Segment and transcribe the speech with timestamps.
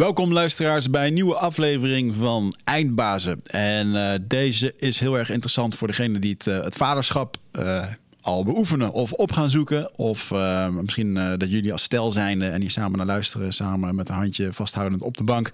[0.00, 3.40] Welkom luisteraars bij een nieuwe aflevering van Eindbazen.
[3.44, 7.84] En uh, deze is heel erg interessant voor degene die het, uh, het vaderschap uh,
[8.20, 9.98] al beoefenen of op gaan zoeken.
[9.98, 10.32] Of
[10.70, 14.52] misschien dat jullie als stel zijn en hier samen naar luisteren, samen met een handje
[14.52, 15.50] vasthoudend op de bank.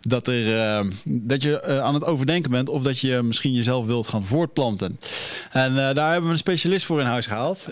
[0.00, 4.26] Dat, er, dat je aan het overdenken bent of dat je misschien jezelf wilt gaan
[4.26, 4.98] voortplanten.
[5.50, 7.68] En daar hebben we een specialist voor in huis gehaald.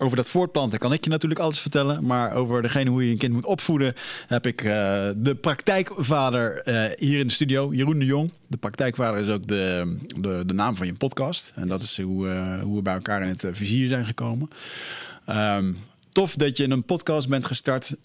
[0.00, 2.04] Over dat voortplanten kan ik je natuurlijk alles vertellen.
[2.04, 3.94] Maar over degene hoe je een kind moet opvoeden,
[4.26, 4.70] heb ik uh,
[5.16, 8.32] de praktijkvader uh, hier in de studio, Jeroen de Jong.
[8.46, 11.52] De praktijkvader is ook de, de, de naam van je podcast.
[11.54, 14.50] En dat is hoe, uh, hoe we bij elkaar in het vizier zijn gekomen.
[15.28, 15.78] Um,
[16.12, 17.96] tof dat je een podcast bent gestart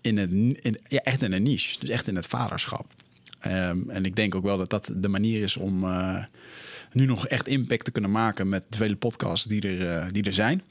[0.00, 1.78] in een, in, ja, echt in een niche.
[1.80, 2.86] Dus echt in het vaderschap.
[3.46, 5.84] Um, en ik denk ook wel dat dat de manier is om
[6.96, 10.22] nu nog echt impact te kunnen maken met de vele podcasts die er, uh, die
[10.22, 10.62] er zijn.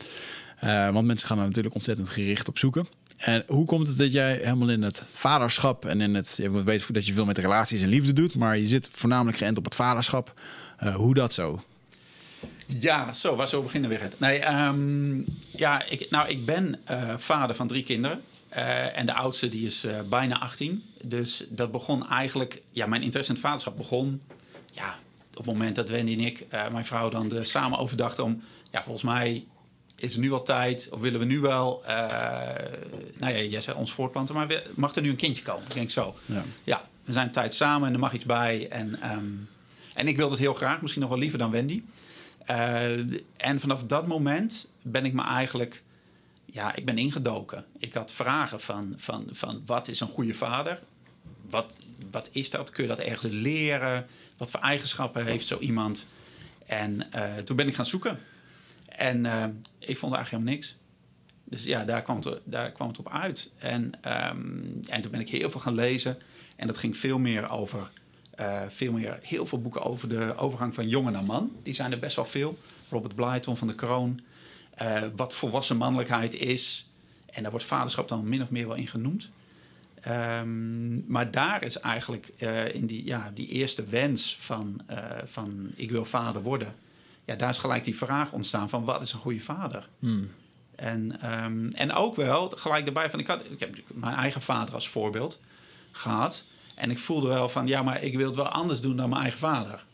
[0.64, 2.88] Uh, want mensen gaan er natuurlijk ontzettend gericht op zoeken.
[3.18, 6.34] En hoe komt het dat jij helemaal in het vaderschap en in het.
[6.38, 9.58] Je weet dat je veel met relaties en liefde doet, maar je zit voornamelijk geënt
[9.58, 10.34] op het vaderschap.
[10.84, 11.64] Uh, hoe dat zo?
[12.66, 14.10] Ja, zo, waar zo beginnen we weer?
[14.18, 16.80] Nee, um, ja, ik, nou, ik ben
[17.18, 18.22] vader van drie kinderen.
[18.94, 20.84] en de oudste die is bijna 18.
[21.02, 22.62] Dus dat begon eigenlijk.
[22.72, 24.22] Ja, mijn interesse in het vaderschap begon.
[24.74, 24.96] Ja,
[25.36, 28.44] op het moment dat Wendy en ik, uh, mijn vrouw, dan de, samen overdachten om...
[28.72, 29.46] Ja, volgens mij
[29.96, 31.82] is het nu wel tijd, of willen we nu wel...
[31.84, 31.90] Uh,
[33.18, 35.66] nou ja, jij zei ons voortplanten, maar mag er nu een kindje komen?
[35.68, 36.16] Ik denk zo.
[36.26, 38.68] Ja, ja we zijn tijd samen en er mag iets bij.
[38.70, 39.50] En, um,
[39.94, 41.84] en ik wilde het heel graag, misschien nog wel liever dan Wendy.
[42.50, 42.98] Uh,
[43.38, 45.84] en vanaf dat moment ben ik me eigenlijk...
[46.46, 47.66] Ja, ik ben ingedoken.
[47.80, 50.80] Ik had vragen van, van, van wat is een goede vader?
[51.50, 51.78] Wat,
[52.12, 52.70] wat is dat?
[52.70, 54.08] Kun je dat ergens leren?
[54.38, 56.06] Wat voor eigenschappen heeft zo iemand?
[56.66, 58.20] En uh, toen ben ik gaan zoeken.
[58.86, 59.46] En uh,
[59.80, 60.76] ik vond eigenlijk helemaal niks.
[61.44, 63.52] Dus ja, daar kwam het, daar kwam het op uit.
[63.58, 66.18] En, um, en toen ben ik heel veel gaan lezen.
[66.56, 67.92] En dat ging veel meer over...
[68.40, 71.52] Uh, veel meer, heel veel boeken over de overgang van jongen naar man.
[71.64, 72.58] Die zijn er best wel veel.
[72.90, 74.22] Robert Blyton van de Kroon.
[75.16, 76.90] wat volwassen mannelijkheid is.
[77.26, 79.30] En daar wordt vaderschap dan min of meer wel in genoemd.
[80.08, 85.72] Um, maar daar is eigenlijk uh, in die, ja, die eerste wens van, uh, van
[85.76, 86.76] ik wil vader worden.
[87.26, 89.90] Ja, daar is gelijk die vraag ontstaan van wat is een goede vader?
[90.00, 90.32] Hmm.
[90.76, 94.74] En, um, en ook wel gelijk erbij van ik, had, ik heb mijn eigen vader
[94.74, 95.42] als voorbeeld
[95.92, 96.46] gehad.
[96.76, 99.22] En ik voelde wel van ja, maar ik wil het wel anders doen dan mijn
[99.22, 99.86] eigen vader.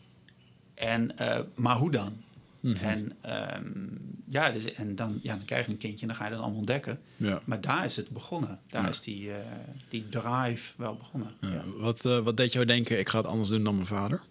[0.74, 2.21] En, uh, maar hoe dan?
[2.62, 2.88] Mm -hmm.
[2.88, 3.12] En,
[3.56, 6.30] um, ja, dus, en dan, ja, dan krijg je een kindje en dan ga je
[6.30, 6.98] dat allemaal ontdekken.
[7.16, 7.40] Ja.
[7.44, 8.60] Maar daar is het begonnen.
[8.68, 8.88] Daar ja.
[8.88, 9.34] is die, uh,
[9.88, 11.32] die drive wel begonnen.
[11.40, 11.64] Ja.
[11.76, 14.22] Wat, uh, wat deed jou denken, ik ga het anders doen dan mijn vader?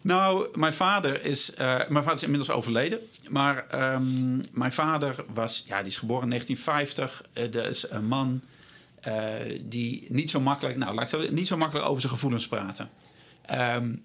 [0.00, 1.56] Nou, mijn vader is, uh,
[1.88, 2.98] mijn vader is inmiddels overleden.
[3.28, 7.22] Maar um, mijn vader was, ja, die is geboren in 1950.
[7.50, 8.40] dat is een man
[9.62, 12.90] die niet zo makkelijk, nou, laat ik zeggen, niet zo makkelijk over zijn gevoelens praten.
[13.76, 14.02] Um,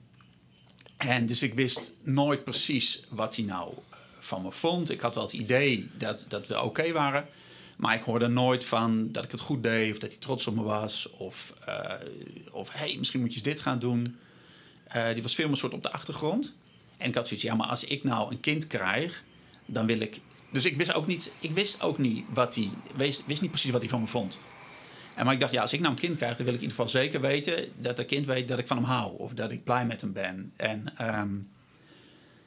[1.08, 3.74] en dus ik wist nooit precies wat hij nou
[4.20, 4.90] van me vond.
[4.90, 7.28] Ik had wel het idee dat, dat we oké waren.
[7.78, 10.56] Maar ik hoorde nooit van dat ik het goed deed of dat hij trots op
[10.56, 11.10] me was.
[11.10, 11.92] Of, uh,
[12.52, 14.18] of hey, misschien moet je dit gaan doen.
[14.96, 16.56] Uh, die was veel meer soort op de achtergrond.
[16.98, 19.24] En ik had zoiets, ja, maar als ik nou een kind krijg,
[19.66, 20.20] dan wil ik.
[20.52, 23.72] Dus ik wist ook niet, ik wist ook niet wat hij, wist, wist niet precies
[23.72, 24.40] wat hij van me vond.
[25.16, 26.68] En maar ik dacht, ja, als ik nou een kind krijg, dan wil ik in
[26.68, 29.18] ieder geval zeker weten dat dat kind weet dat ik van hem hou.
[29.18, 30.52] Of dat ik blij met hem ben.
[30.56, 31.50] En um,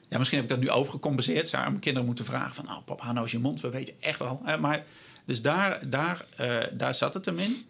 [0.09, 1.49] ja, misschien heb ik dat nu overgecompenseerd.
[1.49, 3.61] Zou mijn kinderen moeten vragen van, nou hou nou eens je mond.
[3.61, 4.43] We weten echt wel.
[4.61, 4.85] Maar,
[5.25, 7.67] dus daar, daar, uh, daar zat het hem in.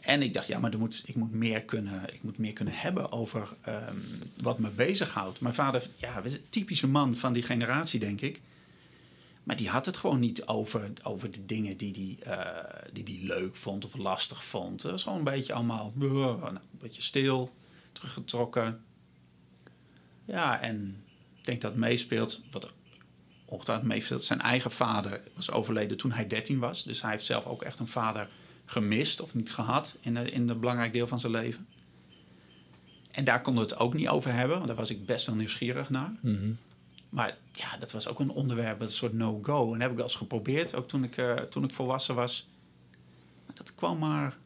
[0.00, 3.12] En ik dacht, ja, maar moet, ik, moet meer kunnen, ik moet meer kunnen hebben
[3.12, 4.04] over um,
[4.42, 5.40] wat me bezighoudt.
[5.40, 8.40] Mijn vader, ja, typische man van die generatie, denk ik.
[9.46, 13.04] Maar die had het gewoon niet over, over de dingen die hij die, uh, die
[13.04, 14.82] die leuk vond of lastig vond.
[14.82, 17.54] Het was gewoon een beetje allemaal uh, een beetje stil,
[17.92, 18.84] teruggetrokken.
[20.24, 21.04] Ja, en
[21.38, 22.72] ik denk dat meespeelt, wat
[23.44, 26.84] ongetwijfeld meespeelt, zijn eigen vader was overleden toen hij 13 was.
[26.84, 28.28] Dus hij heeft zelf ook echt een vader
[28.64, 31.66] gemist of niet gehad in een in de belangrijk deel van zijn leven.
[33.10, 35.34] En daar konden we het ook niet over hebben, want daar was ik best wel
[35.34, 36.10] nieuwsgierig naar.
[36.20, 36.58] Mm.
[37.16, 39.64] Maar ja, dat was ook een onderwerp, een soort no-go.
[39.64, 42.48] En dat heb ik wel eens geprobeerd, ook toen ik, uh, toen ik volwassen was.
[43.46, 44.36] Maar dat kwam maar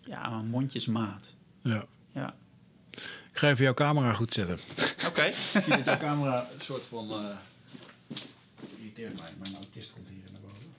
[0.00, 1.34] ja, aan mondjesmaat.
[1.60, 1.84] Ja.
[2.12, 2.34] ja.
[3.30, 4.58] Ik ga even jouw camera goed zetten.
[4.96, 5.06] Oké.
[5.06, 5.28] Okay.
[5.54, 7.10] ik zie dat jouw camera een soort van...
[7.10, 7.26] Uh,
[8.76, 9.30] irriteert mij.
[9.38, 10.74] Mijn autist komt hier naar boven.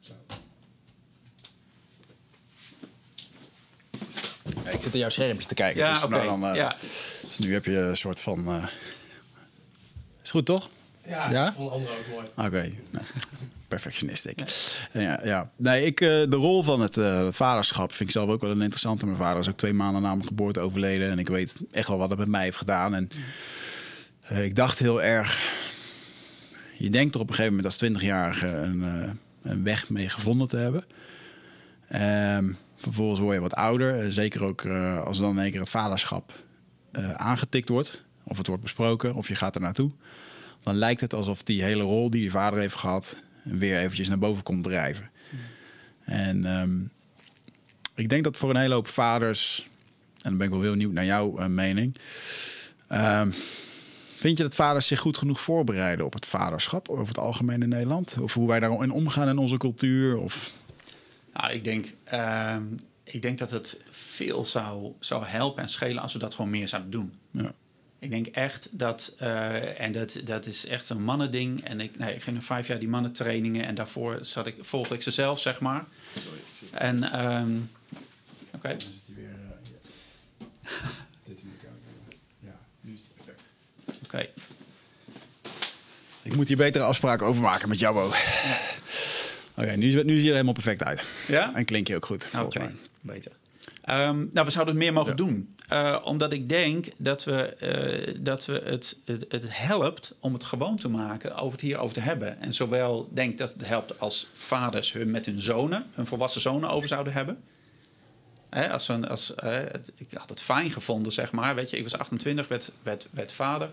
[0.00, 0.12] Zo.
[4.64, 5.80] Ja, ik zit in jouw schermpje te kijken.
[5.80, 6.02] Ja, dus.
[6.02, 6.24] Okay.
[6.24, 6.76] Nou uh, ja.
[7.26, 8.68] dus nu heb je een soort van...
[10.26, 10.68] Is goed, toch?
[11.08, 11.52] Ja, ja?
[11.52, 12.26] vond ook mooi.
[12.36, 12.78] Oké, okay.
[13.68, 14.42] perfectionistiek.
[14.92, 15.00] Ja.
[15.00, 15.50] ja, ja.
[15.56, 18.50] Nee, ik, uh, de rol van het, uh, het, vaderschap vind ik zelf ook wel
[18.50, 19.06] een interessante.
[19.06, 21.10] Mijn vader is ook twee maanden na mijn geboorte overleden.
[21.10, 22.94] En ik weet echt wel wat het met mij heeft gedaan.
[22.94, 23.10] En
[24.32, 25.52] uh, ik dacht heel erg...
[26.78, 28.82] Je denkt er op een gegeven moment als twintigjarige een,
[29.42, 30.84] een weg mee gevonden te hebben.
[32.36, 34.12] Um, vervolgens word je wat ouder.
[34.12, 34.66] Zeker ook
[35.04, 36.32] als dan in één keer het vaderschap
[37.16, 38.05] aangetikt wordt.
[38.28, 39.90] Of het wordt besproken, of je gaat er naartoe
[40.66, 44.18] dan lijkt het alsof die hele rol die je vader heeft gehad weer eventjes naar
[44.18, 45.10] boven komt drijven.
[46.04, 46.80] En ehm,
[47.94, 49.68] ik denk dat voor een hele hoop vaders,
[50.22, 51.96] en dan ben ik wel heel nieuw naar jouw uh, mening.
[52.92, 53.32] Um,
[54.16, 57.68] vind je dat vaders zich goed genoeg voorbereiden op het vaderschap over het algemeen in
[57.68, 58.16] Nederland?
[58.20, 60.18] Of hoe wij daarin omgaan in onze cultuur?
[60.18, 60.52] Of...
[61.32, 62.56] Nou, ik denk, uh,
[63.04, 66.68] ik denk dat het veel zou, zou helpen en schelen als we dat gewoon meer
[66.68, 67.12] zouden doen.
[67.30, 67.52] Ja.
[67.98, 71.64] Ik denk echt dat, uh, en dat, dat is echt een mannending.
[71.64, 74.94] En ik, nee, ik ging een vijf jaar die mannentrainingen en daarvoor zat ik, volgde
[74.94, 75.84] ik ze zelf, zeg maar.
[76.14, 76.40] Sorry.
[76.70, 77.70] En, um,
[78.46, 78.56] oké.
[78.56, 78.70] Okay.
[78.70, 79.30] Dan zit hij weer.
[79.30, 80.70] Uh, ja.
[81.28, 81.40] Dit
[82.38, 83.40] Ja, nu is het perfect.
[83.84, 84.04] Oké.
[84.04, 84.30] Okay.
[86.22, 88.14] Ik moet hier betere afspraken over maken met jou ook.
[88.14, 88.60] Ja.
[89.50, 91.02] Oké, okay, nu, nu ziet je er helemaal perfect uit.
[91.28, 91.54] Ja?
[91.54, 92.28] En klink je ook goed.
[92.34, 92.74] Oké, okay.
[93.00, 93.32] beter.
[93.90, 95.16] Um, nou, we zouden het meer mogen ja.
[95.16, 95.54] doen.
[95.72, 97.56] Uh, omdat ik denk dat, we,
[98.08, 101.94] uh, dat we het, het, het, helpt om het gewoon te maken over het hierover
[101.94, 102.40] te hebben.
[102.40, 106.70] En zowel denk dat het helpt als vaders hun met hun zonen, hun volwassen zonen
[106.70, 107.42] over zouden hebben.
[108.50, 111.54] Hè, als een, als, uh, het, ik had het fijn gevonden, zeg maar.
[111.54, 113.70] Weet je, ik was 28, werd, werd, werd vader.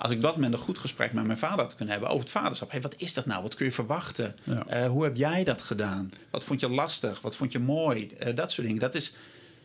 [0.00, 2.32] Als ik dat moment een goed gesprek met mijn vader had kunnen hebben over het
[2.32, 2.70] vaderschap.
[2.70, 3.42] Hey, wat is dat nou?
[3.42, 4.36] Wat kun je verwachten?
[4.42, 4.88] Ja.
[4.88, 6.12] hoe heb jij dat gedaan?
[6.30, 7.20] Wat vond je lastig?
[7.20, 8.10] Wat vond je mooi?
[8.34, 8.80] dat soort dingen.
[8.80, 9.14] Dat is,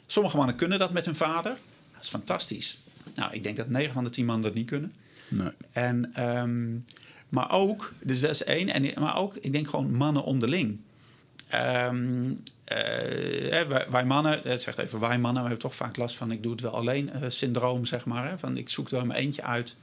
[0.08, 1.58] Sommige mannen kunnen dat met hun vader.
[1.94, 2.80] Dat is fantastisch.
[3.16, 4.94] Nou, ik denk dat 9 van de 10 mannen dat niet kunnen.
[5.28, 5.50] Nee.
[5.72, 6.86] En, um,
[7.30, 8.70] maar ook, dus dat is één.
[8.70, 10.80] En, maar ook, ik denk gewoon mannen onderling.
[11.54, 12.38] Um, uh,
[13.68, 16.44] wij, wij, mannen, het zegt even wij mannen, we hebben toch vaak last van ik
[16.44, 18.30] doe het wel alleen uh, syndroom, zeg maar.
[18.30, 19.76] Hè, van ik zoek er mijn eentje uit.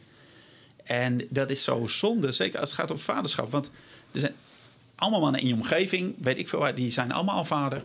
[0.82, 3.50] En dat is zo zonde, zeker als het gaat om vaderschap.
[3.50, 3.70] Want
[4.12, 4.34] er zijn
[4.94, 7.84] allemaal mannen in je omgeving, weet ik veel, die zijn allemaal al vader.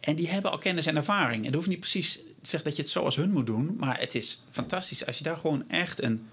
[0.00, 1.36] En die hebben al kennis en ervaring.
[1.36, 3.76] En dat hoeft niet precies te zeggen dat je het zoals hun moet doen.
[3.78, 6.28] Maar het is fantastisch als je daar gewoon echt een,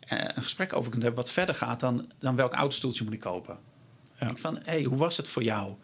[0.00, 1.22] eh, een gesprek over kunt hebben...
[1.22, 3.58] wat verder gaat dan, dan welk autostoeltje moet ik kopen.
[4.20, 4.32] Ja.
[4.36, 5.74] Van, hey, hoe was het voor jou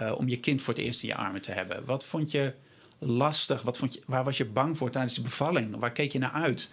[0.00, 1.84] uh, om je kind voor het eerst in je armen te hebben?
[1.84, 2.54] Wat vond je
[2.98, 3.62] lastig?
[3.62, 5.76] Wat vond je, waar was je bang voor tijdens de bevalling?
[5.76, 6.68] Waar keek je naar uit?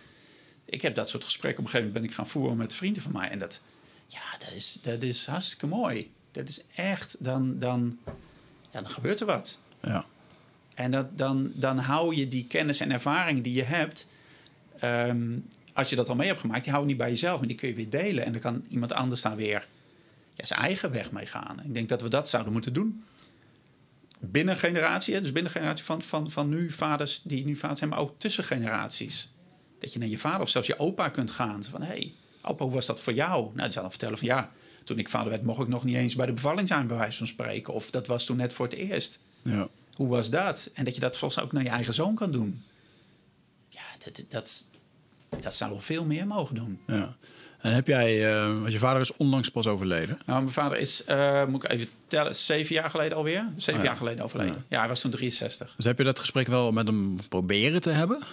[0.66, 3.02] Ik heb dat soort gesprekken op een gegeven moment ben ik gaan voeren met vrienden
[3.02, 3.30] van mij.
[3.30, 3.62] En dat,
[4.08, 6.12] ja, dat is, dat is hartstikke mooi.
[6.32, 7.98] Dat is echt, dan, dan,
[8.72, 9.60] ja, dan gebeurt er wat.
[9.82, 10.06] Ja.
[10.74, 14.08] En dat, dan, dan hou je die kennis en ervaring die je hebt,
[14.80, 15.38] ehm,
[15.74, 17.58] als je dat al mee hebt gemaakt, die hou je niet bij jezelf, maar die
[17.58, 18.26] kun je weer delen.
[18.26, 19.68] En dan kan iemand anders daar weer
[20.34, 21.64] ja, zijn eigen weg mee gaan.
[21.64, 23.04] Ik denk dat we dat zouden moeten doen.
[24.20, 28.00] Binnen generatie, dus binnen generatie van, van, van nu vaders die nu vader zijn, maar
[28.00, 29.34] ook tussen generaties.
[29.86, 31.64] Dat je naar je vader of zelfs je opa kunt gaan.
[31.64, 33.44] Van hé, hey, opa, hoe was dat voor jou?
[33.44, 34.52] Nou, die zal dan vertellen van ja,
[34.84, 37.18] toen ik vader werd, mocht ik nog niet eens bij de bevalling zijn, bij wijze
[37.18, 37.74] van spreken.
[37.74, 39.20] Of dat was toen net voor het eerst.
[39.42, 39.68] Ja.
[39.96, 40.70] Hoe was dat?
[40.74, 42.64] En dat je dat volgens ook naar je eigen zoon kan doen.
[43.70, 44.70] Ja, dat, dat,
[45.40, 46.80] dat zou wel veel meer mogen doen.
[46.88, 47.16] Ja.
[47.60, 50.20] En heb jij, uh, want je vader is onlangs pas overleden?
[50.26, 53.48] Nou, mijn vader is, uh, moet ik even tellen, zeven jaar geleden alweer.
[53.58, 54.54] Zeven oh jaar geleden overleden.
[54.54, 54.64] Ja.
[54.70, 54.80] ja.
[54.80, 55.74] hij was toen 63.
[55.76, 58.24] Dus heb je dat gesprek wel met hem proberen te hebben?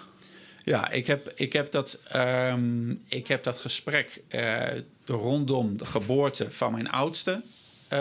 [0.65, 4.63] Ja, ik heb, ik heb, dat, um, ik heb dat gesprek uh,
[5.05, 7.43] rondom de geboorte van mijn oudste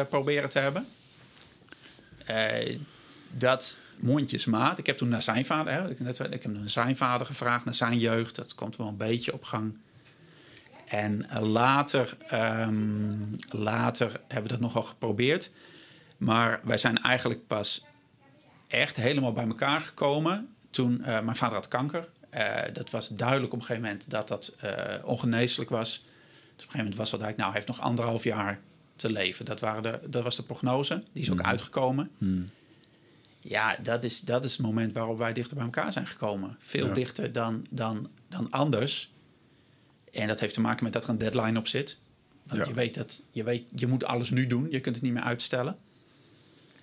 [0.09, 0.87] proberen te hebben
[3.37, 4.77] dat mondjesmaat.
[4.77, 7.73] Ik heb toen naar zijn vader, hè, ik, ik heb naar zijn vader gevraagd, naar
[7.73, 8.35] zijn jeugd.
[8.35, 9.77] Dat komt wel een beetje op gang.
[10.87, 15.49] En eh, later, um, later hebben we dat nogal geprobeerd.
[16.17, 17.85] Maar wij zijn eigenlijk pas
[18.67, 22.09] echt helemaal bij elkaar gekomen toen uh, mijn vader had kanker.
[22.33, 24.55] Uh, dat was duidelijk op een gegeven moment dat dat
[25.03, 25.89] ongeneeslijk was.
[25.89, 26.05] Dus op
[26.55, 28.59] een gegeven moment was dat eigenlijk, nou, hij heeft nog anderhalf jaar
[28.95, 29.45] te leven.
[29.45, 31.03] Dat, waren de, dat was de prognose.
[31.13, 31.45] Die is ook mm.
[31.45, 32.11] uitgekomen.
[32.17, 32.45] Mm.
[33.39, 36.57] Ja, dat is, dat is het moment waarop wij dichter bij elkaar zijn gekomen.
[36.59, 39.11] Veel dichter dan, dan, dan anders.
[40.11, 41.97] En dat heeft te maken met dat er een deadline op zit.
[42.43, 44.67] Want je weet dat je, weet, je moet alles nu doen.
[44.69, 45.77] Je kunt het niet meer uitstellen.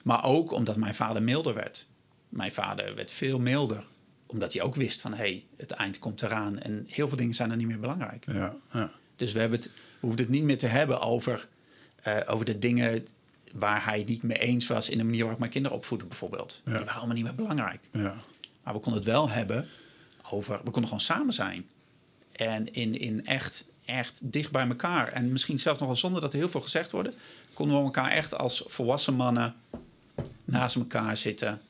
[0.03, 1.87] Maar ook omdat mijn vader milder werd.
[2.29, 3.85] Mijn vader werd veel milder.
[4.29, 6.59] Omdat hij ook wist van hé, hey, het eind komt eraan.
[6.59, 8.25] En heel veel dingen zijn er niet meer belangrijk.
[8.27, 8.93] Ja, ja.
[9.17, 11.49] Dus we, hebben het, we hoeven het niet meer te hebben over,
[12.07, 13.07] uh, over de dingen
[13.53, 16.61] waar hij niet mee eens was in de manier waarop ik mijn kinderen opvoedde, bijvoorbeeld.
[16.65, 17.81] Die waren allemaal niet meer belangrijk.
[17.91, 18.17] Ja.
[18.63, 19.69] Maar we konden het wel hebben
[20.31, 21.67] over, we konden gewoon samen zijn.
[22.33, 25.09] En in, in echt, echt dicht bij elkaar.
[25.09, 27.17] En misschien zelfs nog wel zonder dat er heel veel gezegd wordt,
[27.53, 29.55] konden we elkaar echt als volwassen mannen
[30.45, 31.61] naast elkaar zitten.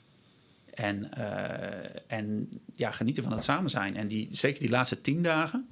[0.78, 3.96] En, eh, en ja, genieten van het samen zijn.
[3.96, 5.68] En die, zeker die laatste tien dagen,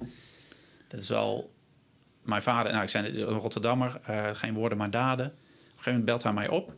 [0.87, 1.55] dat is wel.
[2.21, 5.25] Mijn vader, nou, ik zei een Rotterdammer, eh, geen woorden maar daden.
[5.25, 6.73] Op een gegeven moment belt hij mij op.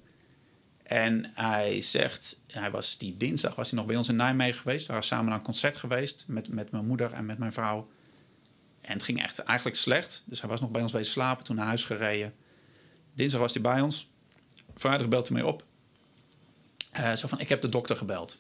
[0.84, 4.86] En hij zegt, hij was die dinsdag was hij nog bij ons in Nijmegen geweest.
[4.86, 7.90] We waren samen naar een concert geweest met, met mijn moeder en met mijn vrouw.
[8.82, 10.24] En het ging echt eigenlijk slecht.
[10.26, 12.34] Dus hij was nog bij ons wezen slapen, toen naar huis gereden.
[13.14, 14.10] Dinsdag was hij bij ons.
[14.76, 15.66] Vrijdag belt hij mij op.
[16.94, 18.38] Uh, zo van, ik heb de dokter gebeld.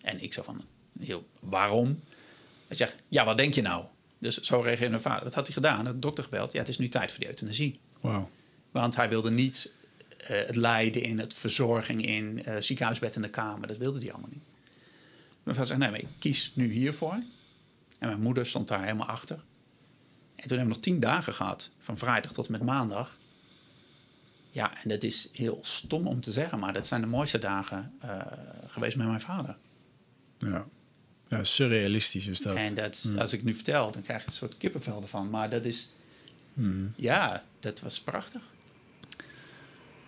[0.00, 0.64] En ik zo van,
[1.00, 2.00] heel, waarom?
[2.66, 3.84] Hij zegt, ja, wat denk je nou?
[4.18, 5.24] Dus zo reageerde mijn vader.
[5.24, 6.52] Dat had hij gedaan, de dokter gebeld.
[6.52, 7.80] Ja, het is nu tijd voor die euthanasie.
[8.00, 8.24] Wow.
[8.70, 9.74] Want hij wilde niet
[10.20, 13.68] uh, het lijden in, het verzorging in, uh, ziekenhuisbed in de kamer.
[13.68, 14.44] Dat wilde hij allemaal niet.
[15.42, 17.22] Mijn vader zegt, nee, maar ik kies nu hiervoor.
[17.98, 19.36] En mijn moeder stond daar helemaal achter.
[19.36, 23.18] En toen hebben we nog tien dagen gehad, van vrijdag tot met maandag.
[24.54, 27.92] Ja, en dat is heel stom om te zeggen, maar dat zijn de mooiste dagen
[28.04, 28.20] uh,
[28.66, 29.56] geweest met mijn vader.
[30.38, 30.66] Ja.
[31.28, 32.56] ja, surrealistisch is dat.
[32.56, 33.18] En dat, mm.
[33.18, 35.30] als ik nu vertel, dan krijg je een soort kippenvel ervan.
[35.30, 35.90] Maar dat is,
[36.54, 36.92] mm.
[36.96, 38.42] ja, dat was prachtig.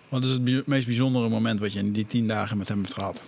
[0.08, 2.94] Wat is het meest bijzondere moment wat je in die tien dagen met hem hebt
[2.94, 3.22] gehad?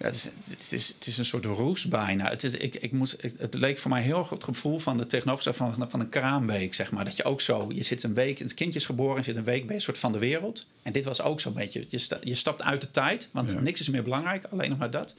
[0.00, 2.28] Ja, het, is, het, is, het is een soort roes bijna.
[2.28, 5.06] Het, is, ik, ik moet, het leek voor mij heel erg het gevoel van de
[5.06, 7.04] tegenovergestelde van, van een kraamweek, zeg maar.
[7.04, 9.44] Dat je ook zo, je zit een week, het kindje is geboren, je zit een
[9.44, 10.66] week bij een soort van de wereld.
[10.82, 13.60] En dit was ook zo'n beetje, je, sta, je stapt uit de tijd, want ja.
[13.60, 15.14] niks is meer belangrijk, alleen nog maar dat.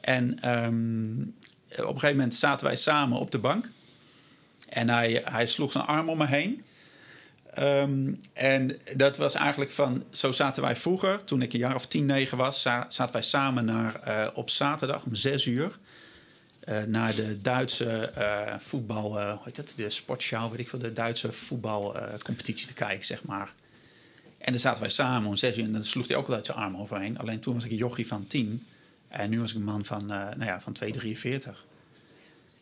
[0.00, 1.34] En um,
[1.70, 3.68] op een gegeven moment zaten wij samen op de bank.
[4.68, 6.62] En hij, hij sloeg zijn arm om me heen.
[7.58, 11.86] Um, en dat was eigenlijk van, zo zaten wij vroeger, toen ik een jaar of
[11.86, 15.78] tien, negen was, zaten wij samen naar, uh, op zaterdag om zes uur
[16.68, 20.92] uh, naar de Duitse uh, voetbal, hoe heet dat, de sportshow, weet ik veel, de
[20.92, 23.52] Duitse voetbalcompetitie te kijken, zeg maar.
[24.38, 26.58] En dan zaten wij samen om zes uur en dan sloeg hij ook altijd zijn
[26.58, 27.18] arm overheen.
[27.18, 28.66] Alleen toen was ik een jochie van tien
[29.08, 31.64] en nu was ik een man van, nou ja, van 243.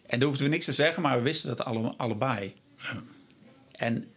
[0.07, 2.55] En daar hoefden we niks te zeggen, maar we wisten dat alle, allebei.
[3.73, 4.12] En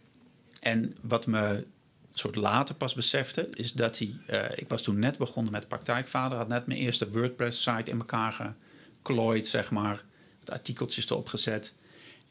[0.66, 1.66] en wat me
[2.12, 4.18] soort later pas besefte, is dat hij.
[4.30, 8.54] Uh, ik was toen net begonnen met praktijkvader, had net mijn eerste WordPress-site in elkaar
[8.92, 10.04] geklooid, zeg maar.
[10.38, 11.76] Wat artikeltjes erop gezet.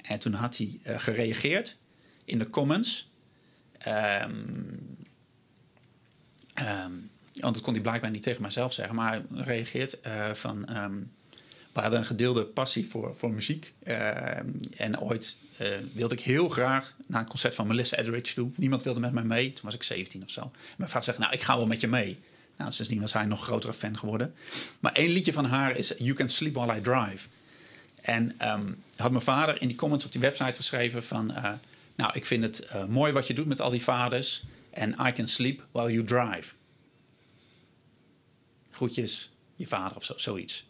[0.01, 1.77] En toen had hij uh, gereageerd
[2.25, 3.09] in de comments.
[3.87, 4.97] Um,
[6.59, 10.77] um, want dat kon hij blijkbaar niet tegen mijzelf zeggen, maar hij reageert uh, van.
[10.77, 11.11] Um,
[11.73, 13.73] we hadden een gedeelde passie voor, voor muziek.
[14.75, 18.51] en ooit uh, wilde ik heel graag naar een concert van Melissa Etheridge toe.
[18.55, 19.53] Niemand wilde met mij mee.
[19.53, 20.51] Toen was ik 17 of zo.
[20.77, 22.19] mijn vader zegt, nou, ik ga wel met je mee.
[22.57, 24.33] Nou, sindsdien was hij nog grotere fan geworden.
[24.79, 27.27] Maar één liedje van haar is You Can Sleep While I Drive.
[28.01, 31.31] En um, had mijn vader in die comments op die website geschreven van...
[31.31, 31.53] Uh,
[31.95, 34.43] nou, ik vind het uh, mooi wat je doet met al die vaders.
[34.69, 36.53] En I can sleep while you drive.
[38.71, 40.65] Groetjes, je vader of zo, zoiets.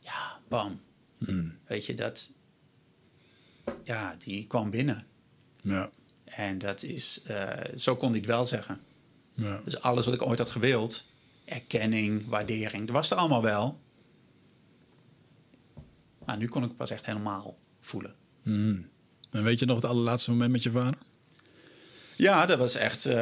[0.00, 0.78] Ja, bam.
[1.18, 1.58] Hmm.
[1.66, 2.30] Weet je, dat,
[3.84, 5.06] ja, die kwam binnen.
[5.62, 5.90] Ja.
[6.24, 8.80] En dat is, uh, zo kon hij het wel zeggen.
[9.34, 9.60] Ja.
[9.64, 11.04] Dus alles wat ik ooit had gewild,
[11.44, 13.80] erkenning, waardering, dat was er allemaal wel.
[16.24, 18.14] Maar nu kon ik het pas echt helemaal voelen.
[18.42, 18.88] Mm.
[19.30, 20.98] En weet je nog het allerlaatste moment met je vader?
[22.16, 23.06] Ja, dat was echt.
[23.06, 23.14] Uh,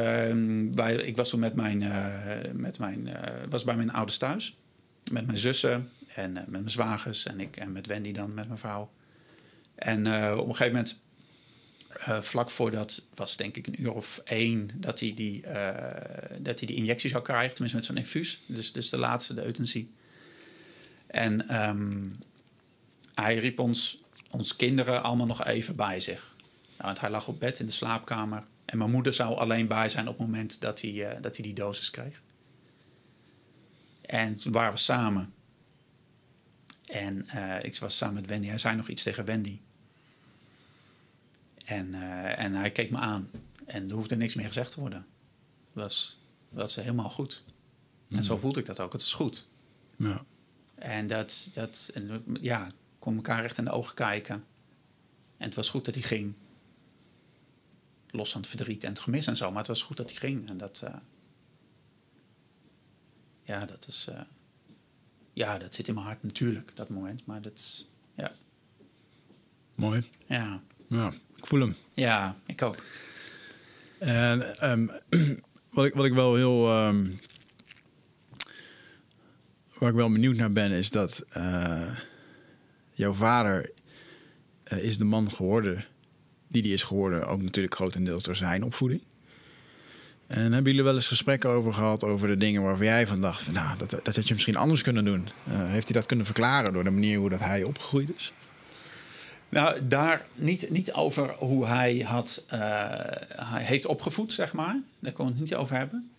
[0.73, 2.05] bij, ik was toen met mijn, uh,
[2.53, 3.09] met mijn
[3.49, 4.57] was bij mijn ouders thuis.
[5.11, 8.59] Met mijn zussen en met mijn zwagers en ik en met Wendy dan, met mijn
[8.59, 8.91] vrouw.
[9.77, 10.99] En uh, op een gegeven moment,
[11.99, 15.77] uh, vlak voordat, was denk ik een uur of één, dat hij die, uh,
[16.39, 18.41] dat hij die injectie zou krijgen, tenminste met zo'n infuus.
[18.45, 19.91] Dus, dus de laatste, de euthanasie.
[21.07, 22.15] En um,
[23.15, 23.97] hij riep ons,
[24.29, 26.35] ons kinderen allemaal nog even bij zich.
[26.67, 28.43] Nou, want hij lag op bed in de slaapkamer.
[28.65, 31.53] En mijn moeder zou alleen bij zijn op het moment dat hij, dat hij die
[31.53, 32.21] dosis kreeg.
[34.01, 35.33] En toen waren we samen.
[36.85, 37.27] En
[37.61, 38.47] ik was samen met Wendy.
[38.47, 39.59] Hij zei nog iets tegen Wendy.
[41.67, 43.29] En, uh, en hij keek me aan.
[43.65, 45.05] En er hoefde niks meer gezegd te worden.
[45.73, 46.19] Dat was,
[46.49, 47.43] dat helemaal goed.
[48.07, 48.17] Mm.
[48.17, 48.93] En zo voelde ik dat ook.
[48.93, 49.47] Het is goed.
[49.95, 50.25] Ja.
[50.75, 54.35] En dat, dat en, ja, kon elkaar recht in de ogen kijken.
[55.37, 56.33] En het was goed dat hij ging.
[58.09, 59.49] Los van het verdriet en het gemis en zo.
[59.49, 60.49] Maar het was goed dat hij ging.
[60.49, 60.81] En dat...
[60.83, 60.95] Uh,
[63.43, 64.07] ja, dat is...
[64.09, 64.21] Uh,
[65.33, 67.25] ja, dat zit in mijn hart natuurlijk, dat moment.
[67.25, 67.87] Maar dat is...
[68.15, 68.31] Ja.
[69.75, 70.03] Mooi.
[70.27, 70.61] Ja.
[70.87, 71.13] Ja.
[71.35, 71.75] Ik voel hem.
[71.93, 72.75] Ja, ik ook.
[73.99, 74.89] En um,
[75.73, 76.85] wat, ik, wat ik wel heel.
[76.87, 77.15] Um,
[79.77, 81.97] waar ik wel benieuwd naar ben, is dat uh,
[82.93, 83.71] jouw vader
[84.63, 85.85] eh, is de man geworden
[86.47, 89.01] die die is geworden, ook natuurlijk grotendeels door zijn opvoeding.
[90.27, 93.41] En hebben jullie wel eens gesprekken over gehad over de dingen waarvan jij van dacht,
[93.41, 95.29] van, nou, dat, dat had je misschien anders kunnen doen?
[95.43, 98.33] Eh, heeft hij dat kunnen verklaren door de manier hoe dat hij opgegroeid is?
[99.49, 102.59] Nou, daar niet, niet over hoe hij, had, eh,
[103.35, 104.79] hij heeft opgevoed, zeg maar.
[104.99, 106.11] Daar kon ik het niet over hebben.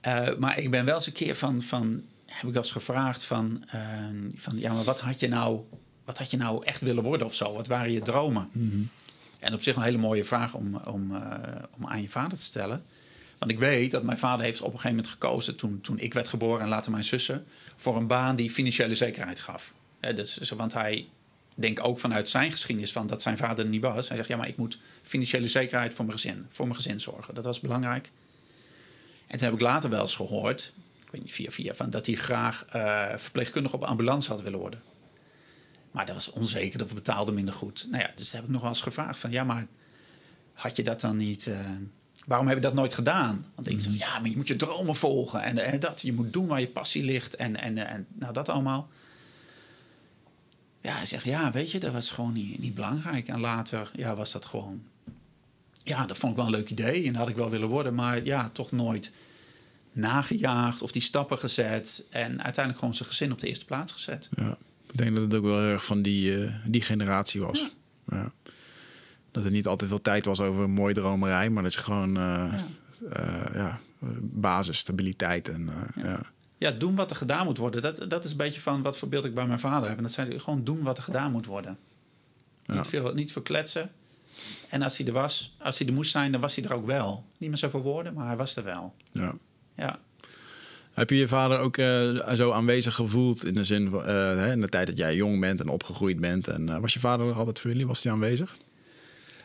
[0.00, 3.24] Eh, maar ik ben wel eens een keer van, van heb ik wel eens gevraagd
[3.24, 3.80] van, eh,
[4.34, 5.60] van ja, maar wat had je nou,
[6.04, 7.52] wat had je nou echt willen worden of zo?
[7.52, 8.50] Wat waren je dromen?
[9.38, 11.16] En op zich een hele mooie vraag om, om,
[11.76, 12.82] om aan je vader te stellen.
[13.38, 16.14] Want ik weet dat mijn vader heeft op een gegeven moment gekozen toen, toen ik
[16.14, 17.46] werd geboren en later mijn zussen,
[17.76, 19.72] voor een baan die financiële zekerheid gaf.
[20.00, 21.08] Dat is, want hij
[21.62, 24.08] denk ook vanuit zijn geschiedenis van dat zijn vader er niet was.
[24.08, 27.34] Hij zegt, ja, maar ik moet financiële zekerheid voor mijn gezin, voor mijn gezin zorgen.
[27.34, 28.10] Dat was belangrijk.
[29.26, 30.72] En toen heb ik later wel eens gehoord,
[31.04, 34.58] ik weet niet via via, van dat hij graag uh, verpleegkundige op ambulance had willen
[34.58, 34.82] worden.
[35.90, 37.86] Maar dat was onzeker, of betaalde minder goed.
[37.90, 39.66] Nou ja, dus heb ik nog wel eens gevraagd van, ja, maar
[40.52, 41.46] had je dat dan niet...
[41.46, 41.58] Uh,
[42.26, 43.46] waarom heb je dat nooit gedaan?
[43.54, 46.00] Want ik zei, ja, maar je moet je dromen volgen en, en dat.
[46.00, 48.88] Je moet doen waar je passie ligt en, en, en nou, dat allemaal.
[50.80, 53.28] Ja, hij zegt, ja, weet je, dat was gewoon niet, niet belangrijk.
[53.28, 54.82] En later ja, was dat gewoon...
[55.82, 57.94] Ja, dat vond ik wel een leuk idee en dat had ik wel willen worden.
[57.94, 59.12] Maar ja, toch nooit
[59.92, 62.04] nagejaagd of die stappen gezet.
[62.10, 64.28] En uiteindelijk gewoon zijn gezin op de eerste plaats gezet.
[64.36, 64.58] Ja,
[64.90, 67.58] ik denk dat het ook wel erg van die, uh, die generatie was.
[67.58, 68.16] Ja.
[68.16, 68.32] ja.
[69.30, 72.24] Dat er niet altijd veel tijd was over mooie dromerij, maar dat je gewoon uh,
[72.24, 72.56] ja.
[73.16, 73.80] Uh, ja,
[74.20, 76.20] basis, stabiliteit en ja ja,
[76.78, 77.82] doen wat er gedaan moet worden.
[77.82, 79.96] Dat, dat is een beetje van wat voorbeeld ik bij mijn vader heb.
[79.96, 81.78] En dat zei gewoon doen wat er gedaan moet worden.
[82.66, 82.74] Ja.
[82.74, 83.90] Niet, veel, niet veel kletsen.
[84.68, 86.86] En als hij er was, als hij er moest zijn, dan was hij er ook
[86.86, 87.24] wel.
[87.38, 88.94] Niet meer zoveel woorden, maar hij was er wel.
[89.12, 89.34] Ja.
[89.74, 89.98] ja.
[90.92, 94.60] Heb je je vader ook uh, zo aanwezig gevoeld in de zin van uh, in
[94.60, 96.48] de tijd dat jij jong bent en opgegroeid bent?
[96.48, 97.86] En uh, was je vader nog altijd voor jullie?
[97.86, 98.56] Was hij aanwezig?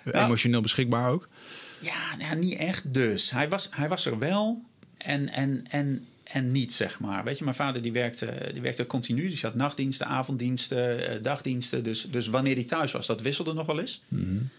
[0.03, 1.27] Nou, Emotioneel beschikbaar ook?
[1.79, 3.31] Ja, nou, niet echt dus.
[3.31, 4.63] Hij was, hij was er wel.
[4.97, 7.23] En, en, en en niet, zeg maar.
[7.23, 9.29] Weet je, mijn vader die werkte, die werkte continu.
[9.29, 11.83] Dus je had nachtdiensten, avonddiensten, eh, dagdiensten.
[11.83, 14.01] Dus, dus wanneer hij thuis was, dat wisselde nog wel eens.
[14.07, 14.49] Mm-hmm.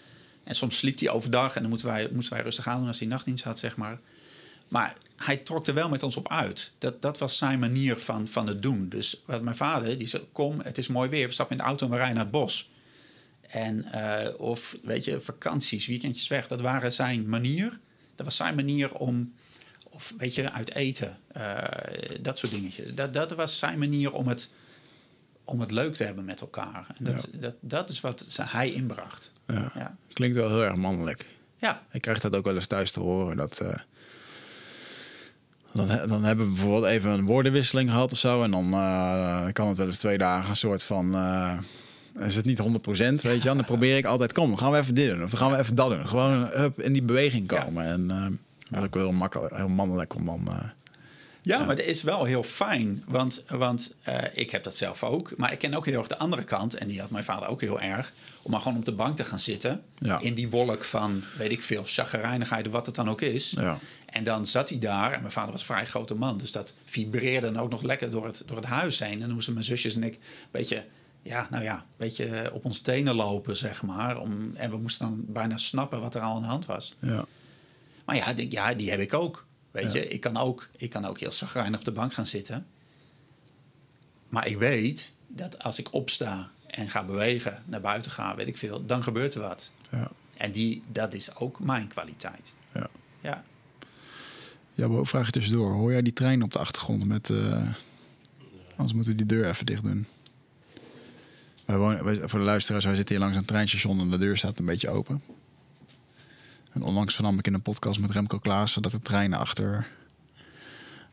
[0.44, 2.98] En soms sliep hij overdag en dan moesten wij, moesten wij rustig aan doen als
[2.98, 3.98] hij nachtdienst had, zeg maar.
[4.68, 6.72] Maar hij trok er wel met ons op uit.
[6.78, 8.88] Dat, dat was zijn manier van, van het doen.
[8.88, 11.26] Dus wat mijn vader, die zei, kom, het is mooi weer.
[11.26, 12.70] We stappen in de auto en we rijden naar het bos.
[13.40, 16.46] En, uh, of, weet je, vakanties, weekendjes weg.
[16.46, 17.78] Dat waren zijn manier.
[18.14, 19.32] Dat was zijn manier om
[19.96, 21.18] of weet je, uit eten.
[21.36, 21.62] Uh,
[22.20, 22.94] dat soort dingetjes.
[22.94, 24.48] Dat, dat was zijn manier om het,
[25.44, 26.86] om het leuk te hebben met elkaar.
[26.98, 27.38] En dat, ja.
[27.38, 29.32] dat, dat is wat hij inbracht.
[29.46, 29.72] Ja.
[29.74, 29.96] ja.
[30.12, 31.26] Klinkt wel heel erg mannelijk.
[31.58, 31.82] Ja.
[31.92, 33.36] Ik krijg dat ook wel eens thuis te horen.
[33.36, 33.72] Dat, uh,
[35.72, 38.42] dan, dan hebben we bijvoorbeeld even een woordenwisseling gehad of zo.
[38.42, 41.14] En dan uh, kan het wel eens twee dagen een soort van
[42.18, 45.08] is het niet 100%, weet je Dan probeer ik altijd, kom, gaan we even dit
[45.08, 45.22] doen.
[45.22, 46.08] Of gaan we even dat doen.
[46.08, 47.84] Gewoon up, in die beweging komen.
[47.84, 47.92] Ja.
[47.92, 48.26] En uh,
[48.70, 50.44] dat is ook wel heel makkelijk, heel mannelijk om dan.
[50.48, 50.58] Uh,
[51.42, 53.02] ja, maar dat is wel heel fijn.
[53.06, 55.36] Want, want uh, ik heb dat zelf ook.
[55.36, 56.74] Maar ik ken ook heel erg de andere kant.
[56.74, 58.12] En die had mijn vader ook heel erg.
[58.42, 59.82] Om maar gewoon op de bank te gaan zitten.
[59.98, 60.20] Ja.
[60.20, 63.50] In die wolk van, weet ik veel, chagrijnigheid, wat het dan ook is.
[63.50, 63.78] Ja.
[64.06, 65.12] En dan zat hij daar.
[65.12, 66.38] En mijn vader was een vrij grote man.
[66.38, 69.12] Dus dat vibreerde dan ook nog lekker door het, door het huis heen.
[69.12, 70.84] En dan moesten mijn zusjes en ik een beetje
[71.22, 74.20] ja, nou ja, een beetje op ons tenen lopen, zeg maar.
[74.20, 76.96] Om, en we moesten dan bijna snappen wat er al aan de hand was.
[77.00, 77.24] Ja.
[78.06, 79.46] Maar ja, die, ja, die heb ik ook.
[79.70, 80.00] Weet ja.
[80.00, 82.66] je, ik kan ook, ik kan ook heel zagrijnig op de bank gaan zitten.
[84.28, 88.56] Maar ik weet dat als ik opsta en ga bewegen, naar buiten ga, weet ik
[88.56, 89.70] veel, dan gebeurt er wat.
[89.90, 90.10] Ja.
[90.36, 92.52] En die, dat is ook mijn kwaliteit.
[92.72, 92.88] Ja.
[93.20, 93.44] Ja.
[94.74, 95.72] Ja, maar vraag je tussendoor.
[95.72, 97.28] Hoor jij die trein op de achtergrond met...
[97.28, 97.70] Uh,
[98.76, 100.06] anders moeten we die deur even dicht doen.
[101.64, 104.36] Wij wonen, wij, voor de luisteraars, wij zitten hier langs een treinstation en de deur
[104.36, 105.22] staat een beetje open.
[106.76, 109.86] En onlangs vernam ik in een podcast met Remco Klaassen dat de treinen achter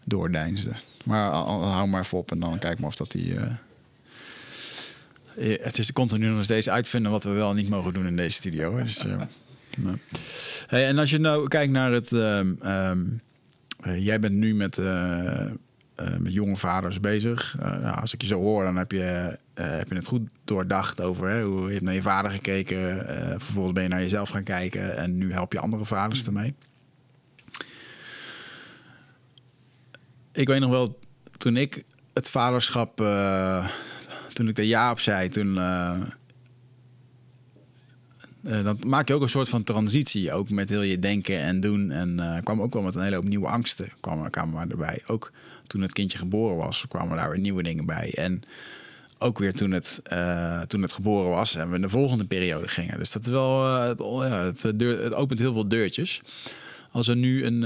[0.05, 0.75] doordeinsden.
[1.03, 3.33] Maar hou maar even op en dan kijk maar of dat die.
[3.33, 3.51] Uh...
[5.61, 8.77] Het is continu nog steeds uitvinden wat we wel niet mogen doen in deze studio.
[8.77, 9.03] Dus,
[9.77, 9.97] nou.
[10.67, 12.11] hey, en als je nou kijkt naar het.
[12.11, 14.77] Um, uh, jij bent nu met
[15.95, 17.55] met jonge vaders bezig.
[17.59, 20.29] Uh, nou, als ik je zo hoor, dan heb je, uh, heb je het goed
[20.43, 23.05] doordacht over hè, hoe je hebt naar je vader gekeken.
[23.41, 26.27] vervolgens ben je naar jezelf gaan kijken en nu help je andere vaders mm.
[26.27, 26.53] ermee.
[30.31, 30.99] Ik weet nog wel,
[31.37, 32.97] toen ik het vaderschap,
[34.33, 35.53] toen ik er ja op zei, toen.
[38.41, 41.91] dan maak je ook een soort van transitie, ook met heel je denken en doen.
[41.91, 45.01] En kwam ook wel met een hele hoop nieuwe angsten, kwamen, kwamen erbij.
[45.07, 45.31] Ook
[45.67, 48.13] toen het kindje geboren was, kwamen daar weer nieuwe dingen bij.
[48.15, 48.43] En
[49.19, 52.67] ook weer toen het, eh, toen het geboren was en we in de volgende periode
[52.67, 52.99] gingen.
[52.99, 56.21] Dus dat is wel, eh, het, ja, het, deur, het opent heel veel deurtjes.
[56.91, 57.61] Als er nu een,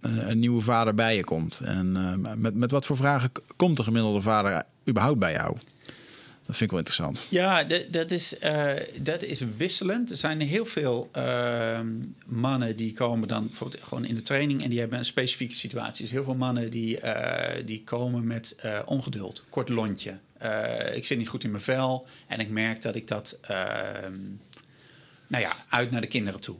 [0.00, 1.60] een nieuwe vader bij je komt.
[1.60, 5.56] En met, met wat voor vragen komt de gemiddelde vader überhaupt bij jou?
[6.46, 7.26] Dat vind ik wel interessant.
[7.28, 10.10] Ja, dat is, uh, dat is wisselend.
[10.10, 11.80] Er zijn heel veel uh,
[12.26, 16.02] mannen die komen dan bijvoorbeeld gewoon in de training en die hebben een specifieke situatie.
[16.02, 20.18] Dus heel veel mannen die, uh, die komen met ongeduld, kort lontje.
[20.94, 24.20] ik zit niet goed in mijn vel en ik merk dat ik dat, ehm,
[25.26, 26.56] nou ja, uit naar de kinderen toe.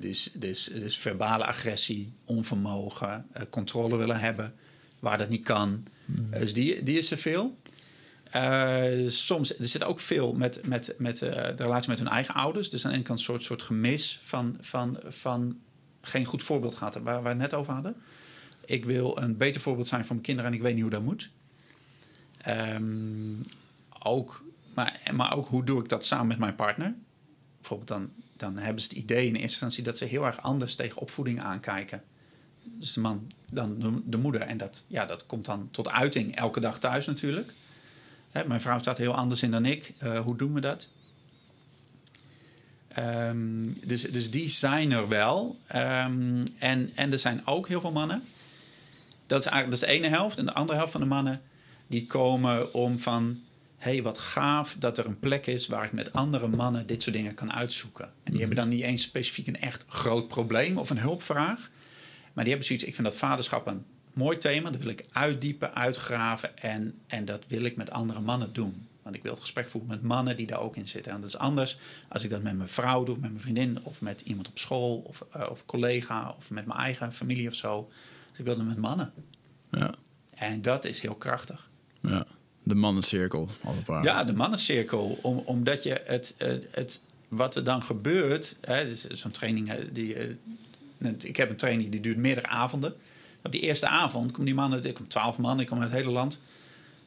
[0.00, 4.54] dus, dus, dus verbale agressie, onvermogen, controle willen hebben
[4.98, 5.86] waar dat niet kan.
[6.04, 6.30] Hmm.
[6.30, 7.56] dus die, die is er veel.
[8.34, 12.34] Uh, soms, er zit ook veel met, met, met uh, de relatie met hun eigen
[12.34, 12.70] ouders.
[12.70, 15.58] Dus aan de ene kant een soort, soort gemis van, van, van
[16.00, 17.96] geen goed voorbeeld gehad, waar, we het net over hadden.
[18.64, 21.02] Ik wil een beter voorbeeld zijn voor mijn kinderen en ik weet niet hoe dat
[21.02, 21.30] moet.
[22.48, 23.40] Um,
[24.02, 26.94] ook, maar, maar ook hoe doe ik dat samen met mijn partner?
[27.56, 30.74] Bijvoorbeeld dan, dan hebben ze het idee in eerste instantie dat ze heel erg anders
[30.74, 32.02] tegen opvoeding aankijken.
[32.62, 34.40] Dus de man dan de, de moeder.
[34.40, 37.52] En dat, ja, dat komt dan tot uiting elke dag thuis natuurlijk.
[38.46, 39.92] Mijn vrouw staat heel anders in dan ik.
[40.02, 40.88] Uh, hoe doen we dat?
[42.98, 45.58] Um, dus, dus die zijn er wel.
[45.74, 48.22] Um, en, en er zijn ook heel veel mannen.
[49.26, 50.38] Dat is eigenlijk dat is de ene helft.
[50.38, 51.42] En de andere helft van de mannen
[51.86, 53.40] die komen om van...
[53.76, 57.02] hé, hey, wat gaaf dat er een plek is waar ik met andere mannen dit
[57.02, 58.04] soort dingen kan uitzoeken.
[58.04, 61.70] En die mm hebben dan niet eens specifiek een echt groot probleem of een hulpvraag.
[62.32, 63.84] Maar die hebben zoiets, ik vind dat vaderschap een
[64.16, 64.70] mooi thema.
[64.70, 68.86] Dat wil ik uitdiepen, uitgraven en, en dat wil ik met andere mannen doen.
[69.02, 71.12] Want ik wil het gesprek voeren met mannen die daar ook in zitten.
[71.12, 74.00] En dat is anders als ik dat met mijn vrouw doe, met mijn vriendin of
[74.00, 77.90] met iemand op school of, uh, of collega of met mijn eigen familie of zo.
[78.30, 79.12] Dus ik wil het met mannen.
[79.70, 79.94] Ja.
[80.34, 81.70] En dat is heel krachtig.
[82.00, 82.26] Ja,
[82.62, 84.04] de mannencirkel, als het ware.
[84.04, 85.18] Ja, de mannencirkel.
[85.22, 88.56] Om, omdat je het, het, het, wat er dan gebeurt,
[89.12, 90.16] zo'n training die,
[91.18, 92.94] ik heb een training die duurt meerdere avonden.
[93.46, 95.98] Op die eerste avond komen die mannen, ik kom twaalf man, ik kom uit het
[95.98, 96.42] hele land.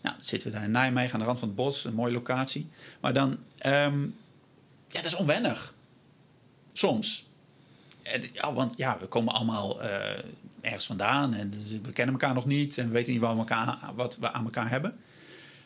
[0.02, 2.14] Nou, dan zitten we daar in Nijmegen aan de rand van het bos, een mooie
[2.14, 2.70] locatie.
[3.00, 3.30] Maar dan,
[3.66, 4.16] um,
[4.88, 5.74] ja, dat is onwennig.
[6.74, 7.28] Soms.
[8.34, 9.90] Ja, want ja, we komen allemaal uh,
[10.62, 13.40] ergens vandaan en dus we kennen elkaar nog niet en we weten niet wat we,
[13.40, 14.98] elkaar, wat we aan elkaar hebben.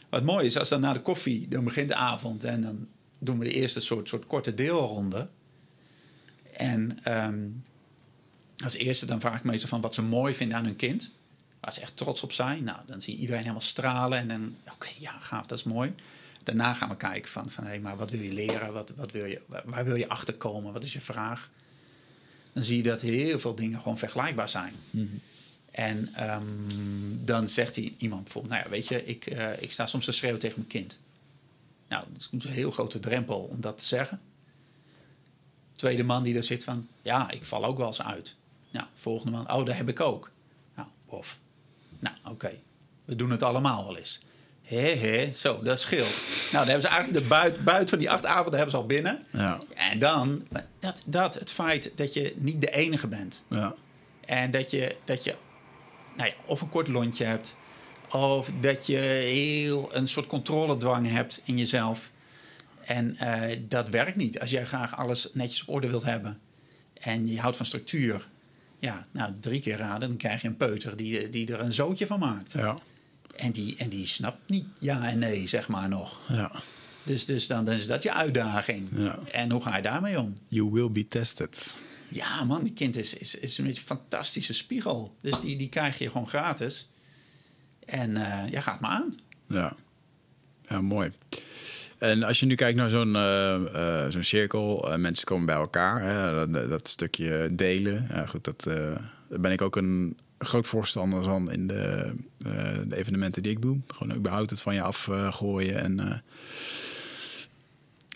[0.09, 2.87] Wat mooi is, als dan na de koffie, dan begint de avond en dan
[3.19, 5.27] doen we de eerste soort, soort korte deelronde.
[6.53, 7.63] En um,
[8.63, 11.11] als eerste dan vraag ik meestal van wat ze mooi vinden aan hun kind.
[11.59, 12.63] Waar ze echt trots op zijn.
[12.63, 14.19] Nou, dan zie je iedereen helemaal stralen.
[14.19, 15.93] En dan, oké, ja, gaaf, dat is mooi.
[16.43, 18.73] Daarna gaan we kijken van, van hé, hey, maar wat wil je leren?
[18.73, 20.73] Wat, wat wil je, waar wil je achterkomen?
[20.73, 21.49] Wat is je vraag?
[22.53, 24.73] Dan zie je dat heel veel dingen gewoon vergelijkbaar zijn.
[24.89, 25.19] Mm -hmm.
[25.71, 29.85] En um, dan zegt hij iemand bijvoorbeeld, nou ja, weet je, ik, uh, ik sta
[29.85, 30.99] soms te schreeuwen tegen mijn kind.
[31.87, 34.21] Nou, dat is een heel grote drempel om dat te zeggen.
[35.75, 38.35] Tweede man die er zit van, ja, ik val ook wel eens uit.
[38.73, 40.31] Nou, volgende man, oh, dat heb ik ook.
[40.75, 41.39] Nou, of.
[41.99, 42.51] Nou, oké.
[43.05, 44.21] We doen het allemaal wel eens.
[44.63, 46.21] Hé, hé, zo, dat scheelt.
[46.51, 48.85] Nou, dan hebben ze eigenlijk de buit, buiten van die acht avonden hebben ze al
[48.85, 49.25] binnen.
[49.31, 49.59] Ja.
[49.75, 50.47] En dan,
[50.79, 53.43] dat, dat, het feit dat je niet de enige bent.
[53.49, 53.75] Ja.
[54.25, 55.35] En dat je, dat je
[56.15, 57.55] nou ja, of een kort lontje hebt,
[58.09, 62.11] of dat je heel een soort controledwang hebt in jezelf.
[62.85, 64.39] En uh, dat werkt niet.
[64.39, 66.39] Als jij graag alles netjes op orde wilt hebben
[66.93, 68.27] en je houdt van structuur
[68.83, 72.07] ja, nou, drie keer raden, dan krijg je een peuter die, die er een zootje
[72.07, 72.51] van maakt.
[72.51, 72.79] Ja.
[73.35, 76.19] En, die, en die snapt niet ja en nee, zeg maar nog.
[76.27, 76.51] Ja.
[77.03, 78.89] Dus, dus dan, dan is dat je uitdaging.
[78.95, 79.19] Ja.
[79.31, 80.37] En hoe ga je daarmee om?
[80.47, 81.77] You will be tested.
[82.07, 85.15] Ja, man, die kind is, is, is een fantastische spiegel.
[85.21, 86.89] Dus die, die krijg je gewoon gratis.
[87.85, 89.15] En uh, ja, gaat maar aan.
[89.47, 89.75] Ja,
[90.67, 91.11] ja mooi.
[92.03, 96.01] En als je nu kijkt naar zo'n uh, zo'n cirkel, uh, mensen komen bij elkaar,
[96.01, 98.07] hè, dat, stukje delen.
[98.09, 102.13] Ja, goed, dat, daar ben ik ook een groot voorstander van in de,
[102.87, 103.79] de, evenementen die ik doe.
[103.87, 106.23] Gewoon überhaupt het van je afgooien en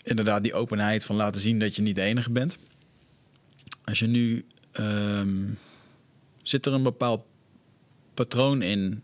[0.02, 2.56] inderdaad die openheid van laten zien dat je niet de enige bent.
[3.84, 4.44] Als je nu
[4.80, 5.58] um,
[6.42, 7.22] zit er een bepaald
[8.14, 9.02] patroon in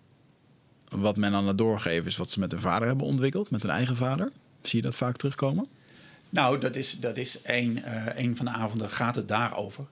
[0.88, 3.70] wat men aan het doorgeven is wat ze met hun vader hebben ontwikkeld, met hun
[3.70, 4.32] eigen vader.
[4.66, 5.68] Zie je dat vaak terugkomen?
[6.30, 9.84] Nou, dat is, dat is een, uh, een van de avonden gaat het daarover.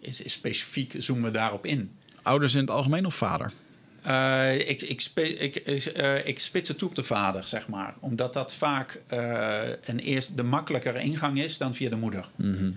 [0.00, 1.90] Is, is specifiek zoomen we daarop in.
[2.22, 3.52] Ouders in het algemeen of vader?
[4.06, 7.94] Uh, ik, ik, spe, ik, uh, ik spits het toe op de vader, zeg maar.
[8.00, 9.00] Omdat dat vaak
[9.80, 12.28] een eerst de makkelijkere ingang is dan via de moeder.
[12.36, 12.76] Mm -hmm.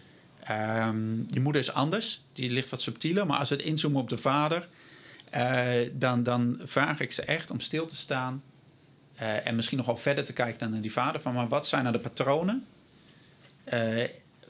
[0.87, 3.25] um, je moeder is anders, die ligt wat subtieler.
[3.25, 4.67] Maar als we het inzoomen op de vader,
[5.93, 8.41] dan, dan vraag ik ze echt om stil te staan
[9.21, 11.21] Eh, en misschien nog wel verder te kijken dan naar die vader.
[11.21, 12.65] Van, maar wat zijn nou de patronen
[13.63, 14.03] eh,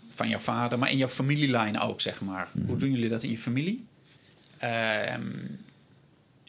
[0.09, 2.49] van jouw vader, maar in jouw familielijn ook, zeg maar.
[2.65, 3.85] Hoe doen jullie dat in je familie?
[4.57, 5.29] Ehm,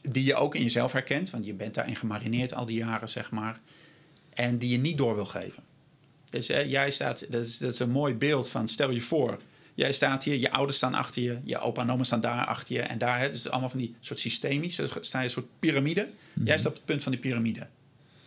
[0.02, 3.30] die je ook in jezelf herkent, want je bent daarin gemarineerd al die jaren, zeg
[3.30, 3.60] maar.
[4.34, 5.62] En die je niet door wil geven.
[6.30, 9.38] Dus eh, jij staat, dat is, dat is een mooi beeld van, stel je voor,
[9.74, 12.74] jij staat hier, je ouders staan achter je, je opa en oma staan daar achter
[12.74, 12.82] je.
[12.82, 16.08] En daar, hè, dus allemaal van die soort systemisch, sta je een soort piramide.
[16.44, 17.66] Jij staat op het punt van die piramide.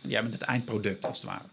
[0.08, 1.46] Jij bent het eindproduct, als het ware.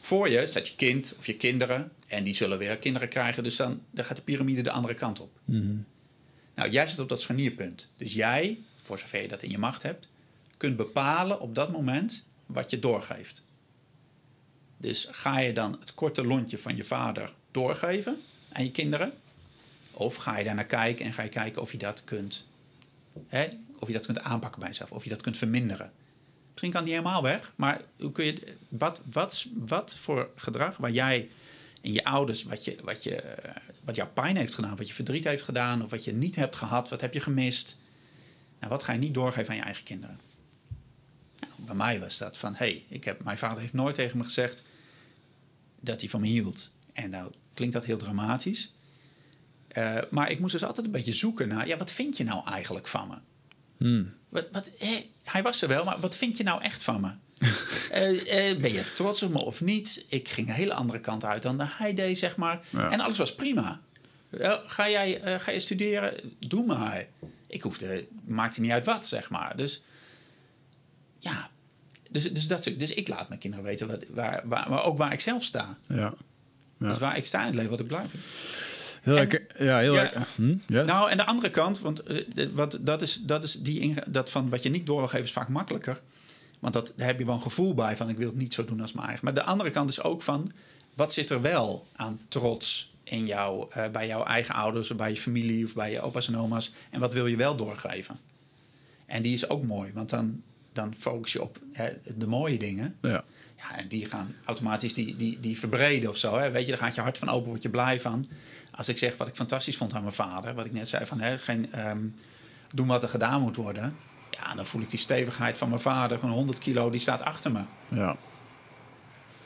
[0.00, 1.92] Voor je staat je kind of je kinderen.
[2.06, 3.42] En die zullen weer kinderen krijgen.
[3.42, 5.38] Dus dan, dan gaat de piramide de andere kant op.
[6.54, 7.88] Nou, jij zit op dat scharnierpunt.
[7.96, 10.06] Dus jij, voor zover je dat in je macht hebt,
[10.56, 13.42] kunt bepalen op dat moment wat je doorgeeft.
[14.76, 18.20] Dus ga je dan het korte lontje van je vader doorgeven
[18.52, 19.12] aan je kinderen?
[19.90, 22.46] Of ga je daar naar kijken en ga je kijken of je dat kunt,
[23.26, 25.92] hè, of je dat kunt aanpakken bij jezelf, of je dat kunt verminderen?
[26.52, 30.90] Misschien kan die helemaal weg, maar hoe kun je, wat, wat, wat voor gedrag waar
[30.90, 31.30] jij
[31.80, 34.94] en je ouders, wat, je, wat, je, eh, wat jouw pijn heeft gedaan, wat je
[34.94, 37.78] verdriet heeft gedaan, of wat je niet hebt gehad, wat heb je gemist?
[38.58, 40.18] Nou, wat ga je niet doorgeven aan je eigen kinderen?
[41.40, 44.24] Nou, bij mij was dat van, hey, ik heb, mijn vader heeft nooit tegen me
[44.24, 44.62] gezegd
[45.80, 46.70] dat hij van me hield.
[46.92, 48.74] En nou klinkt dat heel dramatisch.
[49.72, 52.46] Uh, maar ik moest dus altijd een beetje zoeken naar, ja, wat vind je nou
[52.46, 53.14] eigenlijk van me?
[53.82, 54.14] Hmm.
[54.28, 54.70] Wat, wat,
[55.24, 57.10] hij was er wel, maar wat vind je nou echt van me?
[57.92, 58.10] uh,
[58.50, 60.04] uh, ben je trots op me of niet?
[60.08, 62.60] Ik ging een hele andere kant uit dan hij deed, zeg maar.
[62.70, 62.90] Ja.
[62.90, 63.80] En alles was prima.
[64.66, 66.14] ga, jij, ga je studeren?
[66.38, 67.06] Doe maar.
[67.46, 69.56] Ik hoefde, maakte niet uit wat, zeg maar.
[69.56, 69.82] Dus
[71.18, 71.50] ja,
[72.10, 75.12] dus, dus, dat, dus ik laat mijn kinderen weten wat, waar, waar, maar ook waar
[75.12, 75.78] ik zelf sta.
[75.86, 76.14] Ja.
[76.78, 76.88] ja.
[76.88, 78.32] Dus waar ik sta in het leven, wat ik belangrijk vind.
[79.02, 79.46] Heel En-.
[79.64, 80.02] Ja, heel Ja.
[80.02, 80.26] lekker.
[80.34, 80.56] Hm?
[80.66, 80.82] Ja.
[80.82, 84.30] Nou, en de andere kant, want eh, wat, dat is, dat is die inge- dat
[84.30, 86.00] van wat je niet door wil geven is vaak makkelijker.
[86.58, 88.64] Want dat, daar heb je wel een gevoel bij van ik wil het niet zo
[88.64, 89.24] doen als mijn eigen.
[89.24, 90.52] Maar de andere kant is ook van
[90.94, 95.10] wat zit er wel aan trots in jou, eh, bij jouw eigen ouders of bij
[95.10, 96.72] je familie of bij je opa's en oma's.
[96.90, 98.18] En wat wil je wel doorgeven?
[99.06, 102.96] En die is ook mooi, want dan, dan focus je op hè, de mooie dingen.
[103.02, 103.24] ja.
[103.70, 106.38] Ja, en die gaan automatisch die, die, die verbreden of zo.
[106.38, 106.50] Hè.
[106.50, 108.26] Weet je, daar gaat je hart van open, word je blij van.
[108.74, 111.20] Als ik zeg wat ik fantastisch vond aan mijn vader, wat ik net zei van
[111.20, 111.98] hè, geen, ehm,
[112.74, 113.96] doen wat er gedaan moet worden.
[114.30, 117.52] Ja, dan voel ik die stevigheid van mijn vader, van 100 kilo, die staat achter
[117.52, 117.60] me.
[117.88, 118.16] ja.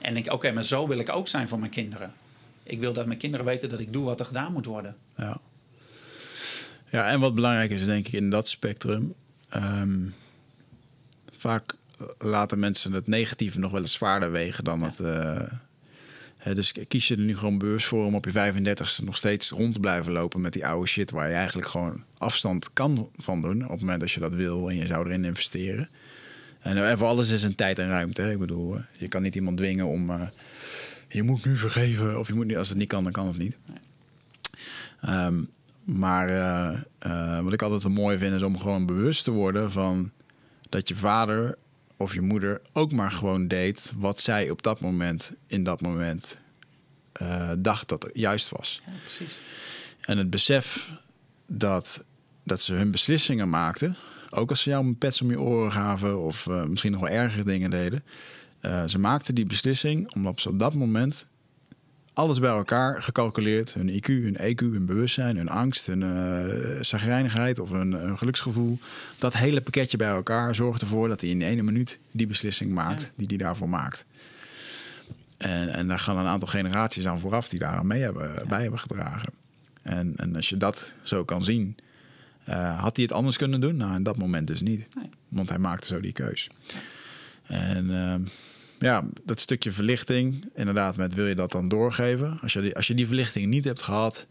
[0.00, 2.12] En denk ik, oké, maar zo wil ik ook zijn voor mijn kinderen.
[2.62, 4.96] Ik wil dat mijn kinderen weten dat ik doe wat er gedaan moet worden.
[5.16, 5.38] Ja.
[6.90, 9.14] ja, en wat belangrijk is, denk ik, in dat spectrum.
[9.48, 9.98] ehm,
[11.36, 11.74] vaak
[12.18, 15.00] laten mensen het negatieve nog wel eens zwaarder wegen dan het.
[15.00, 15.52] eh,
[16.54, 19.74] dus kies je er nu gewoon bewust voor om op je 35ste nog steeds rond
[19.74, 23.64] te blijven lopen met die oude shit waar je eigenlijk gewoon afstand kan van doen
[23.64, 25.88] op het moment dat je dat wil en je zou erin investeren.
[26.60, 28.30] En, eh, voor alles is een tijd en ruimte.
[28.30, 30.10] Ik bedoel, eh, je kan niet iemand dwingen om.
[30.10, 30.20] eh,
[31.08, 33.38] je moet nu vergeven of je moet nu, als het niet kan, dan kan het
[33.38, 33.56] niet.
[35.00, 35.42] Ehm,
[35.84, 36.28] maar
[37.42, 40.10] wat ik altijd een mooi vind is om gewoon bewust te worden van
[40.68, 41.58] dat je vader
[41.96, 46.38] of je moeder ook maar gewoon deed wat zij op dat moment, in dat moment,
[47.12, 48.82] eh, dacht dat het juist was.
[48.86, 49.38] Ja, precies.
[50.00, 50.90] En het besef
[51.46, 52.04] dat,
[52.42, 53.96] dat ze hun beslissingen maakten,
[54.30, 57.10] ook als ze jou een pets om je oren gaven of eh, misschien nog wel
[57.10, 58.04] ergere dingen deden,
[58.60, 61.26] eh, ze maakten die beslissing omdat ze op dat moment
[62.16, 67.58] alles bij elkaar gecalculeerd, hun IQ, hun EQ, hun bewustzijn, hun angst, hun uh, zagrijnigheid
[67.58, 68.78] of hun, hun geluksgevoel,
[69.18, 73.02] dat hele pakketje bij elkaar zorgt ervoor dat hij in ene minuut die beslissing maakt
[73.02, 73.08] Ja.
[73.16, 74.04] die hij daarvoor maakt.
[75.36, 78.80] En, en daar gaan een aantal generaties aan vooraf die daar mee hebben, bij hebben
[78.80, 79.32] gedragen.
[79.82, 81.76] En, en als je dat zo kan zien,
[82.48, 83.76] uh, had hij het anders kunnen doen?
[83.76, 84.86] Nou, in dat moment dus niet.
[84.94, 85.10] Nee.
[85.28, 86.50] Want hij maakte zo die keus.
[87.46, 88.14] En uh,
[88.78, 92.38] ja, dat stukje verlichting, inderdaad, met wil je dat dan doorgeven?
[92.42, 94.26] Als je die, als je die verlichting niet hebt gehad,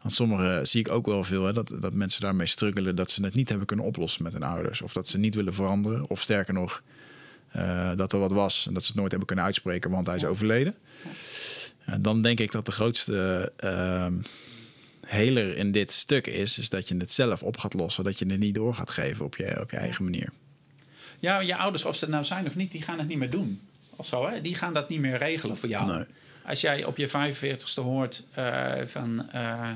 [0.00, 3.24] want sommigen zie ik ook wel veel, hè, dat, dat mensen daarmee struggelen, dat ze
[3.24, 4.82] het niet hebben kunnen oplossen met hun ouders.
[4.82, 6.10] Of dat ze niet willen veranderen.
[6.10, 6.82] Of sterker nog,
[7.56, 10.16] uh, dat er wat was en dat ze het nooit hebben kunnen uitspreken, want hij
[10.16, 10.74] is overleden.
[11.84, 14.06] En dan denk ik dat de grootste uh,
[15.06, 18.26] heler in dit stuk is, is dat je het zelf op gaat lossen, dat je
[18.26, 20.32] het niet door gaat geven op je, op je eigen manier.
[21.18, 23.30] Ja, je ouders, of ze het nou zijn of niet, die gaan het niet meer
[23.30, 23.60] doen.
[23.96, 24.40] Of zo, hè?
[24.40, 25.96] Die gaan dat niet meer regelen voor jou.
[25.96, 26.04] Nee.
[26.44, 29.26] Als jij op je 45ste hoort uh, van...
[29.34, 29.70] Uh,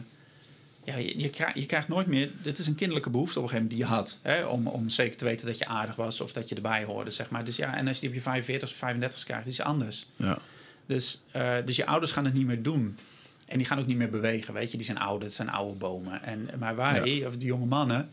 [0.85, 2.31] ja, je, je, krijgt, je, krijgt, nooit meer...
[2.43, 4.19] Dit is een kinderlijke behoefte op een gegeven moment die je had.
[4.23, 4.47] Hè?
[4.47, 7.31] Om, om zeker te weten dat je aardig was of dat je erbij hoorde, zeg
[7.31, 7.45] maar.
[7.45, 10.07] Dus ja, en als je die op je 45 of 35 krijgt, is het anders.
[10.17, 10.39] Ja.
[10.87, 12.99] Dus, uh, dus je ouders gaan het niet meer doen.
[13.47, 14.77] En die gaan ook niet meer bewegen, weet je.
[14.77, 16.23] Die zijn oud, het zijn oude bomen.
[16.23, 17.27] En, maar wij, ja.
[17.27, 18.11] of de jonge mannen,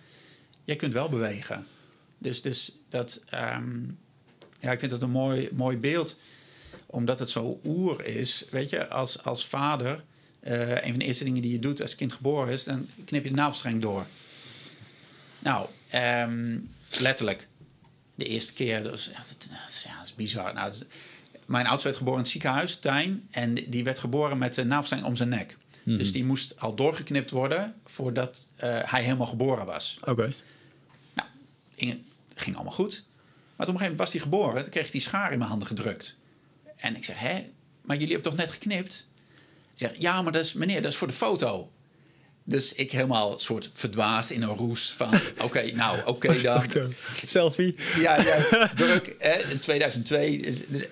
[0.64, 1.66] jij kunt wel bewegen.
[2.18, 3.98] Dus, dus dat, um,
[4.68, 6.16] ja, ik vind het een mooi, mooi beeld.
[6.86, 8.46] Omdat het zo oer is.
[8.52, 10.04] Weet je, als, als vader...
[10.40, 12.64] eh, een van de eerste dingen die je doet als het kind geboren is...
[12.64, 14.06] dan knip je de navelstreng door.
[15.40, 16.58] Nou, ehm,
[17.00, 17.48] letterlijk.
[18.16, 19.10] De eerste keer, dat dat is-
[19.84, 20.54] ja, dat is bizar.
[20.54, 20.88] Nou, dat is-
[21.46, 23.28] mijn oudste werd geboren in het ziekenhuis, Tijn.
[23.32, 25.58] En die werd geboren met een navelstreng om zijn nek.
[25.84, 29.98] Dus die moest al doorgeknipt worden voordat eh, hij helemaal geboren was.
[30.06, 30.30] Oké.
[31.14, 31.30] Nou,
[31.76, 32.00] ging,
[32.36, 33.04] ging allemaal goed.
[33.58, 34.62] Maar op een gegeven moment was hij geboren.
[34.62, 36.18] Toen kreeg hij die schaar in mijn handen gedrukt.
[36.76, 37.46] En ik zeg, hè?
[37.82, 39.08] Maar jullie hebben toch net geknipt?
[39.62, 41.72] Hij zegt, ja, maar dat is, meneer, dat is voor de foto.
[42.44, 45.14] Dus ik helemaal soort verdwaasd in een roes van...
[45.46, 46.94] Oké, nou, oké dan.
[47.26, 47.76] Selfie.
[48.00, 49.16] Ja, ja druk.
[49.20, 50.38] Hè, in 2002.
[50.42, 50.88] Dus, dus,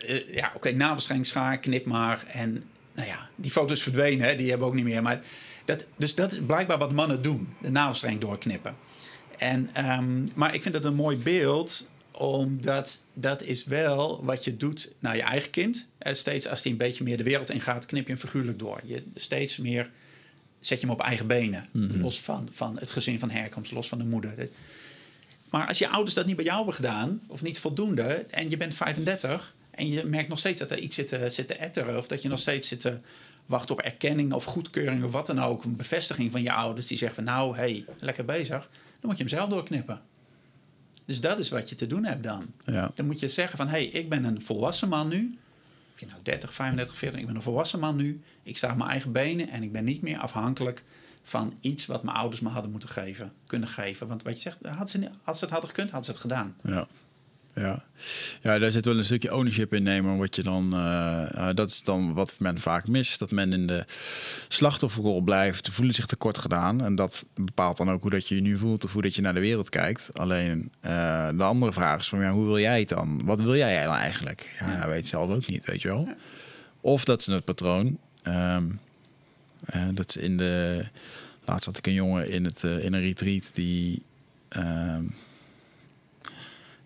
[0.00, 2.24] eh, ja, oké, navelstreng, schaar, knip maar.
[2.26, 5.02] En nou ja, die foto's verdwenen, hè, die hebben we ook niet meer.
[5.02, 5.20] Maar
[5.64, 7.54] dat, dus dat is blijkbaar wat mannen doen.
[7.60, 8.76] De navelstreng doorknippen.
[9.36, 14.56] En, ehm, maar ik vind dat een mooi beeld omdat dat is wel wat je
[14.56, 15.88] doet naar je eigen kind.
[15.98, 18.80] Eh, steeds als hij een beetje meer de wereld ingaat, knip je hem figuurlijk door.
[18.84, 19.90] Je steeds meer
[20.60, 21.68] zet je hem op eigen benen.
[21.72, 24.48] Los van, van het gezin van herkomst, los van de moeder.
[25.50, 28.56] Maar als je ouders dat niet bij jou hebben gedaan, of niet voldoende, en je
[28.56, 31.98] bent 35 en je merkt nog steeds dat er iets zit te, zit te etteren,
[31.98, 32.98] of dat je nog steeds zit te
[33.46, 36.98] wachten op erkenning of goedkeuring of wat dan ook, een bevestiging van je ouders die
[36.98, 40.00] zeggen van nou, hey, lekker bezig, dan moet je hem zelf doorknippen.
[41.08, 42.46] Dus dat is wat je te doen hebt dan.
[42.64, 42.90] Ja.
[42.94, 45.38] Dan moet je zeggen van hé, hey, ik ben een volwassen man nu.
[45.94, 48.22] Of je nou 30, 35, 40, ik ben een volwassen man nu.
[48.42, 50.82] Ik sta op mijn eigen benen en ik ben niet meer afhankelijk
[51.22, 54.08] van iets wat mijn ouders me hadden moeten geven, kunnen geven.
[54.08, 56.56] Want wat je zegt, had ze, als ze het hadden gekund, hadden ze het gedaan.
[56.62, 56.86] Ja.
[57.58, 57.84] Ja.
[58.42, 60.16] ja, daar zit wel een stukje ownership in nemen.
[60.18, 63.18] Wat je dan, eh, eh, dat is dan wat men vaak mist.
[63.18, 63.84] Dat men in de
[64.48, 66.84] slachtofferrol blijft, voelen zich tekort gedaan.
[66.84, 69.22] En dat bepaalt dan ook hoe dat je je nu voelt of hoe dat je
[69.22, 70.10] naar de wereld kijkt.
[70.18, 73.24] Alleen eh, de andere vraag is van ja, hoe wil jij het dan?
[73.24, 74.56] Wat wil jij dan eigenlijk?
[74.60, 74.88] Ja, ja.
[74.88, 76.08] weet je zelf ook niet, weet je wel.
[76.80, 77.98] Of dat ze het patroon.
[78.22, 78.56] eh,
[79.94, 80.84] dat ze in de.
[81.44, 84.02] Laatst had ik een jongen in, het, in een retreat die.
[84.48, 85.04] ehm,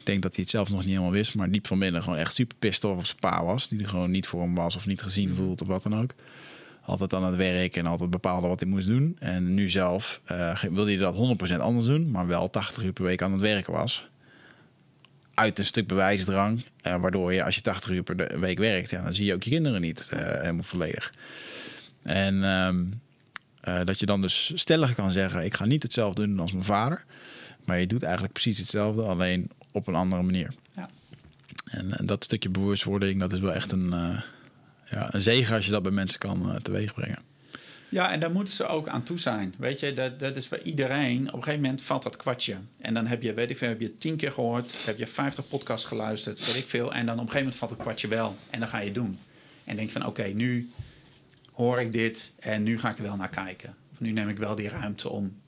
[0.03, 2.19] ik denk dat hij het zelf nog niet helemaal wist, maar diep van binnen gewoon
[2.19, 3.69] echt super off op zijn pa was.
[3.69, 6.15] Die er gewoon niet voor hem was of niet gezien voelt of wat dan ook.
[6.85, 9.17] Altijd aan het werk en altijd bepaalde wat hij moest doen.
[9.19, 10.21] En nu zelf
[10.55, 13.41] ge- wilde hij dat 100% anders doen, maar wel 80 uur per week aan het
[13.41, 14.09] werken was.
[15.35, 19.03] Uit een stuk bewijsdrang, eh, waardoor je als je 80 uur per week werkt, ja,
[19.03, 21.15] dan zie je ook je kinderen niet eh, helemaal volledig.
[22.03, 22.85] En ehm,
[23.61, 26.65] eh, dat je dan dus stellig kan zeggen: Ik ga niet hetzelfde doen als mijn
[26.65, 27.05] vader.
[27.65, 30.55] Maar je doet eigenlijk precies hetzelfde, alleen op een andere manier.
[30.77, 30.89] Ja.
[31.65, 34.21] En, dat stukje bewustwording, dat is wel echt een, eh,
[34.91, 37.19] ja, een zegen als je dat bij mensen kan eh, teweegbrengen.
[37.89, 39.55] Ja, en daar moeten ze ook aan toe zijn.
[39.59, 41.29] Weet je, dat, dat is bij iedereen.
[41.29, 42.57] Op een gegeven moment valt dat kwartje.
[42.79, 45.49] En dan heb je, weet ik veel, heb je tien keer gehoord, heb je 50
[45.49, 46.93] podcasts geluisterd, weet ik veel.
[46.95, 48.37] En dan op een gegeven moment valt het kwartje wel.
[48.51, 49.19] En dan ga je doen.
[49.65, 50.71] En denk je van, oké, nu
[51.53, 53.75] hoor ik dit en nu ga ik er wel naar kijken.
[53.93, 55.41] Of nu neem ik wel die ruimte om,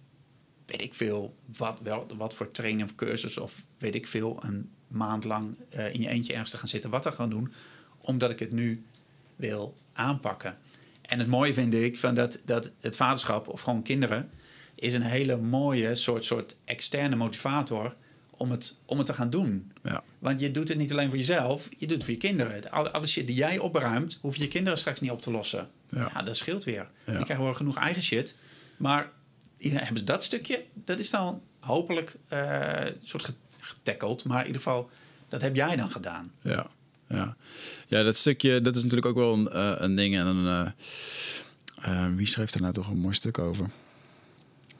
[0.66, 4.70] weet ik veel, wat, wel, wat voor training of cursus of weet ik veel, een
[4.88, 7.53] maand lang eh, in je eentje ergens te gaan zitten, wat te gaan doen,
[7.98, 8.85] omdat ik het nu
[9.37, 10.57] wil aanpakken.
[11.03, 14.31] En het mooie vind ik van dat, dat het vaderschap of gewoon kinderen
[14.74, 17.94] is een hele mooie soort, soort externe motivator
[18.31, 19.72] om het, om het te gaan doen.
[19.83, 20.03] Ja.
[20.18, 22.70] Want je doet het niet alleen voor jezelf, je doet het voor je kinderen.
[22.70, 25.68] Alle, alle shit die jij opruimt, hoef je je kinderen straks niet op te lossen.
[25.88, 26.11] Ja.
[26.14, 26.90] Ja, dat scheelt weer.
[27.05, 27.12] Ja.
[27.12, 28.37] Die krijgen wel genoeg eigen shit.
[28.77, 29.11] Maar
[29.70, 34.24] hebben ze dat stukje, dat is dan hopelijk een soort ge- getackeld.
[34.24, 34.90] Maar in ieder geval,
[35.29, 36.33] dat heb jij dan gedaan.
[36.40, 36.66] Ja,
[37.09, 37.37] ja.
[37.87, 40.16] ja dat stukje, dat is natuurlijk ook wel een, eh, een ding.
[40.16, 40.72] En een,
[41.81, 43.70] eh, wie schreef daar nou toch een mooi stuk over?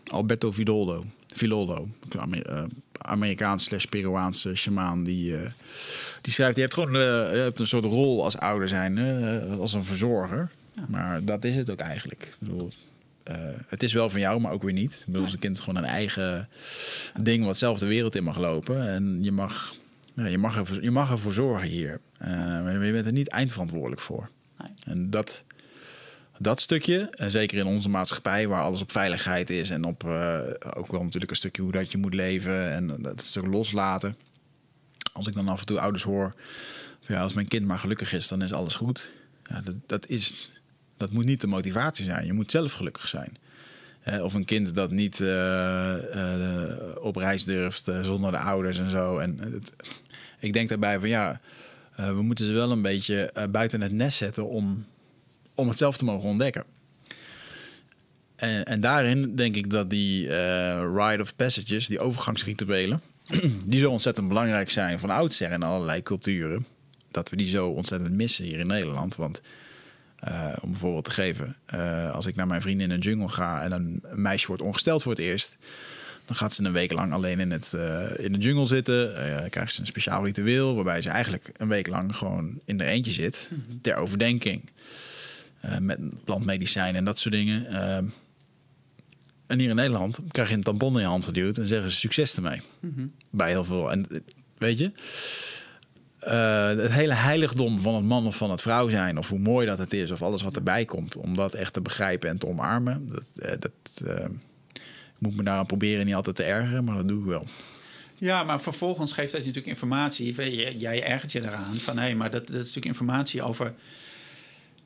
[0.05, 1.07] Alberto Vidoldo.
[1.39, 2.63] Eh,
[2.99, 5.05] Amerikaans slash Peruaanse shamaan.
[5.05, 5.51] Die, eh,
[6.21, 8.99] die schrijft, je hebt gewoon je hebt een soort rol als ouder zijn,
[9.59, 10.51] als een verzorger.
[10.89, 12.23] Maar dat is het ook eigenlijk.
[12.23, 12.71] Ik bedoel,
[13.25, 14.93] eh, het is wel van jou, maar ook weer niet.
[14.93, 16.49] Ik bedoel, zijn kind is gewoon een eigen
[17.23, 18.89] ding wat zelf de wereld in mag lopen.
[18.89, 19.75] En je mag,
[20.15, 22.01] ja, je mag, ervoor, je mag ervoor zorgen hier.
[22.19, 24.31] Eh, maar je bent er niet eindverantwoordelijk voor.
[24.59, 24.69] Nee.
[24.85, 25.45] En dat,
[26.39, 30.39] dat stukje, en zeker in onze maatschappij waar alles op veiligheid is en op eh,
[30.77, 34.17] ook wel natuurlijk een stukje hoe dat je moet leven en dat stuk loslaten.
[35.13, 36.35] Als ik dan af en toe ouders hoor,
[37.03, 39.11] van ja, als mijn kind maar gelukkig is, dan is alles goed.
[39.45, 40.51] Ja, dat, dat, is,
[41.05, 42.27] dat moet niet de motivatie zijn.
[42.27, 43.37] Je moet zelf gelukkig zijn.
[44.03, 48.91] Eh, of een kind dat niet eh, eh, op reis durft zonder de ouders en
[48.91, 49.19] zo.
[49.19, 49.63] En
[50.41, 51.41] ik denk daarbij van ja,
[51.97, 54.87] we moeten ze wel een beetje buiten het nest zetten om,
[55.55, 56.65] om het zelf te mogen ontdekken.
[58.37, 60.29] En, en daarin denk ik dat die
[60.79, 63.01] rite of passages, die overgangsrituelen,
[63.65, 66.67] die zo ontzettend belangrijk zijn van oudsher in allerlei culturen.
[67.11, 69.17] Dat we die zo ontzettend missen hier in Nederland.
[69.17, 69.43] Want
[70.25, 73.29] eh, om een voorbeeld te geven, eh, als ik naar mijn vrienden in de jungle
[73.29, 75.57] ga en een meisje wordt ongesteld voor het eerst,
[76.25, 79.17] dan gaat ze een week lang alleen in, het, eh, in de jungle zitten.
[79.17, 82.85] eh krijgt ze een speciaal ritueel waarbij ze eigenlijk een week lang gewoon in de
[82.85, 83.51] eentje zit
[83.83, 84.71] ter overdenking.
[85.81, 87.67] Met plantmedicijnen en dat soort dingen.
[89.47, 91.97] En hier in Nederland krijg je een tampon in je hand geduwd en zeggen ze
[91.97, 92.61] succes ermee.
[93.31, 93.91] Bij heel veel.
[93.91, 94.07] En
[94.59, 94.93] weet je,
[96.25, 99.67] eh, het hele heiligdom van het man of van het vrouw zijn, of hoe mooi
[99.67, 102.47] dat het is, of alles wat erbij komt, om dat echt te begrijpen en te
[102.47, 103.09] omarmen.
[103.09, 104.25] Dat, eh, dat eh,
[104.75, 107.47] ik moet me daaraan proberen niet altijd te ergeren, maar dat doe ik wel.
[108.15, 110.35] Ja, maar vervolgens geeft dat je natuurlijk informatie.
[110.35, 113.75] Je, Jij ergert je eraan van hé, maar dat, dat is natuurlijk informatie over.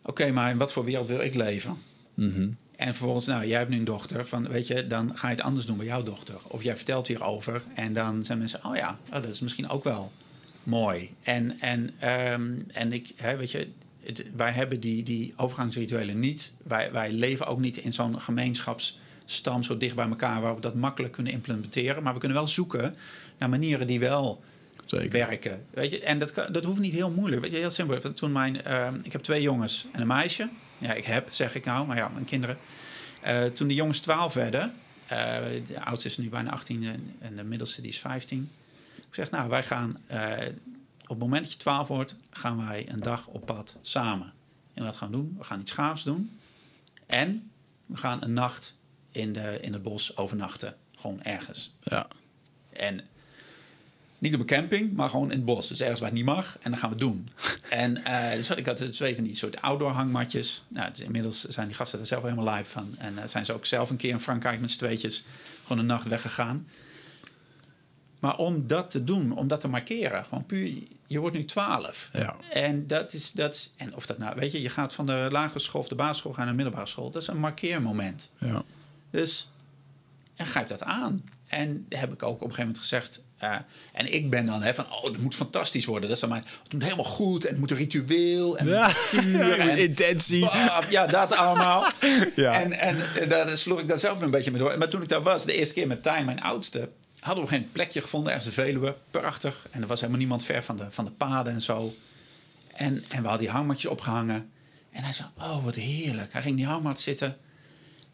[0.02, 1.76] Oké, maar in wat voor wereld wil ik leven?
[2.76, 4.26] En vervolgens, nou, jij hebt nu een dochter.
[4.26, 6.34] Van, weet je, dan ga je het anders doen bij jouw dochter.
[6.42, 7.62] Of jij vertelt hierover.
[7.74, 10.12] En dan zijn mensen, oh ja, oh, dat is misschien ook wel
[10.68, 11.14] mooi.
[11.22, 13.68] En, en, ehm, en ik, hè, weet je,
[14.04, 16.52] het, wij hebben die, die overgangsrituelen niet.
[16.62, 20.74] Wij, wij leven ook niet in zo'n gemeenschapsstam zo dicht bij elkaar waar we dat
[20.74, 22.02] makkelijk kunnen implementeren.
[22.02, 22.94] Maar we kunnen wel zoeken
[23.38, 24.42] naar manieren die wel
[24.84, 25.10] Zeker.
[25.10, 25.64] werken.
[25.70, 27.42] Weet je, en dat, kan- dat hoeft niet heel moeilijk.
[27.42, 28.12] Weet je, heel simpel.
[28.12, 30.48] Toen mijn, eh, ik heb twee jongens en een meisje.
[30.78, 32.58] Ja, ik heb, zeg ik nou, maar ja, mijn kinderen.
[33.20, 34.72] Eh, toen de jongens 12 werden,
[35.06, 38.50] eh, de oudste is nu bijna 18 en, en de middelste die is 15.
[39.08, 40.48] Ik zeg, nou, wij gaan eh,
[41.02, 44.32] op het moment dat je 12 wordt, gaan wij een dag op pad samen.
[44.74, 45.34] En wat gaan we doen?
[45.38, 46.38] We gaan iets gaafs doen.
[47.06, 47.50] En
[47.86, 48.74] we gaan een nacht
[49.10, 50.76] in, de, in het bos overnachten.
[50.96, 51.74] Gewoon ergens.
[51.82, 52.06] Ja.
[52.72, 53.00] En
[54.18, 55.68] niet op een camping, maar gewoon in het bos.
[55.68, 56.58] Dus ergens waar het niet mag.
[56.60, 57.28] En dan gaan we het doen.
[57.84, 60.62] en eh, dus had ik had twee van die soort outdoor hangmatjes.
[60.68, 62.94] Nou, dus inmiddels zijn die gasten er zelf helemaal lijp van.
[62.98, 65.24] En eh, zijn ze ook zelf een keer in Frankrijk met z'n tweetjes
[65.62, 66.66] gewoon een nacht weggegaan.
[68.20, 70.72] Maar om dat te doen, om dat te markeren, gewoon puur,
[71.06, 72.08] je wordt nu 12.
[72.12, 72.36] Ja.
[72.50, 75.28] En dat is, dat is, en of dat nou, weet je, je gaat van de
[75.30, 77.10] lagere school of de basisschool naar de middelbare school.
[77.10, 78.30] Dat is een markeermoment.
[78.38, 78.62] Ja.
[79.10, 79.50] Dus
[80.36, 81.22] en grijp dat aan.
[81.46, 83.22] En heb ik ook op een gegeven moment gezegd.
[83.38, 83.54] eh,
[83.92, 86.02] en ik ben dan hè, van, oh, het moet fantastisch worden.
[86.08, 88.90] Dat is dan mijn, het moet helemaal goed en het moet een ritueel en Ja.
[88.90, 90.48] vuur en Intentie.
[90.90, 91.86] Ja, dat allemaal.
[92.34, 92.52] Ja.
[92.62, 94.78] En, en eh, daar sloeg ik daar zelf een beetje mee door.
[94.78, 96.88] Maar toen ik daar was, de eerste keer met Tijn, mijn oudste,
[97.28, 98.96] hadden we geen plekje gevonden ergens in Veluwe.
[99.10, 99.66] Prachtig.
[99.70, 101.94] En er was helemaal niemand ver van de, van de paden en zo.
[102.74, 104.50] En, en we hadden die hangmatjes opgehangen.
[104.90, 106.32] En hij zei, oh, wat heerlijk.
[106.32, 107.36] Hij ging in die hangmat zitten.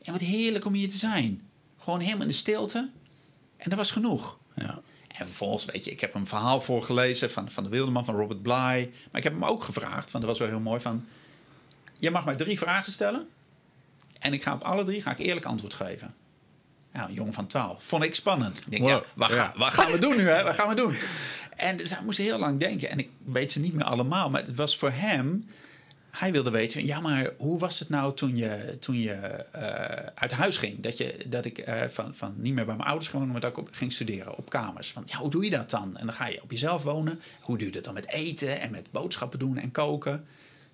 [0.02, 1.42] En wat heerlijk om hier te zijn.
[1.78, 2.90] Gewoon helemaal in de stilte.
[3.56, 4.38] En dat was genoeg.
[4.54, 4.80] Ja.
[5.08, 8.42] En vervolgens, weet je, ik heb een verhaal voorgelezen van, van de Wilderman, van Robert
[8.42, 8.52] Bly.
[8.52, 11.06] Maar ik heb hem ook gevraagd, want dat was wel heel mooi, van...
[11.98, 13.28] Je mag mij drie vragen stellen.
[14.18, 16.14] En ik ga op alle drie ga ik eerlijk antwoord geven.
[16.94, 17.84] Nou, jongen van 12.
[17.84, 18.58] Vond ik spannend.
[18.58, 19.46] Ik denk, Wow, ja, wat, ja.
[19.46, 20.42] Ga, wat gaan we doen nu, hè?
[20.42, 20.94] Wat gaan we doen?
[21.56, 22.90] En dus hij moest heel lang denken.
[22.90, 24.30] En ik weet ze niet meer allemaal.
[24.30, 25.48] Maar het was voor hem...
[26.10, 30.32] Hij wilde weten, ja, maar hoe was het nou toen je, toen je eh, uit
[30.32, 30.80] huis ging?
[30.80, 33.50] Dat, je, dat ik eh, van, van niet meer bij mijn ouders gewoond, maar dat
[33.50, 34.92] ik op, ging studeren op kamers.
[34.92, 35.96] Van, ja, hoe doe je dat dan?
[35.96, 37.20] En dan ga je op jezelf wonen.
[37.40, 40.26] Hoe doe je dat dan met eten en met boodschappen doen en koken?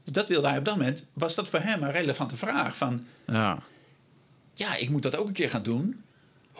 [0.05, 1.05] Dus dat wilde hij op dat moment.
[1.12, 2.77] Was dat voor hem een relevante vraag?
[2.77, 3.59] Van, Ja.
[4.55, 6.03] ja, ik moet dat ook een keer gaan doen.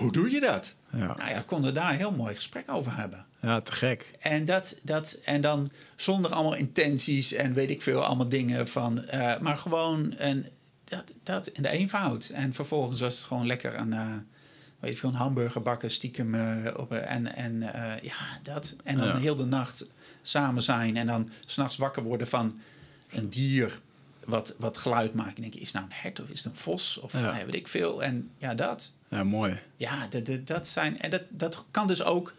[0.01, 0.77] Hoe doe je dat?
[0.91, 0.99] Ja.
[1.17, 3.27] Nou ja, we konden daar een heel mooi gesprek over hebben.
[3.41, 4.15] ja, te gek.
[4.21, 9.05] En, dat, dat, en dan zonder allemaal intenties en weet ik veel, allemaal dingen van.
[9.05, 10.47] eh, maar gewoon en
[10.85, 12.29] dat, dat in de eenvoud.
[12.29, 14.15] En vervolgens was het gewoon lekker een, eh,
[14.79, 16.35] weet ik veel, een hamburger bakken stiekem.
[16.35, 17.61] eh, op, en en
[18.03, 18.77] ja, dat.
[18.85, 19.17] En dan Ja.
[19.19, 19.87] heel de nacht
[20.23, 20.97] samen zijn.
[20.97, 22.61] En dan s'nachts wakker worden van
[23.11, 23.81] een dier
[24.25, 25.35] wat, wat geluid maakt.
[25.37, 26.99] En denk je, is het nou een hert of is het een vos?
[26.99, 27.45] Of Ja.
[27.45, 28.03] weet ik veel.
[28.03, 28.93] En ja, dat.
[29.11, 29.59] Ja, mooi.
[29.77, 30.09] Ja,
[30.45, 31.01] dat, zijn.
[31.01, 32.33] En dat, dat kan dus ook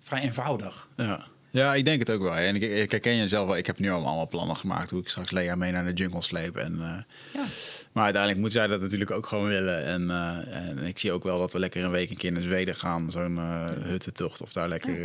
[0.00, 0.88] vrij eenvoudig.
[0.96, 1.26] Ja.
[1.50, 2.34] ja, ik denk het ook wel.
[2.34, 3.56] En ik, ik herken jezelf wel.
[3.56, 6.22] Ik heb nu al allemaal plannen gemaakt hoe ik straks Lea mee naar de jungle
[6.22, 6.56] sleep.
[6.56, 6.96] En, eh,
[7.34, 7.44] Ja.
[7.92, 9.84] Maar uiteindelijk moet zij dat natuurlijk ook gewoon willen.
[9.84, 12.42] En, eh, en ik zie ook wel dat we lekker een week een keer naar
[12.42, 13.10] Zweden gaan.
[13.10, 15.00] Zo'n eh huttentocht of daar lekker...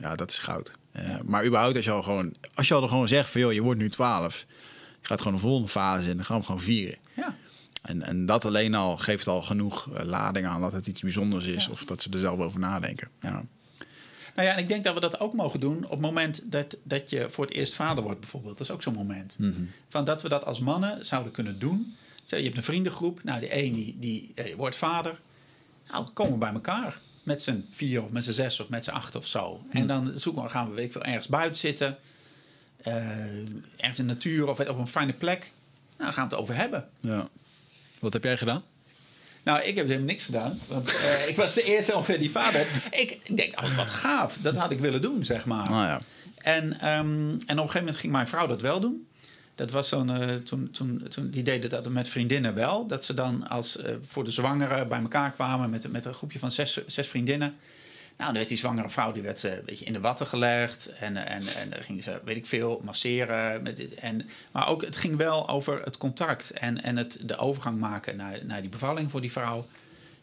[0.00, 0.72] ja, dat is goud.
[1.24, 2.34] Maar überhaupt als je al gewoon...
[2.54, 4.46] Als je al gewoon zegt van joh, je wordt nu 12.
[5.00, 6.16] Je gaat gewoon een volgende fase in.
[6.16, 6.98] Dan gaan we gewoon vieren.
[7.16, 7.34] Ja.
[7.84, 11.44] En, en dat alleen al geeft al genoeg eh, lading aan dat het iets bijzonders
[11.44, 11.68] is.
[11.68, 13.08] Of dat ze er zelf over nadenken.
[13.20, 13.44] Ja.
[14.34, 16.76] Nou ja, en ik denk dat we dat ook mogen doen op het moment dat,
[16.82, 18.58] dat je voor het eerst vader wordt, bijvoorbeeld.
[18.58, 19.36] Dat is ook zo'n moment.
[19.88, 21.96] Van dat we dat als mannen zouden kunnen doen.
[22.24, 23.24] Stel, je hebt een vriendengroep.
[23.24, 25.18] Nou, de een die, die eh, wordt vader.
[25.90, 27.00] Nou, komen we bij elkaar.
[27.22, 29.64] Met z'n vier of met z'n zes of met z'n acht of zo.
[29.70, 31.98] En dan zoeken we, gaan we weet ik veel, ergens buiten zitten.
[32.76, 32.94] eh,
[33.76, 35.38] ergens in de natuur of op een fijne plek.
[35.40, 36.88] Nou, dan gaan we het over hebben.
[37.00, 37.28] ja.
[38.04, 38.62] Wat heb jij gedaan?
[39.42, 40.58] Nou, ik heb helemaal niks gedaan.
[40.68, 42.66] Want eh, ik was de eerste ongeveer die vader.
[42.90, 44.38] Ik denk, oh, wat gaaf.
[44.40, 45.70] Dat had ik willen doen, zeg maar.
[45.70, 46.00] Nou ja.
[46.36, 49.08] En, ehm, en op een gegeven moment ging mijn vrouw dat wel doen.
[49.54, 52.86] Dat was zo'n, eh, toen, toen, toen, die deden dat met vriendinnen wel.
[52.86, 56.38] Dat ze dan als, eh, voor de zwangere bij elkaar kwamen met, met een groepje
[56.38, 57.54] van zes, zes vriendinnen.
[58.16, 60.86] Nou, dan werd die zwangere vrouw die werd, eh, een beetje in de watten gelegd.
[60.86, 63.62] En, en, en dan ging ze, weet ik veel, masseren.
[63.62, 67.36] Met dit, en, maar ook, het ging wel over het contact en, en het, de
[67.36, 69.66] overgang maken naar, naar die bevalling voor die vrouw.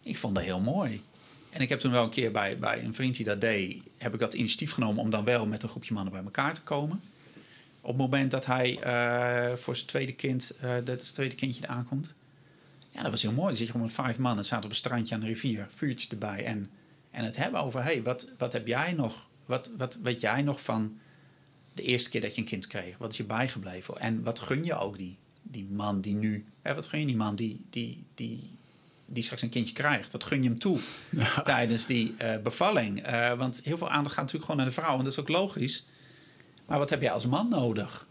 [0.04, 1.04] Ik vond dat heel mooi.
[1.50, 4.14] En ik heb toen wel een keer bij, bij een vriend die dat deed, heb
[4.14, 7.02] ik dat initiatief genomen om dan wel met een groepje mannen bij elkaar te komen.
[7.82, 11.68] Op het moment dat hij eh, voor zijn tweede kind, uh, dat het tweede kindje
[11.68, 12.14] aankomt.
[12.92, 13.48] Ja, dat was heel mooi.
[13.48, 16.10] Dan zit je gewoon met vijf mannen, zaten op een strandje aan de rivier, vuurtje
[16.10, 16.46] erbij.
[16.46, 16.70] En,
[17.12, 20.62] en het hebben over, hey, wat, wat heb jij nog, wat, wat weet jij nog
[20.62, 20.99] van
[21.74, 22.97] de eerste keer dat je een kind kreeg?
[22.97, 23.99] Wat is je bijgebleven?
[23.99, 27.16] En wat gun je ook die, die man die nu, hè, wat gun je die
[27.16, 28.49] man die, die, die,
[29.05, 30.12] die straks een kindje krijgt?
[30.12, 30.80] Wat gun je hem toe
[31.43, 33.07] tijdens die uh, bevalling?
[33.07, 34.97] Uh, want heel veel aandacht gaat natuurlijk gewoon naar de vrouw.
[34.97, 35.86] En dat is ook logisch.
[36.66, 38.07] Maar wat heb jij als man nodig?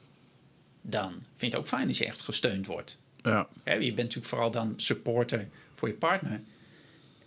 [0.83, 2.99] Dan vind je het ook fijn als je echt gesteund wordt.
[3.23, 3.49] Ja.
[3.63, 6.41] Hè, je bent natuurlijk vooral dan supporter voor je partner.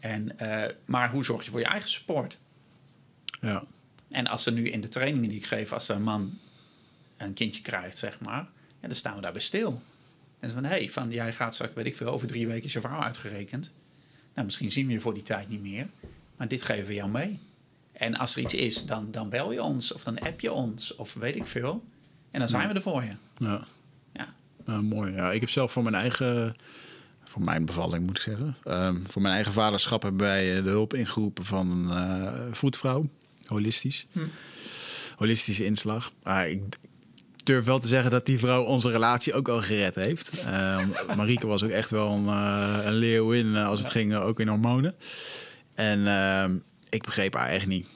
[0.03, 2.37] En, uh, maar hoe zorg je voor je eigen support?
[3.41, 3.63] Ja.
[4.09, 6.37] En als er nu in de trainingen die ik geef, als er een man
[7.17, 8.47] een kindje krijgt, zeg maar,
[8.81, 9.81] ja, dan staan we daarbij stil.
[10.39, 12.73] En van, hé, hey, van jij gaat straks, weet ik veel, over drie weken is
[12.73, 13.73] je vrouw uitgerekend.
[14.33, 15.87] Nou, misschien zien we je voor die tijd niet meer.
[16.37, 17.39] Maar dit geven we jou mee.
[17.91, 20.95] En als er iets is, dan, dan bel je ons of dan app je ons
[20.95, 21.83] of weet ik veel.
[22.31, 22.67] En dan zijn Ja.
[22.67, 23.13] we er voor je.
[23.37, 23.65] Ja.
[24.13, 24.33] Ja.
[24.65, 25.13] Ja, mooi.
[25.13, 26.55] Ja, ik heb zelf voor mijn eigen,
[27.33, 30.69] voor mijn bevalling moet ik zeggen, ehm, voor mijn eigen vaderschap hebben wij eh, de
[30.69, 33.09] hulp ingeroepen van een eh, voetvrouw,
[33.45, 34.19] holistisch, Hm.
[35.15, 36.11] holistische inslag.
[36.23, 36.61] Maar ik
[37.43, 40.29] durf wel te zeggen dat die vrouw onze relatie ook wel gered heeft.
[40.45, 44.47] Ehm Marieke was ook echt wel een, eh, een leeuwin als het ging ook in
[44.47, 44.95] hormonen.
[45.73, 46.55] En ehm,
[46.89, 47.87] ik begreep haar echt niet.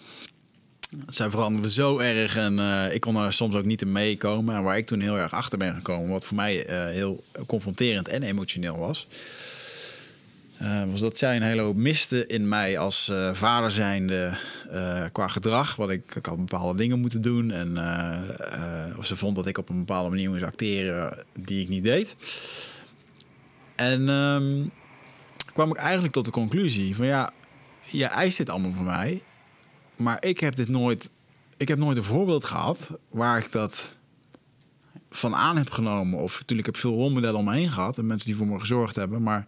[1.09, 4.55] Zij veranderde zo erg en eh, ik kon er soms ook niet in meekomen.
[4.55, 8.07] En waar ik toen heel erg achter ben gekomen, wat voor mij eh, heel confronterend
[8.07, 9.07] en emotioneel was,
[10.57, 14.37] eh, was dat zij een hele hoop miste in mij als vader zijnde
[15.11, 15.75] qua gedrag.
[15.75, 17.77] Want ik, had bepaalde dingen moeten doen en
[18.97, 22.15] of ze vond dat ik op een bepaalde manier moest acteren die ik niet deed.
[23.75, 24.65] En ehm,
[25.53, 27.29] kwam ik eigenlijk tot de conclusie van ja,
[27.85, 29.21] je eist dit allemaal van mij.
[29.97, 31.11] Maar ik heb dit nooit.
[31.57, 33.95] Ik heb nooit een voorbeeld gehad waar ik dat
[35.09, 36.19] van aan heb genomen.
[36.19, 38.59] Of natuurlijk heb ik veel rolmodellen om me heen gehad en mensen die voor me
[38.59, 39.23] gezorgd hebben.
[39.23, 39.47] Maar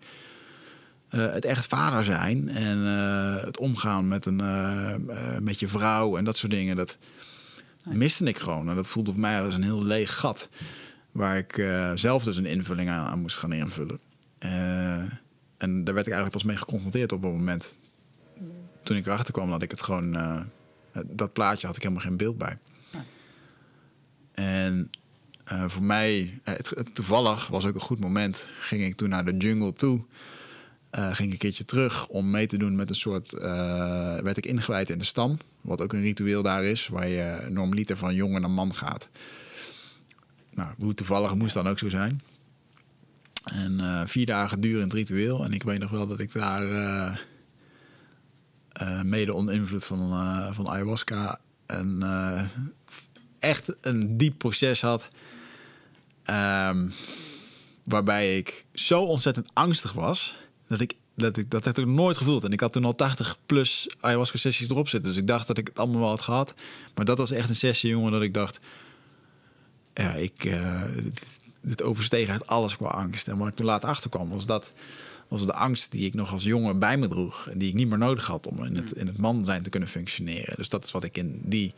[1.09, 6.17] eh, het echt vader zijn en eh, het omgaan met, een, eh, met je vrouw
[6.17, 6.97] en dat soort dingen, dat
[7.85, 8.69] miste ik gewoon.
[8.69, 10.49] En dat voelde voor mij als een heel leeg gat.
[11.11, 11.63] Waar ik
[11.95, 13.99] zelf dus een invulling aan, aan moest gaan invullen.
[15.57, 17.75] En daar werd ik eigenlijk pas mee geconfronteerd op het moment
[18.83, 20.15] toen ik erachter kwam dat ik het gewoon.
[20.15, 20.41] eh,
[21.05, 22.57] dat plaatje had ik helemaal geen beeld bij.
[22.91, 23.03] Ja.
[24.31, 24.89] En
[25.43, 28.49] eh, voor mij, eh, het, het- toevallig was ook een goed moment.
[28.59, 30.01] Ging ik toen naar de jungle toe.
[30.89, 33.31] Eh, ging ik een keertje terug om mee te doen met een soort.
[34.23, 35.37] werd ik ingewijd in de stam.
[35.61, 39.09] Wat ook een ritueel daar is, waar je normaliter van jongen naar man gaat.
[40.53, 42.21] Nou, hoe toevallig moest dan ook zo zijn.
[43.43, 45.43] En vier dagen durend ritueel.
[45.43, 46.63] En ik weet nog wel dat ik daar.
[48.79, 52.43] Eh, mede onder invloed van, eh, van ayahuasca een, eh,
[53.39, 55.07] echt een diep proces had.
[56.23, 56.87] Ehm,
[57.83, 60.35] waarbij ik zo ontzettend angstig was
[60.67, 62.43] dat ik dat ik dat heb ik nooit gevoeld.
[62.43, 65.11] En ik had toen al 80 plus ayahuasca sessies erop zitten.
[65.11, 66.53] Dus ik dacht dat ik het allemaal wel had gehad.
[66.95, 68.59] Maar dat was echt een sessie, jongen, dat ik dacht...
[69.93, 70.57] Ja, ik...
[71.61, 73.27] dit, oversteeg uit alles qua angst.
[73.27, 74.73] En waar ik toen later achter kwam, was dat
[75.29, 77.47] was de angst die ik nog als jongen bij me droeg.
[77.47, 79.69] En die ik niet meer nodig had om in het, in het man zijn te
[79.69, 80.55] kunnen functioneren.
[80.55, 81.73] Dus dat is wat ik in die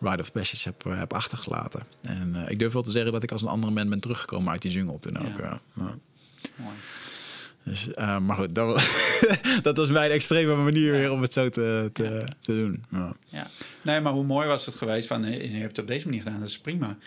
[0.00, 1.82] Ride of Passage heb, eh, heb achtergelaten.
[2.00, 4.52] En eh, ik durf wel te zeggen dat ik als een andere man ben teruggekomen
[4.52, 5.38] uit die jungle toen ook.
[5.38, 5.60] Ja.
[5.76, 5.98] ja.
[6.56, 6.74] Mooi.
[7.62, 9.12] Dus, eh, maar goed, dat was,
[9.62, 12.84] dat was mijn extreme manier weer om het zo te, te, te doen.
[12.90, 13.16] Ja.
[13.26, 13.50] Ja.
[13.82, 16.40] Nee, maar hoe mooi was het geweest van je hebt het op deze manier gedaan,
[16.40, 16.98] dat is prima.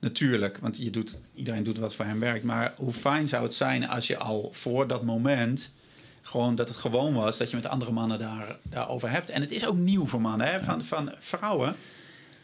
[0.00, 2.44] Natuurlijk, want je doet, iedereen doet wat voor hem werkt.
[2.44, 5.72] Maar hoe fijn zou het zijn als je al voor dat moment
[6.22, 9.30] gewoon dat het gewoon was dat je met andere mannen daar, daarover hebt.
[9.30, 10.60] En het is ook nieuw voor mannen, hè?
[10.60, 11.76] Van, van vrouwen.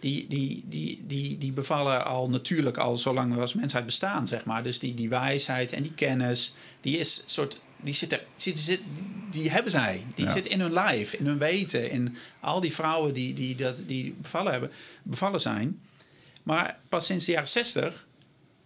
[0.00, 4.44] Die, die, die, die, die bevallen al natuurlijk al zolang we als mensheid bestaan, zeg
[4.44, 4.62] maar.
[4.62, 7.60] Dus die, die wijsheid en die kennis, die is soort.
[7.80, 8.80] Die, zit er, zit, zit,
[9.30, 10.04] die, hebben zij.
[10.14, 10.32] Die Ja.
[10.32, 11.90] zit in hun lijf, in hun weten.
[11.90, 14.70] In al die vrouwen die, die, dat, die bevallen, hebben,
[15.02, 15.80] bevallen zijn.
[16.44, 18.06] Maar pas sinds de jaren 60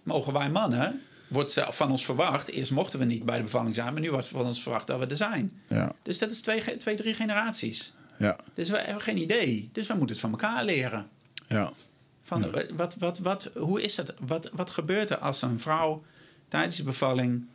[0.03, 2.49] mogen wij mannen wordt ze- van ons verwacht.
[2.49, 4.99] Eerst mochten we niet bij de bevalling zijn, maar nu wordt van ons verwacht dat
[4.99, 5.61] we er zijn.
[5.69, 7.93] Ja, Dus dat is twee, twee drie generaties.
[8.19, 9.69] ja, Dus we hebben geen idee.
[9.73, 11.09] Dus we moeten het van elkaar leren.
[11.49, 11.73] ja.
[12.23, 14.15] Van, wat, wat, wat, hoe is het?
[14.21, 16.05] Wat, wat gebeurt er als een vrouw
[16.49, 17.47] tijdens de bevalling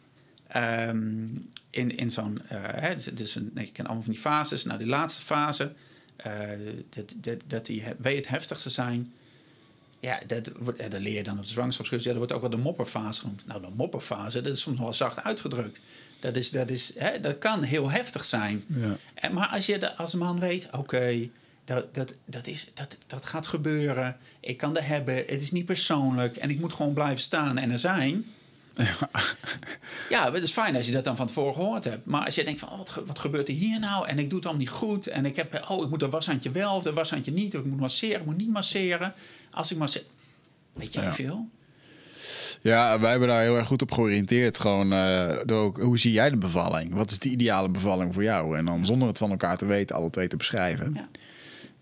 [0.48, 1.26] ehm,
[1.70, 2.42] in, in zo'n...
[2.48, 4.64] hè, dus- een, nee, je kent allemaal van die fases.
[4.66, 5.74] Nou, die laatste fase,
[6.16, 6.50] eh,
[6.90, 9.14] dat, dat, dat die wee het heftigste zijn...
[10.04, 12.06] Ja, dat, wordt, dat leer je dan op de zwangerschapscursus.
[12.08, 13.46] Ja, dat wordt ook wel de mopperfase genoemd.
[13.48, 15.80] Nou, de mopperfase, dat is soms wel zacht uitgedrukt.
[16.20, 18.64] Dat, is, dat, is, hè, dat kan heel heftig zijn.
[18.68, 18.98] Ja.
[19.14, 21.30] En, maar als je de- als man weet, oké,
[21.66, 24.18] dat, dat, dat, is, dat, dat gaat gebeuren.
[24.40, 25.16] Ik kan dat hebben.
[25.16, 26.38] Het is niet persoonlijk.
[26.38, 28.26] En ik moet gewoon blijven staan en er zijn.
[30.10, 32.06] Ja, het is fijn als je dat dan van tevoren gehoord hebt.
[32.06, 34.08] Maar als je denkt van, oh, wat, ge- wat gebeurt er hier nou?
[34.08, 35.08] En ik doe het allemaal niet goed.
[35.08, 37.54] En ik heb, oh, ik moet dat washandje wel of dat washandje niet.
[37.56, 39.14] Of ik moet masseren, ik moet niet masseren.
[39.52, 40.04] Als ik masseer...
[40.74, 41.14] Weet jij Ja.
[41.14, 41.50] veel?
[42.62, 44.60] Ja, wij hebben daar heel erg goed op georiënteerd.
[44.60, 46.94] Gewoon, eh, door hoe zie jij de bevalling?
[46.94, 48.58] Wat is de ideale bevalling voor jou?
[48.58, 50.94] En dan zonder het van elkaar te weten, alle twee te beschrijven.
[50.94, 51.06] Ja.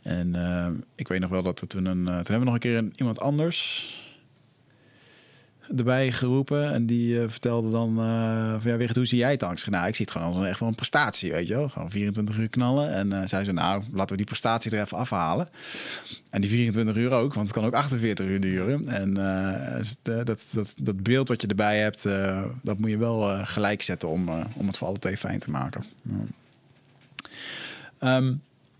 [0.04, 2.08] En eh, ik weet nog wel dat er toen een...
[2.08, 4.01] eh, toen hebben we nog een keer een, iemand anders
[5.78, 6.74] erbij geroepen.
[6.74, 9.51] En die eh, vertelde dan eh, van ja, Wigert, hoe zie jij het dan?
[9.51, 11.69] Ik nou, ik zie het gewoon als een, echt wel een prestatie, weet je wel.
[11.69, 12.93] Gewoon 24 uur knallen.
[12.93, 15.49] En eh zij zei, nou, laten we die prestatie er even afhalen.
[16.30, 18.88] En die 24 uur ook, want het kan ook 48 uur duren.
[18.88, 19.13] En
[20.24, 22.03] dat, dat, dat beeld wat je erbij hebt,
[22.61, 25.84] dat moet je wel gelijk zetten om, om het voor alle twee fijn te maken.
[27.99, 28.34] Ehm,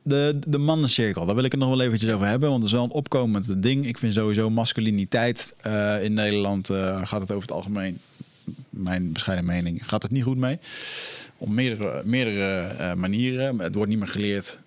[0.04, 2.50] de, de mannencirkel, daar wil ik het nog wel eventjes over hebben.
[2.50, 3.88] Want het is wel een opkomend ding.
[3.88, 8.00] Ik vind sowieso masculiniteit eh, in Nederland eh, gaat het over het algemeen,
[8.70, 10.60] mijn bescheiden mening, gaat het niet goed mee.
[11.38, 13.60] Om meerdere, meerdere eh, manieren.
[13.60, 14.60] Het wordt niet meer geleerd.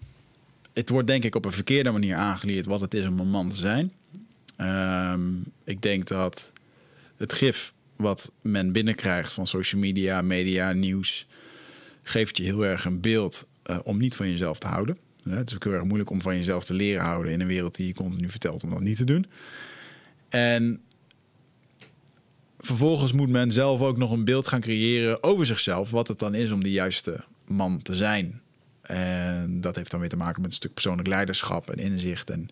[0.72, 3.48] Het wordt denk ik op een verkeerde manier aangeleerd wat het is om een man
[3.48, 3.92] te zijn.
[4.56, 5.20] Ehm,
[5.64, 6.52] ik denk dat
[7.16, 11.26] het gif wat men binnenkrijgt van social media, media, nieuws,
[12.02, 13.46] geeft je heel erg een beeld
[13.82, 14.98] om niet van jezelf te houden.
[15.28, 17.74] Het is ook heel erg moeilijk om van jezelf te leren houden in een wereld
[17.74, 19.26] die je continu vertelt om dat niet te doen.
[20.28, 20.80] En
[22.58, 26.34] vervolgens moet men zelf ook nog een beeld gaan creëren over zichzelf, wat het dan
[26.34, 28.40] is om de juiste man te zijn.
[28.82, 32.30] En dat heeft dan weer te maken met een stuk persoonlijk leiderschap en inzicht.
[32.30, 32.48] En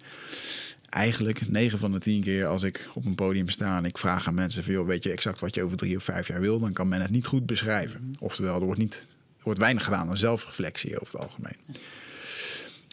[0.88, 4.26] eigenlijk 9 van de 10 keer als ik op een podium sta en ik vraag
[4.26, 6.88] aan mensen weet je exact wat je over drie of vijf jaar wil, dan kan
[6.88, 8.14] men het niet goed beschrijven.
[8.20, 8.94] Oftewel, er wordt, niet,
[9.36, 11.56] er wordt weinig gedaan aan zelfreflectie over het algemeen.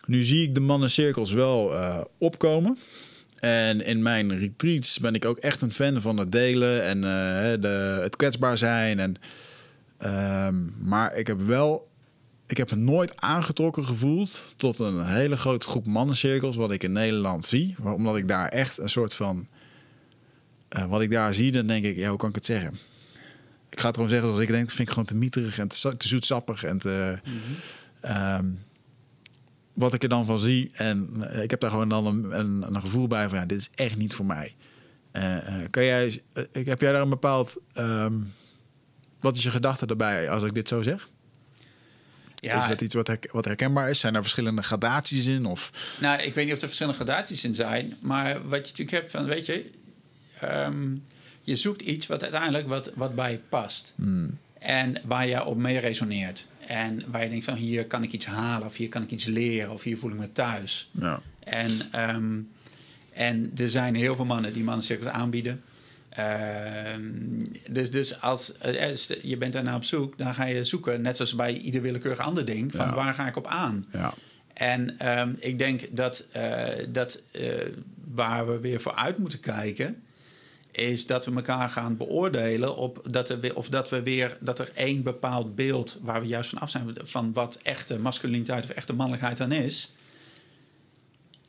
[0.09, 2.77] Nu zie ik de mannencirkels wel eh, opkomen.
[3.39, 7.61] En in mijn retreats ben ik ook echt een fan van het delen en eh,
[7.61, 8.99] de, het kwetsbaar zijn.
[8.99, 9.15] En,
[9.97, 10.55] ehm,
[10.87, 11.89] maar ik heb wel,
[12.47, 17.45] ik heb nooit aangetrokken gevoeld tot een hele grote groep mannencirkels wat ik in Nederland
[17.45, 17.75] zie.
[17.83, 19.47] Omdat ik daar echt een soort van,
[20.69, 22.73] eh, wat ik daar zie, dan denk ik, ja, hoe kan ik het zeggen?
[23.69, 25.67] Ik ga het gewoon zeggen zoals ik denk, dat vind ik gewoon te mieterig en
[25.67, 27.19] te, te zoetsappig en te...
[28.01, 28.45] ehm,
[29.79, 30.69] wat ik er dan van zie.
[30.73, 33.59] En eh, ik heb daar gewoon dan een, een, een gevoel bij van ja, dit
[33.59, 34.55] is echt niet voor mij.
[35.11, 36.21] Eh, eh, kan jij,
[36.51, 37.57] ik heb jij daar een bepaald.
[37.73, 38.13] ehm,
[39.19, 41.09] wat is je gedachte daarbij als ik dit zo zeg?
[42.35, 43.99] Ja, Is dat iets wat, her- wat herkenbaar is?
[43.99, 45.45] Zijn er verschillende gradaties in?
[45.45, 47.97] Of, Nou, ik weet niet of er verschillende gradaties in zijn.
[47.99, 49.69] Maar wat je natuurlijk hebt van, weet je...
[50.39, 50.95] ehm,
[51.41, 53.93] je zoekt iets wat uiteindelijk wat, wat bij je past.
[54.59, 56.47] En waar je op mee resoneert.
[56.69, 58.67] En waar je denkt van, hier kan ik iets halen.
[58.67, 59.71] Of hier kan ik iets leren.
[59.71, 60.89] Of hier voel ik me thuis.
[60.91, 61.21] ja.
[61.39, 62.39] En, ehm,
[63.13, 65.61] en er zijn heel veel mannen die mannencirkels aanbieden.
[66.09, 67.01] Ehm,
[67.71, 71.15] dus dus als eh, dus je bent daarna op zoek, dan ga je zoeken, net
[71.15, 72.93] zoals bij ieder willekeurig ander ding, van Ja.
[72.93, 73.85] waar ga ik op aan?
[73.91, 74.13] Ja.
[74.53, 77.43] En ehm, ik denk dat, eh, dat eh,
[78.13, 80.03] waar we weer voor uit moeten kijken,
[80.71, 84.59] is dat we elkaar gaan beoordelen op dat er weer, of dat we weer dat
[84.59, 88.69] er één bepaald beeld waar we juist van af zijn van wat echte masculiniteit of
[88.69, 89.91] echte mannelijkheid dan is.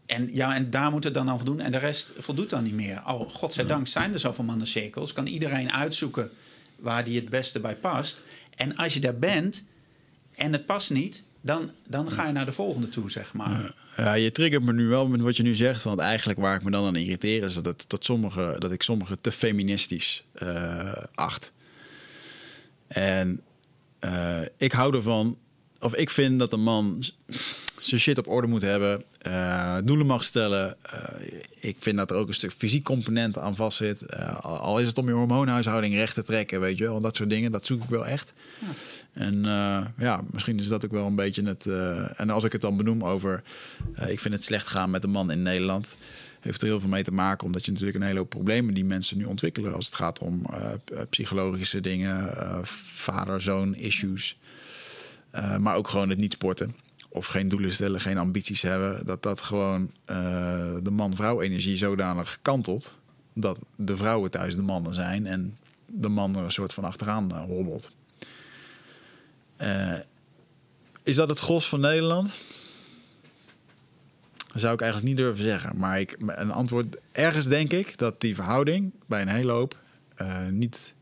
[0.07, 1.61] En ja, en daar moet het dan aan voldoen.
[1.61, 3.03] En de rest voldoet dan niet meer.
[3.07, 5.13] Oh, godzijdank zijn er zoveel mannencirkels.
[5.13, 6.31] Kan iedereen uitzoeken
[6.77, 8.23] waar die het beste bij past.
[8.57, 9.65] En als je daar bent
[10.35, 13.75] en het past niet, dan, dan ga je naar de volgende toe, zeg maar.
[13.97, 15.83] Ja, je triggert me nu wel met wat je nu zegt.
[15.83, 18.83] Want eigenlijk waar ik me dan aan irriteer is dat, het, dat, sommige, dat ik
[18.83, 21.53] sommige te feministisch eh, acht.
[22.87, 23.41] En
[23.99, 25.39] eh, ik hou ervan,
[25.81, 27.05] of ik vind dat een man
[27.81, 30.77] zijn shit op orde moet hebben, eh, doelen mag stellen.
[31.61, 34.17] Ik vind dat er ook een stuk fysiek component aan vast zit.
[34.43, 37.01] Al- is het om je hormoonhuishouding recht te trekken, weet je wel.
[37.01, 38.33] Dat soort dingen, dat zoek ik wel echt.
[39.13, 41.67] En eh, ja, misschien is dat ook wel een beetje het.
[41.67, 43.43] eh, en als ik het dan benoem over.
[43.95, 45.97] eh, ik vind het slecht gaan met de man in Nederland.
[46.41, 48.85] heeft er heel veel mee te maken, omdat je natuurlijk een hele hoop problemen die
[48.85, 50.47] mensen nu ontwikkelen als het gaat om
[51.11, 52.31] psychologische dingen,
[52.95, 54.39] vader-zoon issues,
[55.59, 56.75] maar ook gewoon het niet sporten
[57.09, 59.93] of geen doelen stellen, geen ambities hebben, dat dat gewoon
[60.83, 62.97] de man-vrouw energie zodanig kantelt
[63.35, 67.33] dat de vrouwen thuis de mannen zijn en de man er een soort van achteraan
[67.33, 67.93] hobbelt.
[71.03, 72.31] Is dat het gros van Nederland?
[74.53, 75.79] Dat zou ik eigenlijk niet durven zeggen.
[75.79, 79.79] Maar ik, een antwoord, ergens denk ik dat die verhouding bij een hele hoop
[80.21, 80.95] uh, niet,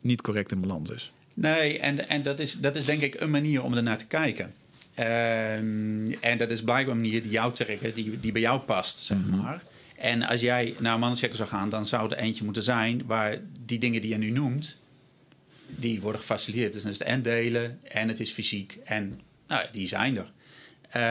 [0.00, 1.12] niet correct in balans is.
[1.34, 4.52] Nee, en, en dat, is, dat is denk ik een manier om ernaar te kijken.
[4.98, 8.98] Um, en dat is blijkbaar een manier die jou trekken, die, die bij jou past,
[8.98, 9.40] zeg mm -hmm.
[9.40, 9.62] maar.
[9.96, 13.38] En als jij naar een mannenchecker zou gaan, dan zou er eentje moeten zijn waar
[13.64, 14.76] die dingen die je nu noemt,
[15.76, 16.72] die worden gefaciliteerd.
[16.72, 20.32] Dus dan is het en delen en het is fysiek en nou, die zijn er.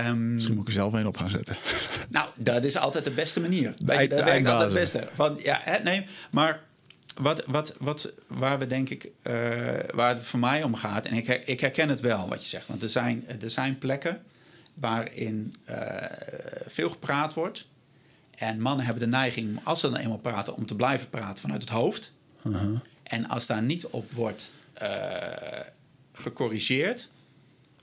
[0.07, 1.57] Um, Misschien moet ik er zelf een op gaan zetten.
[2.09, 3.73] Nou, dat is altijd de beste manier.
[3.77, 5.07] De, de, dat werkt altijd het beste.
[5.13, 6.61] Van, ja, nee, maar
[7.15, 9.33] wat, wat, wat, waar we denk ik, uh,
[9.93, 12.67] waar het voor mij om gaat, en ik, ik herken het wel wat je zegt,
[12.67, 14.21] want er zijn, er zijn plekken
[14.73, 15.75] waarin uh,
[16.67, 17.67] veel gepraat wordt.
[18.35, 21.61] En mannen hebben de neiging, als ze dan eenmaal praten, om te blijven praten vanuit
[21.61, 22.13] het hoofd.
[22.43, 22.79] Uh -huh.
[23.11, 24.51] En als daar niet op wordt
[24.81, 25.59] uh,
[26.13, 27.09] gecorrigeerd,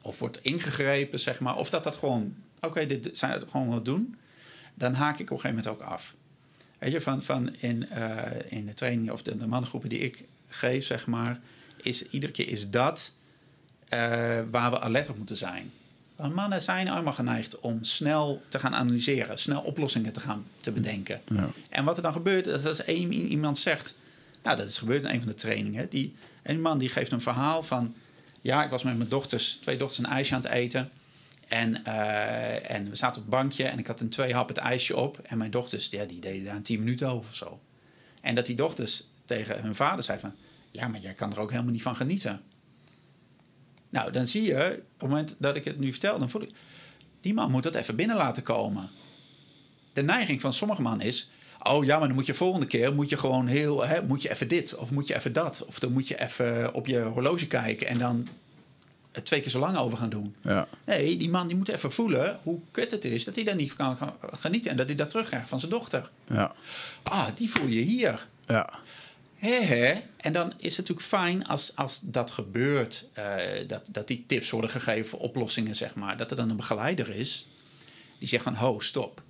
[0.03, 3.85] of wordt ingegrepen, zeg maar, of dat dat gewoon, oké, dit zijn het gewoon wat
[3.85, 4.17] doen,
[4.75, 6.15] dan haak ik op een gegeven moment ook af.
[6.79, 10.25] Weet je, van, van in, uh, in de training of de, de mannengroepen die ik
[10.49, 11.41] geef, zeg maar,
[11.83, 13.13] is iedere keer is dat
[13.95, 13.99] uh,
[14.51, 15.71] waar we alert op moeten zijn.
[16.17, 20.73] Want mannen zijn allemaal geneigd om snel te gaan analyseren, snel oplossingen te gaan te
[20.73, 21.21] bedenken.
[21.33, 21.51] Ja.
[21.69, 23.99] En wat er dan gebeurt, is als één iemand zegt,
[24.43, 27.21] nou dat is gebeurd in een van de trainingen, die, een man die geeft een
[27.21, 27.95] verhaal van,
[28.41, 30.91] ja, ik was met mijn dochters, twee dochters, een ijsje aan het eten.
[31.49, 34.57] En, uh, en we zaten op het bankje en ik had een twee hap het
[34.57, 35.19] ijsje op.
[35.19, 37.61] En mijn dochters, ja, die deden daar een tien minuten over of zo.
[38.21, 40.35] En dat die dochters tegen hun vader zei van...
[40.71, 42.43] Ja, maar jij kan er ook helemaal niet van genieten.
[43.89, 46.51] Nou, dan zie je, op het moment dat ik het nu vertel, dan voel ik...
[47.21, 48.91] Die man moet dat even binnen laten komen.
[49.93, 51.31] De neiging van sommige mannen is...
[51.63, 54.31] Oh ja, maar dan moet je volgende keer moet je gewoon heel, hè, moet je
[54.31, 55.65] even dit of moet je even dat.
[55.67, 58.29] Of dan moet je even op je horloge kijken en dan
[59.13, 60.35] het twee keer zo lang over gaan doen.
[60.43, 60.69] Ja.
[60.85, 63.75] Nee, die man die moet even voelen hoe kut het is dat hij daar niet
[63.75, 66.11] kan genieten en dat hij dat terugkrijgt van zijn dochter.
[66.27, 66.55] Ja.
[67.03, 68.27] Ah, die voel je hier.
[68.47, 68.71] Ja.
[69.35, 70.01] He, he.
[70.17, 73.35] En dan is het natuurlijk fijn als, als dat gebeurt, uh,
[73.67, 77.47] dat, dat die tips worden gegeven, oplossingen zeg maar, dat er dan een begeleider is
[78.19, 79.23] die zegt van ho, stop.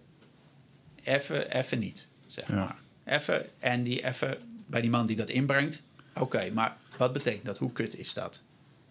[1.02, 2.54] Even, even niet zeg ja.
[2.54, 2.76] maar.
[3.04, 5.82] Even, en die even bij die man die dat inbrengt.
[6.14, 7.58] Oké, maar wat betekent dat?
[7.58, 8.42] Hoe kut is dat?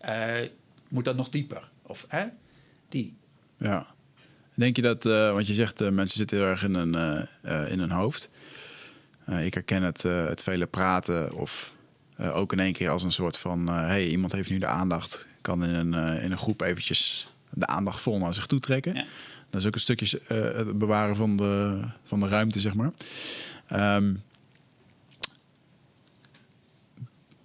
[0.06, 0.36] Uh,
[0.88, 1.70] moet dat nog dieper?
[1.82, 2.26] Of hè?
[2.90, 3.18] Die.
[3.58, 3.88] Ja.
[4.54, 7.28] Denk je dat, uh, want je zegt uh, mensen zitten heel erg in een,
[7.70, 8.30] in hun hoofd.
[9.26, 11.74] ik herken het, het vele praten of
[12.18, 13.68] ook in één keer als een soort van...
[13.68, 18.02] hey, iemand heeft nu de aandacht, kan in een, in een groep eventjes de aandacht
[18.02, 18.94] vol naar zich toe trekken.
[18.94, 19.06] Ja.
[19.50, 22.92] Dat is ook een stukje uh, het bewaren van de, van de ruimte, zeg maar.
[23.96, 24.22] Um,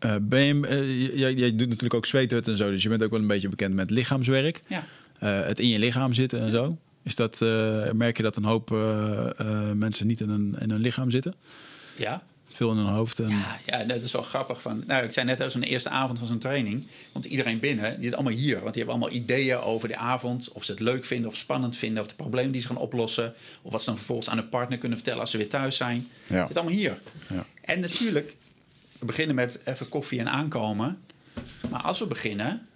[0.05, 3.03] uh, ben je, uh, jij, jij, doet natuurlijk ook zweethut en zo, dus je bent
[3.03, 4.63] ook wel een beetje bekend met lichaamswerk.
[4.67, 4.85] Ja.
[5.19, 6.79] het in je lichaam zitten en zo.
[7.03, 7.41] Is dat,
[7.93, 8.71] merk je dat een hoop
[9.75, 11.35] mensen niet in een, in een lichaam zitten?
[11.97, 12.23] Ja,
[12.57, 13.21] veel in hun hoofd.
[13.21, 13.29] En...
[13.29, 14.63] Ja, ja, dat is wel grappig.
[14.63, 17.95] Van, nou, ik zei net, als een eerste avond van zo'n training komt iedereen binnen.
[17.95, 20.53] Die zit allemaal hier, want die hebben allemaal ideeën over de avond.
[20.53, 22.03] Of ze het leuk vinden of spannend vinden.
[22.03, 23.35] Of de problemen die ze gaan oplossen.
[23.63, 26.09] Of wat ze dan vervolgens aan de partner kunnen vertellen als ze weer thuis zijn.
[26.27, 26.37] Ja.
[26.37, 26.99] Het zit allemaal hier.
[27.27, 27.47] Ja.
[27.61, 28.35] En natuurlijk,
[28.99, 30.99] we beginnen met even koffie en aankomen.
[31.71, 32.67] Maar als we beginnen,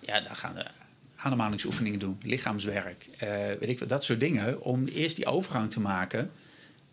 [0.00, 0.66] ja, dan gaan we
[1.16, 3.28] ademhalingsoefeningen doen, lichaamswerk, uh,
[3.60, 4.62] weet ik wat, dat soort dingen.
[4.62, 6.30] Om eerst die overgang te maken,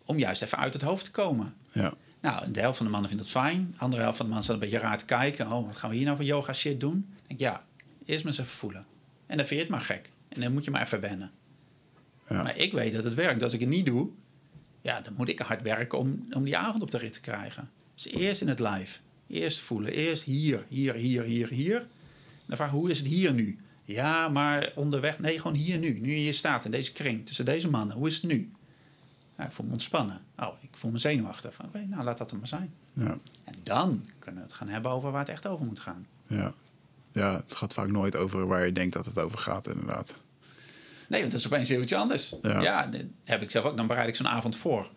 [0.04, 1.54] om juist even uit het hoofd te komen.
[1.72, 1.92] Ja.
[2.20, 3.72] Nou, de helft van de mannen vindt het fijn.
[3.72, 5.52] De andere helft van de mannen staat een beetje raar te kijken.
[5.52, 7.14] Oh, wat gaan we hier nou voor yoga shit doen?
[7.26, 7.64] Denk, ja,
[8.04, 8.86] eerst maar eens even voelen.
[9.26, 10.10] En dan vind je het maar gek.
[10.28, 11.30] En dan moet je maar even wennen.
[12.28, 12.42] Ja.
[12.42, 13.42] Maar ik weet dat het werkt.
[13.42, 14.10] Als ik het niet doe,
[14.80, 17.70] ja, dan moet ik hard werken om, om die avond op de rit te krijgen.
[17.94, 18.98] Dus eerst in het live.
[19.26, 19.92] Eerst voelen.
[19.92, 21.86] Eerst hier, hier, hier, hier, hier.
[22.46, 23.58] dan vraag hoe is het hier nu?
[23.84, 25.18] Ja, maar onderweg.
[25.18, 25.98] Nee, gewoon hier nu.
[26.00, 27.96] Nu je hier staat in deze kring tussen deze mannen.
[27.96, 28.50] Hoe is het nu?
[29.42, 30.20] Nou, ik voel me ontspannen.
[30.38, 31.54] Oh, ik voel me zenuwachtig.
[31.54, 32.74] Oké, okay, nou laat dat er maar zijn.
[32.92, 33.16] Ja.
[33.44, 36.06] En dan kunnen we het gaan hebben over waar het echt over moet gaan.
[36.26, 36.54] Ja.
[37.12, 40.14] ja, het gaat vaak nooit over waar je denkt dat het over gaat, inderdaad.
[41.08, 42.34] Nee, want dat is opeens heel iets anders.
[42.42, 43.76] Ja, ja dat heb ik zelf ook.
[43.76, 44.90] Dan bereid ik zo'n avond voor.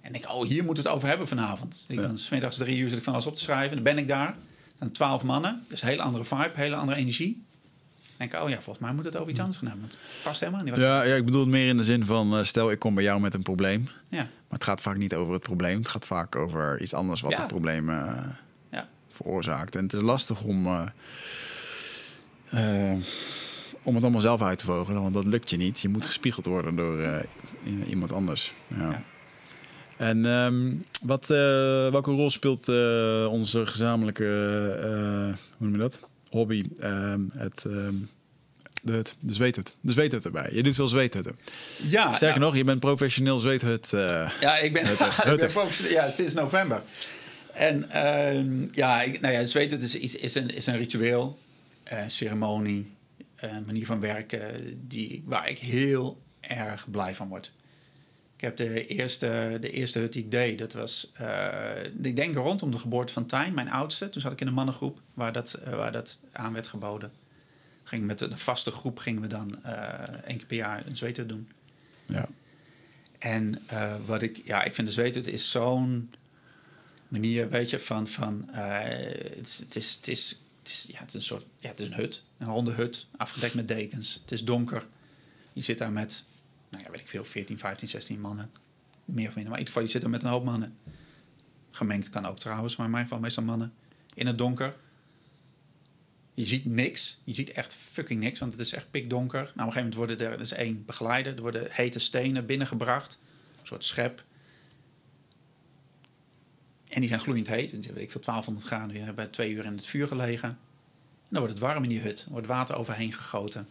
[0.00, 1.84] En denk, oh, hier moeten we het over hebben vanavond.
[1.88, 2.02] Ik ja.
[2.02, 3.74] Dan smiddags drie uur zit ik van alles op te schrijven.
[3.74, 4.36] Dan ben ik daar.
[4.78, 5.62] Dan twaalf mannen.
[5.62, 7.44] Dat is een hele andere vibe, hele andere energie.
[8.28, 9.86] Denk ik, oh ja, volgens mij moet het over iets anders gaan hebben.
[9.88, 10.76] Want het past helemaal niet.
[10.76, 12.36] Ja, ja, ik bedoel het meer in de zin van...
[12.36, 13.88] eh, stel, ik kom bij jou met een probleem.
[14.08, 14.18] Ja.
[14.18, 15.78] Maar het gaat vaak niet over het probleem.
[15.78, 17.38] Het gaat vaak over iets anders wat Ja.
[17.38, 18.24] het probleem eh,
[18.70, 18.88] Ja.
[19.10, 19.76] veroorzaakt.
[19.76, 20.80] En het is lastig om, eh,
[23.82, 25.02] om het allemaal zelf uit te vogelen.
[25.02, 25.80] Want dat lukt je niet.
[25.80, 27.24] Je moet gespiegeld worden door
[27.88, 28.52] iemand anders.
[28.66, 28.90] Ja.
[28.90, 29.02] Ja.
[29.96, 31.26] En ehm, wat,
[31.90, 32.68] welke rol speelt
[33.28, 34.24] onze gezamenlijke,
[35.56, 35.98] hoe noem je dat?
[36.32, 37.94] Hobby, ehm, het, ehm,
[38.82, 39.74] de de zweethut.
[39.80, 40.48] De zweethut erbij.
[40.52, 41.36] Je doet veel zweethutten.
[41.88, 42.44] Ja, Sterker ja.
[42.46, 43.92] nog, je bent professioneel zweethut.
[43.92, 46.82] eh, Ja, ik ben, ik ben ja, sinds november.
[47.52, 51.38] En ehm, ja, ik, nou ja, het is, is, is, een, is een ritueel,
[51.84, 52.90] een ceremonie,
[53.36, 54.40] een manier van werken
[54.88, 57.52] die, waar ik heel erg blij van word.
[58.42, 62.34] Ik heb de eerste, de eerste hut die ik deed, dat was, eh, ik denk
[62.34, 64.10] rondom de geboorte van Tijn, mijn oudste.
[64.10, 67.12] Toen zat ik in een mannengroep waar dat, eh, waar dat aan werd geboden.
[67.84, 69.74] Ging met een vaste groep gingen we dan eh
[70.24, 71.48] één keer per jaar een zweethut doen.
[72.06, 72.28] ja.
[73.18, 73.62] En
[74.06, 76.10] wat ik, ja, ik vind de zweet, het is zo'n
[77.08, 80.28] manier, weet je, van, van het, is, het, is, het, is,
[80.58, 83.06] het, is, ja, het is een soort, ja, het is een hut, een ronde hut,
[83.16, 84.18] afgedekt met dekens.
[84.22, 84.86] Het is donker.
[85.52, 86.24] Je zit daar met,
[86.72, 88.50] nou ja, weet ik veel, 14, 15, 16 mannen.
[89.04, 90.76] Meer of minder, maar in ieder geval, je zit er met een hoop mannen.
[91.70, 93.72] Gemengd kan ook trouwens, maar in mijn geval meestal mannen.
[94.14, 94.76] In het donker.
[96.34, 97.20] Je ziet niks.
[97.24, 99.40] Je ziet echt fucking niks, want het is echt pikdonker.
[99.40, 101.34] Nou, op een gegeven moment worden er, er is één begeleider.
[101.34, 103.20] Er worden hete stenen binnengebracht.
[103.60, 104.24] Een soort schep.
[106.88, 107.70] En die zijn gloeiend heet.
[107.70, 108.96] Dus weet ik veel, 1200 graden.
[108.96, 110.48] Je hebt bij twee uur in het vuur gelegen.
[110.48, 110.58] En
[111.28, 112.24] dan wordt het warm in die hut.
[112.24, 113.68] Er wordt water overheen gegoten.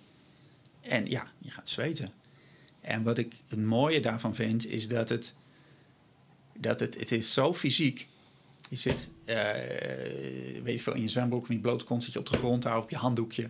[0.82, 2.12] En ja, je gaat zweten.
[2.82, 5.36] En wat ik het mooie daarvan vind, is dat het...
[6.58, 8.08] Dat het, het is zo fysiek.
[8.70, 9.36] Je zit, eh,
[10.64, 12.64] weet je veel, in je zwembroek, in je blote kont zit je op de grond
[12.64, 13.50] daar, op je handdoekje.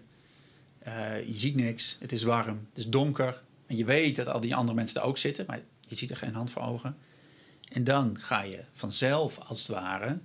[0.79, 3.41] Eh, je ziet niks, het is warm, het is donker.
[3.65, 6.15] En je weet dat al die andere mensen er ook zitten, maar je ziet er
[6.15, 6.97] geen hand voor ogen.
[7.71, 10.19] En dan ga je vanzelf, als het ware,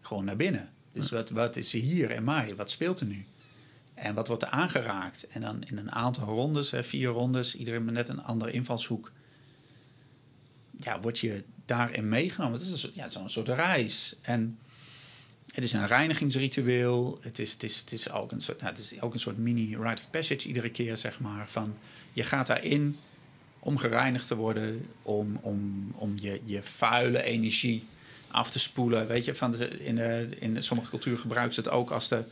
[0.00, 0.72] gewoon naar binnen.
[0.92, 2.54] Dus wat, wat is er hier en mij?
[2.56, 3.26] Wat speelt er nu?
[3.96, 5.26] En wat wordt er aangeraakt?
[5.26, 9.12] En dan in een aantal rondes, vier rondes, iedereen met net een andere invalshoek.
[10.80, 12.58] Ja, word je daarin meegenomen.
[12.58, 14.16] Het is een ja, zo'n soort reis.
[14.22, 14.58] En
[15.52, 17.18] het is een reinigingsritueel.
[17.20, 19.38] Het is, het is, het is, ook, een soort, nou, het is ook een soort
[19.38, 21.50] mini rite of passage iedere keer, zeg maar.
[21.50, 21.76] Van,
[22.12, 22.96] je gaat daarin
[23.58, 27.84] om gereinigd te worden, om, om, om je, je vuile energie
[28.28, 29.06] af te spoelen.
[29.06, 32.24] Weet je, van de, in, de, in sommige culturen gebruiken ze het ook als de,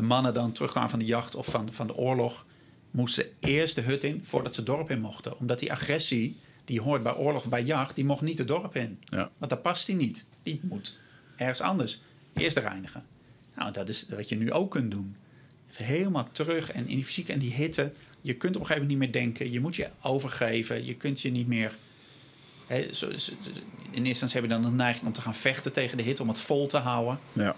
[0.00, 2.46] de mannen dan terugkwamen van de jacht of van, van de oorlog.
[2.90, 5.38] Moesten eerst de hut in voordat ze het dorp in mochten.
[5.38, 8.98] Omdat die agressie die hoort bij oorlog, bij jacht, die mocht niet het dorp in.
[9.00, 9.30] Ja.
[9.38, 10.24] Want daar past hij niet.
[10.42, 10.98] Die moet
[11.36, 12.00] ergens anders.
[12.34, 13.04] Eerst reinigen.
[13.54, 15.16] Nou, dat is wat je nu ook kunt doen.
[15.72, 17.92] Helemaal terug en in die fysiek en die hitte.
[18.20, 19.50] Je kunt op een gegeven moment niet meer denken.
[19.52, 20.84] Je moet je overgeven.
[20.84, 21.76] Je kunt je niet meer...
[22.66, 23.32] Hè, zo, zo-
[23.90, 26.22] in eerste instantie heb je dan de neiging om te gaan vechten tegen de hitte...
[26.22, 27.18] om het vol te houden.
[27.32, 27.56] Ja.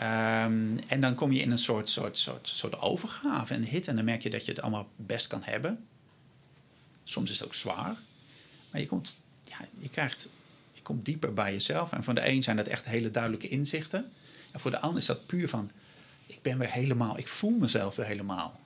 [0.00, 3.88] Ehm, en dan kom je in een soort, soort, soort, soort overgave en hit.
[3.88, 5.86] En dan merk je dat je het allemaal best kan hebben.
[7.04, 7.96] Soms is het ook zwaar.
[8.70, 10.28] Maar je komt, ja, je krijgt,
[10.72, 11.92] je komt dieper bij jezelf.
[11.92, 14.12] En voor de een zijn dat echt hele duidelijke inzichten.
[14.50, 15.70] En voor de ander is dat puur van,
[16.26, 18.60] ik ben weer helemaal, ik voel mezelf weer helemaal.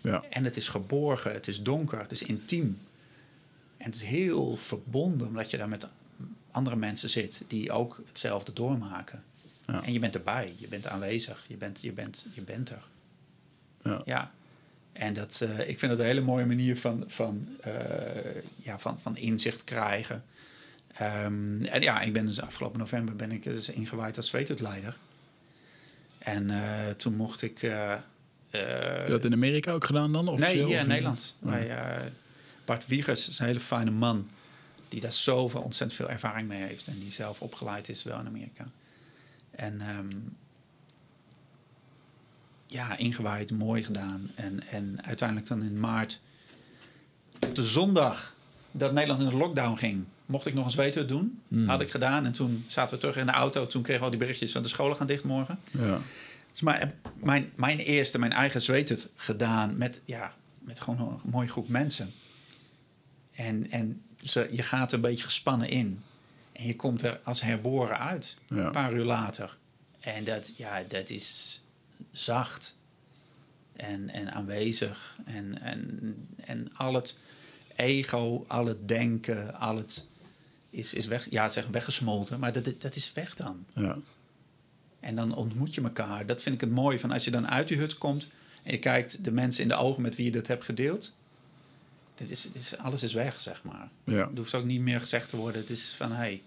[0.00, 0.24] Ja.
[0.30, 2.78] En het is geborgen, het is donker, het is intiem.
[3.76, 5.86] En het is heel verbonden, omdat je daar met
[6.50, 9.24] andere mensen zit die ook hetzelfde doormaken.
[9.66, 9.84] Ja.
[9.84, 12.82] En je bent erbij, je bent aanwezig, je bent, je bent, je bent er.
[13.82, 14.02] Ja.
[14.04, 14.32] Ja.
[14.92, 17.72] En dat, eh, ik vind het een hele mooie manier van, van, eh,
[18.56, 20.24] ja, van, van inzicht krijgen.
[20.92, 24.96] Ehm, en ja, ik ben dus afgelopen november ben ik dus ingewijd als zweethutleider.
[26.18, 27.58] En eh, toen mocht ik...
[27.60, 30.24] Heb je dat in Amerika ook gedaan dan?
[30.24, 30.88] nee, officieel, hier of in?
[30.88, 31.36] Nederland.
[31.42, 31.50] Oh.
[31.50, 31.68] Bij
[32.64, 34.28] Bart Wiegers is een hele fijne man.
[34.88, 36.86] Die daar zoveel ontzettend veel ervaring mee heeft.
[36.86, 38.66] En die zelf opgeleid is wel in Amerika.
[39.56, 40.10] En ehm,
[42.66, 44.30] ja, ingewijd, mooi gedaan.
[44.34, 46.20] En, en uiteindelijk dan in maart,
[47.38, 48.34] op de zondag
[48.70, 51.42] dat Nederland in de lockdown ging, mocht ik nog een zweethut doen.
[51.48, 51.68] Hmm.
[51.68, 52.24] Had ik gedaan.
[52.24, 53.66] En toen zaten we terug in de auto.
[53.66, 55.58] Toen kregen we al die berichtjes van de scholen gaan dicht morgen.
[55.70, 56.00] Ja.
[56.52, 61.48] Dus maar mijn, mijn eerste, mijn eigen zweethut gedaan met, ja, met gewoon een mooie
[61.48, 62.12] groep mensen.
[63.32, 66.02] En, en ze, je gaat er een beetje gespannen in.
[66.54, 68.56] En je komt er als herboren uit, Ja.
[68.66, 69.56] een paar uur later.
[70.00, 71.60] En dat, ja, dat is
[72.10, 72.76] zacht
[73.72, 75.18] en, en aanwezig.
[75.24, 77.18] En, en, en al het
[77.76, 80.08] ego, al het denken, al het
[80.70, 81.26] is, is weg.
[81.30, 83.64] Ja, het is echt weggesmolten, maar dat, dat is weg dan.
[83.74, 83.98] Ja.
[85.00, 86.26] En dan ontmoet je elkaar.
[86.26, 88.28] Dat vind ik het mooie van als je dan uit die hut komt.
[88.62, 91.16] En je kijkt de mensen in de ogen met wie je dat hebt gedeeld.
[92.14, 93.88] Dit is, dit is, alles is weg, zeg maar.
[94.04, 94.28] Ja.
[94.28, 95.60] Het hoeft ook niet meer gezegd te worden.
[95.60, 96.16] Het is van, hé.
[96.16, 96.42] Hey.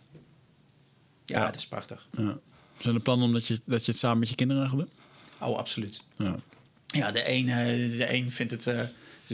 [1.26, 1.46] Ja, Ja.
[1.46, 2.08] het is prachtig.
[2.18, 2.38] Ja.
[2.78, 4.90] Zijn er plannen omdat je, dat je het samen met je kinderen gaat doen?
[5.38, 6.04] Oh, absoluut.
[6.16, 6.36] Ja.
[6.88, 8.68] Ja, de een, eh, de een vindt het...
[8.68, 8.80] eh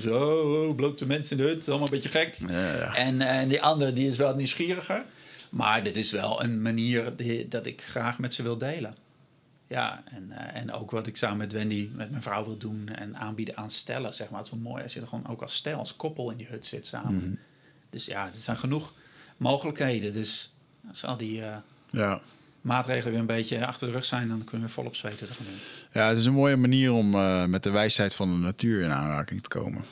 [0.01, 2.35] zo, oh, oh, blote mensen in de hut, allemaal een beetje gek.
[2.47, 2.95] Ja, ja.
[2.95, 5.05] En, eh, en die andere die is wel nieuwsgieriger.
[5.49, 8.95] Maar dit is wel een manier die, dat ik graag met ze wil delen.
[9.67, 12.87] Ja, en, eh, en ook wat ik samen met Wendy, met mijn vrouw wil doen
[12.89, 14.13] en aanbieden aan stellen.
[14.13, 14.37] Zeg maar.
[14.39, 16.47] Het is wel mooi als je er gewoon ook als stel, als koppel in die
[16.47, 17.15] hut zit samen.
[17.15, 17.33] Mhm.
[17.89, 18.93] Dus ja, er zijn genoeg
[19.37, 20.13] mogelijkheden.
[20.13, 20.53] Dus
[20.89, 21.55] als al die eh,
[21.89, 22.21] Ja.
[22.61, 25.45] maatregelen weer een beetje achter de rug zijn, dan kunnen we volop zweten te gaan
[25.45, 25.55] doen.
[25.91, 28.91] ja, het is een mooie manier om eh, met de wijsheid van de natuur in
[28.91, 29.83] aanraking te komen.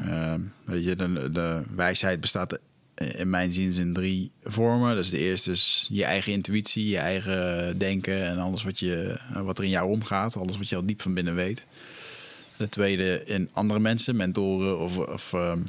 [0.00, 2.58] Ehm, weet je, de, de wijsheid bestaat
[3.08, 4.96] in mijn zin in drie vormen.
[4.96, 9.58] Dus de eerste is je eigen intuïtie, je eigen denken en alles wat, je, wat
[9.58, 10.36] er in jou omgaat.
[10.36, 11.64] Alles wat je al diep van binnen weet.
[12.56, 15.60] De tweede in andere mensen, mentoren of, of ehm,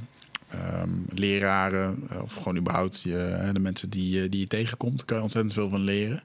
[0.49, 2.09] ehm, leraren.
[2.21, 5.05] Of gewoon überhaupt je, de mensen die, die je tegenkomt.
[5.05, 6.23] Kan je ontzettend veel van leren.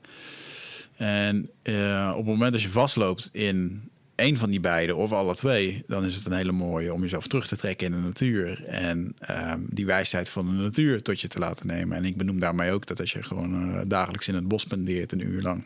[0.96, 3.88] En eh, op het moment dat je vastloopt in
[4.18, 7.26] één van die beide of alle twee, dan is het een hele mooie om jezelf
[7.26, 11.28] terug te trekken in de natuur en ehm, die wijsheid van de natuur tot je
[11.28, 11.96] te laten nemen.
[11.96, 15.12] En ik benoem daarmee ook dat als je gewoon eh, dagelijks in het bos spendeert
[15.12, 15.64] een uur lang,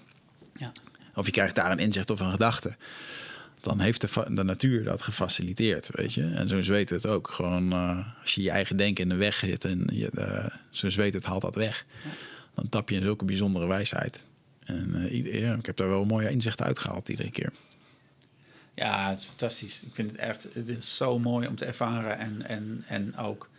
[0.57, 0.73] Ja.
[1.15, 2.77] of je krijgt daar een inzicht of een gedachte,
[3.61, 6.31] dan heeft de, de natuur dat gefaciliteerd, weet je.
[6.35, 7.31] En zo'n zweet het ook.
[7.31, 10.91] Gewoon eh, als je je eigen denken in de weg zit en je, eh, zo'n
[10.91, 11.87] zweet het haalt dat weg,
[12.55, 14.25] dan tap je in zulke bijzondere wijsheid.
[14.65, 17.53] En ja, ik heb daar wel mooie inzichten uitgehaald iedere keer.
[18.75, 19.83] Ja, het is fantastisch.
[19.83, 22.19] Ik vind het echt, het is zo mooi om te ervaren.
[22.19, 23.51] En, en, en ook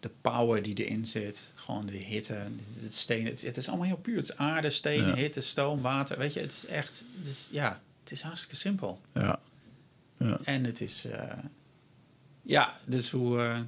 [0.00, 1.52] de power die erin zit.
[1.54, 2.38] Gewoon de hitte,
[2.80, 3.26] het steen.
[3.26, 4.16] Het, het is allemaal heel puur.
[4.16, 5.14] Het is aarde, steen, Ja.
[5.14, 6.18] hitte, stoom, water.
[6.18, 9.00] Weet je, het is echt, het is, ja, het is hartstikke simpel.
[9.14, 9.40] Ja.
[10.18, 10.38] Ja.
[10.44, 11.22] En het is, eh,
[12.42, 13.58] ja, dus hoe, eh,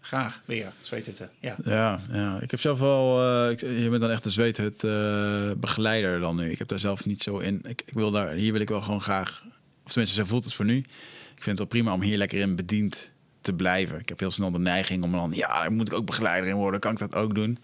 [0.00, 1.30] graag weer, zweethutten.
[1.40, 1.56] Ja.
[1.64, 3.22] Ja, ja, ik heb zelf wel.
[3.22, 6.50] eh, ik, je bent dan echt een zweethut eh, begeleider dan nu.
[6.50, 7.60] Ik heb daar zelf niet zo in.
[7.64, 9.46] Ik, ik wil daar, hier wil ik wel gewoon graag.
[9.90, 10.76] Of tenminste, zo voelt het voor nu.
[10.76, 13.10] Ik vind het wel prima om hier lekker in bediend
[13.40, 13.98] te blijven.
[13.98, 15.32] Ik heb heel snel de neiging om dan.
[15.34, 16.80] Ja, daar moet ik ook begeleider in worden.
[16.80, 17.58] Kan ik dat ook doen?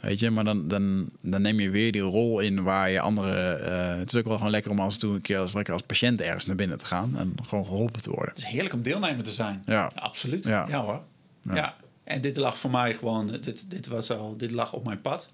[0.00, 3.64] Weet je, maar dan, dan, dan neem je weer die rol in waar je anderen.
[3.66, 5.82] eh, het is ook wel gewoon lekker om als toe een keer als, lekker als
[5.82, 8.28] patiënt ergens naar binnen te gaan en gewoon geholpen te worden.
[8.28, 9.62] Het is heerlijk om deelnemer te zijn.
[9.64, 9.92] Ja.
[9.94, 10.44] absoluut.
[10.44, 10.66] Ja.
[10.68, 11.00] Ja, hoor.
[11.42, 11.54] Ja.
[11.54, 11.76] Ja.
[12.04, 15.30] En dit lag voor mij gewoon, dit, dit, was al, dit lag op mijn pad.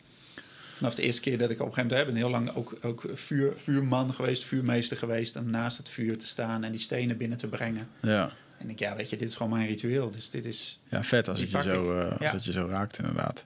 [0.78, 2.78] Vanaf de eerste keer dat ik op een gegeven moment heb, ben heel lang ook,
[2.82, 7.16] ook vuur, vuurman geweest, vuurmeester geweest, om naast het vuur te staan en die stenen
[7.16, 7.88] binnen te brengen.
[8.00, 8.30] Ja.
[8.58, 10.10] En ik, ja, weet je, dit is gewoon mijn ritueel.
[10.10, 10.80] Dus dit is.
[10.84, 12.32] Ja, vet als, het je, zo, eh, als Ja.
[12.32, 13.44] het je zo raakt, inderdaad.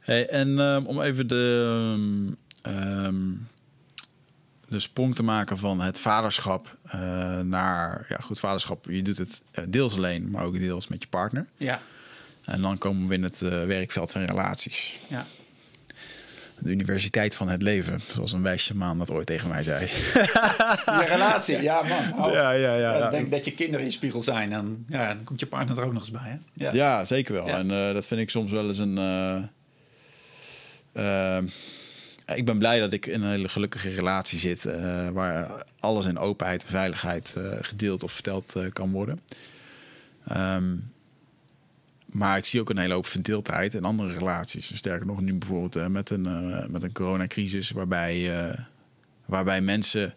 [0.00, 1.76] Hey, en ehm, om even de,
[2.62, 3.14] ehm,
[4.68, 8.06] de sprong te maken van het vaderschap eh, naar...
[8.08, 11.46] Ja, goed, vaderschap, je doet het eh, deels alleen, maar ook deels met je partner.
[11.56, 11.82] Ja,
[12.44, 14.96] En dan komen we in het werkveld van relaties.
[15.08, 15.26] ja.
[16.58, 19.80] De universiteit van het leven, zoals een wijsje maan dat ooit tegen mij zei.
[19.86, 22.24] Je relatie, ja man.
[22.26, 22.32] Oh.
[22.38, 23.04] Ja, ja, ja.
[23.04, 24.52] Ik denk dat je kinderen je spiegel zijn.
[24.52, 26.20] En ja, dan komt je partner er ook nog eens bij.
[26.30, 26.36] Hè?
[26.52, 26.72] Ja.
[26.72, 27.46] Ja, zeker wel.
[27.48, 28.98] En eh, dat vind ik soms wel eens een.
[28.98, 29.42] eh,
[30.92, 31.44] ehm,
[32.34, 34.64] ik ben blij dat ik in een hele gelukkige relatie zit.
[34.64, 39.20] eh, waar alles in openheid en veiligheid eh, gedeeld of verteld eh, kan worden.
[40.28, 40.74] Ehm,
[42.16, 44.76] maar ik zie ook een hele hoop verdeeldheid in andere relaties.
[44.76, 48.58] Sterker nog, nu bijvoorbeeld eh, met een, eh, met een coronacrisis, waarbij, eh,
[49.26, 50.14] waarbij mensen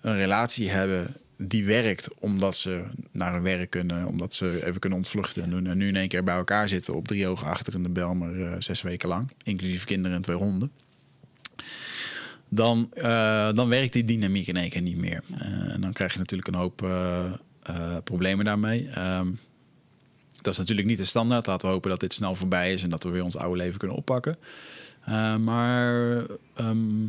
[0.00, 4.98] een relatie hebben die werkt omdat ze naar hun werk kunnen, omdat ze even kunnen
[4.98, 5.66] ontvluchten en.
[5.66, 8.14] En nu in één keer bij elkaar zitten op drie ogen achter in de bel,
[8.14, 10.70] maar eh, zes weken lang, inclusief kinderen en twee honden.
[12.48, 12.90] Dan,
[13.54, 15.22] dan werkt die dynamiek in één keer niet meer.
[15.68, 16.88] En dan krijg je natuurlijk een hoop
[18.04, 18.88] problemen daarmee.
[18.88, 19.28] Ehm,
[20.44, 21.46] dat is natuurlijk niet de standaard.
[21.46, 23.78] Laten we hopen dat dit snel voorbij is en dat we weer ons oude leven
[23.78, 24.36] kunnen oppakken.
[25.04, 26.22] Eh, maar
[26.54, 27.06] ehm,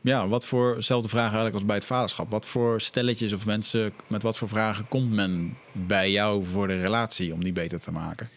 [0.00, 2.30] ja, wat voor, zelfde vraag eigenlijk als bij het vaderschap.
[2.30, 6.80] Wat voor stelletjes of mensen, met wat voor vragen komt men bij jou voor de
[6.80, 8.28] relatie om die beter te maken?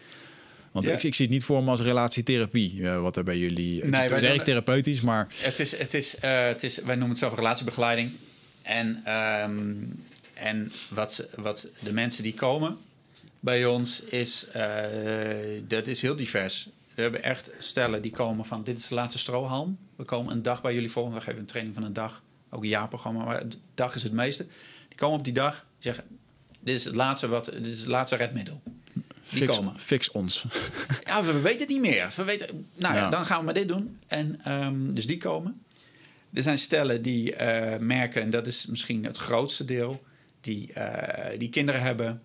[0.72, 0.92] Want Ja.
[0.92, 3.84] ik, ik zie het niet voor me als relatietherapie, eh, wat er bij jullie...
[3.84, 7.08] Nee, het wij werkt therapeutisch, maar Het is, het is, eh, het is, wij noemen
[7.10, 8.10] het zelf relatiebegeleiding.
[8.62, 9.74] En, ehm,
[10.34, 12.76] en wat, wat de mensen die komen
[13.40, 14.84] bij ons is, eh,
[15.68, 16.68] dat is heel divers.
[16.94, 19.78] We hebben echt stellen die komen van, dit is de laatste strohalm.
[19.96, 22.22] We komen een dag bij jullie volgen, we geven een training van een dag.
[22.50, 24.46] Ook een jaarprogramma, maar de dag is het meeste.
[24.88, 26.04] Die komen op die dag, zeggen,
[26.60, 28.62] dit is het laatste, wat, dit is het laatste redmiddel.
[28.92, 29.80] Die fix, komen.
[29.80, 30.44] fix ons.
[31.04, 32.12] Ja, we weten het niet meer.
[32.16, 33.10] We weten, nou ja, Ja.
[33.10, 33.98] dan gaan we maar dit doen.
[34.06, 35.62] En ehm, dus die komen.
[36.32, 40.04] Er zijn stellen die eh, merken, en dat is misschien het grootste deel,
[40.40, 42.22] die, eh, die kinderen hebben,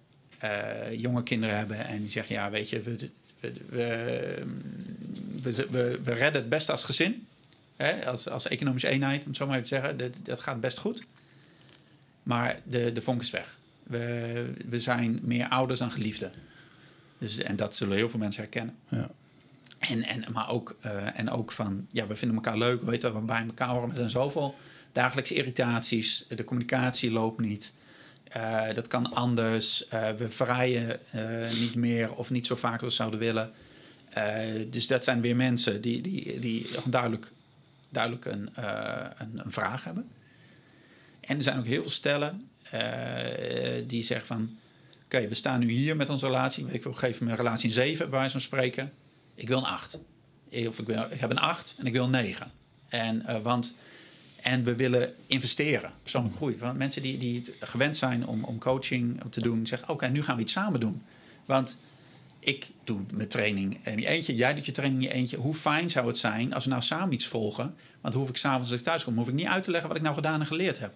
[0.91, 1.86] jonge kinderen hebben.
[1.86, 4.54] En die zeggen, ja, weet je, we, we, we,
[5.41, 7.28] we, we, we redden het best als gezin.
[7.76, 8.06] Hè?
[8.06, 9.98] Als, als economische eenheid, om het zo maar even te zeggen.
[9.98, 11.06] Dat, dat gaat best goed.
[12.24, 13.58] Maar de, de vonk is weg.
[13.84, 16.32] We, we zijn meer ouders dan geliefden.
[17.18, 18.76] Dus, en dat zullen heel veel mensen herkennen.
[18.89, 19.10] Ja.
[19.80, 23.12] En, en, maar ook, eh, en ook van, ja, we vinden elkaar leuk, we weten
[23.12, 23.89] dat we bij elkaar horen.
[23.89, 24.56] Er zijn zoveel
[24.91, 27.74] dagelijkse irritaties, de communicatie loopt niet.
[28.34, 29.86] Eh, dat kan anders.
[29.94, 31.00] Uh, we vrijen
[31.60, 33.52] niet meer of niet zo vaak als we zouden willen.
[34.72, 37.32] dus dat zijn weer mensen die, die, die duidelijk,
[37.90, 38.50] duidelijk een,
[39.18, 40.10] een, een, vraag hebben.
[41.20, 42.50] En er zijn ook heel veel stellen
[43.88, 44.58] die zeggen van...
[45.04, 46.66] Oké, we staan nu hier met onze relatie.
[46.72, 48.94] Ik wil geven mijn relatie een 7, bij wijze van spreken.
[49.36, 50.00] Ik wil een 8.
[50.68, 52.52] Of ik, wil, ik heb een 8 en ik wil een 9.
[52.90, 53.76] En, want,
[54.44, 56.58] en we willen investeren, persoonlijke groei.
[56.58, 60.24] Want mensen die, die het gewend zijn om, om coaching te doen, zeggen: Oké, nu
[60.24, 61.04] gaan we iets samen doen.
[61.46, 61.78] Want
[62.39, 65.38] ik doe mijn training in je eentje, jij doet je training in je eentje.
[65.38, 67.76] Hoe fijn zou het zijn als we nou samen iets volgen?
[68.02, 69.89] Want dan hoef ik s'avonds als ik thuis kom, hoef ik niet uit te leggen
[69.89, 70.94] wat ik nou gedaan en geleerd heb.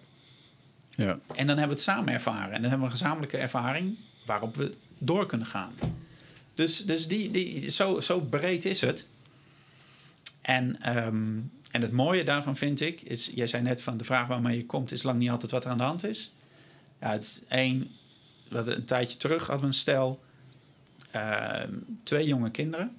[0.90, 1.18] Ja.
[1.34, 2.52] En dan hebben we het samen ervaren.
[2.52, 3.96] En dan hebben we een gezamenlijke ervaring
[4.26, 5.72] waarop we door kunnen gaan.
[6.54, 9.06] Dus, dus die, die, zo, zo breed is het.
[10.40, 14.26] En, um, en het mooie daarvan vind ik, is, jij zei net van de vraag
[14.26, 16.34] waarmee je komt, is lang niet altijd wat er aan de hand is.
[17.00, 17.90] Ja, het is één,
[18.48, 20.22] wat een tijdje terug hadden we een stel,
[21.14, 21.62] uh,
[22.02, 22.96] twee jonge kinderen.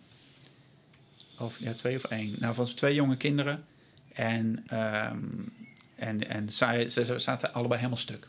[1.37, 2.35] Of ja, twee of één.
[2.39, 3.65] Nou, van twee jonge kinderen.
[4.13, 5.53] En, um,
[5.95, 8.27] en, en zij, ze zaten allebei helemaal stuk.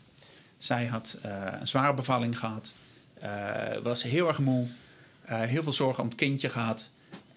[0.57, 2.73] Zij had uh, een zware bevalling gehad,
[3.23, 4.67] uh, was heel erg moe.
[5.29, 6.89] Uh, heel veel zorgen om het kindje gehad.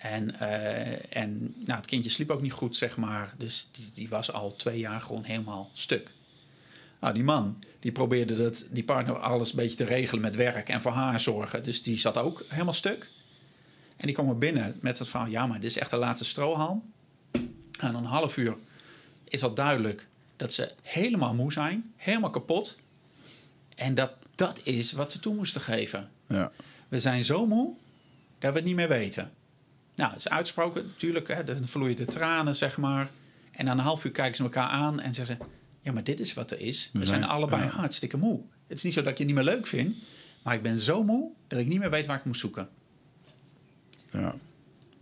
[0.04, 3.34] En, uh, en nou, het kindje sliep ook niet goed, zeg maar.
[3.38, 6.10] Dus die, die, was al twee jaar gewoon helemaal stuk.
[7.00, 10.68] Nou, die man, die probeerde dat, die partner alles een beetje te regelen met werk
[10.68, 11.62] en voor haar zorgen.
[11.62, 13.08] Dus die zat ook helemaal stuk.
[13.96, 16.24] En die kwam er binnen met het verhaal, ja, maar dit is echt de laatste
[16.24, 16.92] strohalm.
[17.80, 18.56] En een half uur
[19.24, 22.80] is al duidelijk dat ze helemaal moe zijn, helemaal kapot.
[23.74, 26.10] En dat dat is wat ze toe moesten geven.
[26.26, 26.52] Ja.
[26.88, 27.74] We zijn zo moe
[28.38, 29.32] dat we het niet meer weten.
[29.94, 31.28] Nou, dat is uitsproken natuurlijk.
[31.28, 33.10] Hè, dan vloeien de tranen, zeg maar.
[33.50, 35.44] En na een half uur kijken ze elkaar aan en zeggen ze...
[35.80, 36.90] ja, maar dit is wat er is.
[36.92, 37.68] We, zijn, zijn, allebei ja.
[37.68, 38.40] hartstikke moe.
[38.66, 39.96] Het is niet zo dat ik je niet meer leuk vind...
[40.42, 42.68] maar ik ben zo moe dat ik niet meer weet waar ik moet zoeken.
[44.10, 44.36] Ja,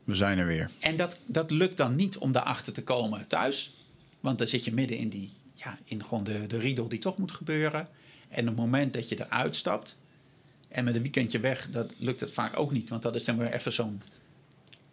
[0.04, 0.70] we zijn er weer.
[0.78, 3.86] En dat, dat lukt dan niet om daarachter te komen thuis.
[4.20, 7.18] Want dan zit je midden in, die, ja, in gewoon de, de riedel die toch
[7.18, 7.88] moet gebeuren.
[8.28, 9.96] En op het moment dat je eruit stapt...
[10.72, 12.88] En met een weekendje weg, dat lukt het vaak ook niet.
[12.88, 14.02] Want dat is dan weer even zo'n...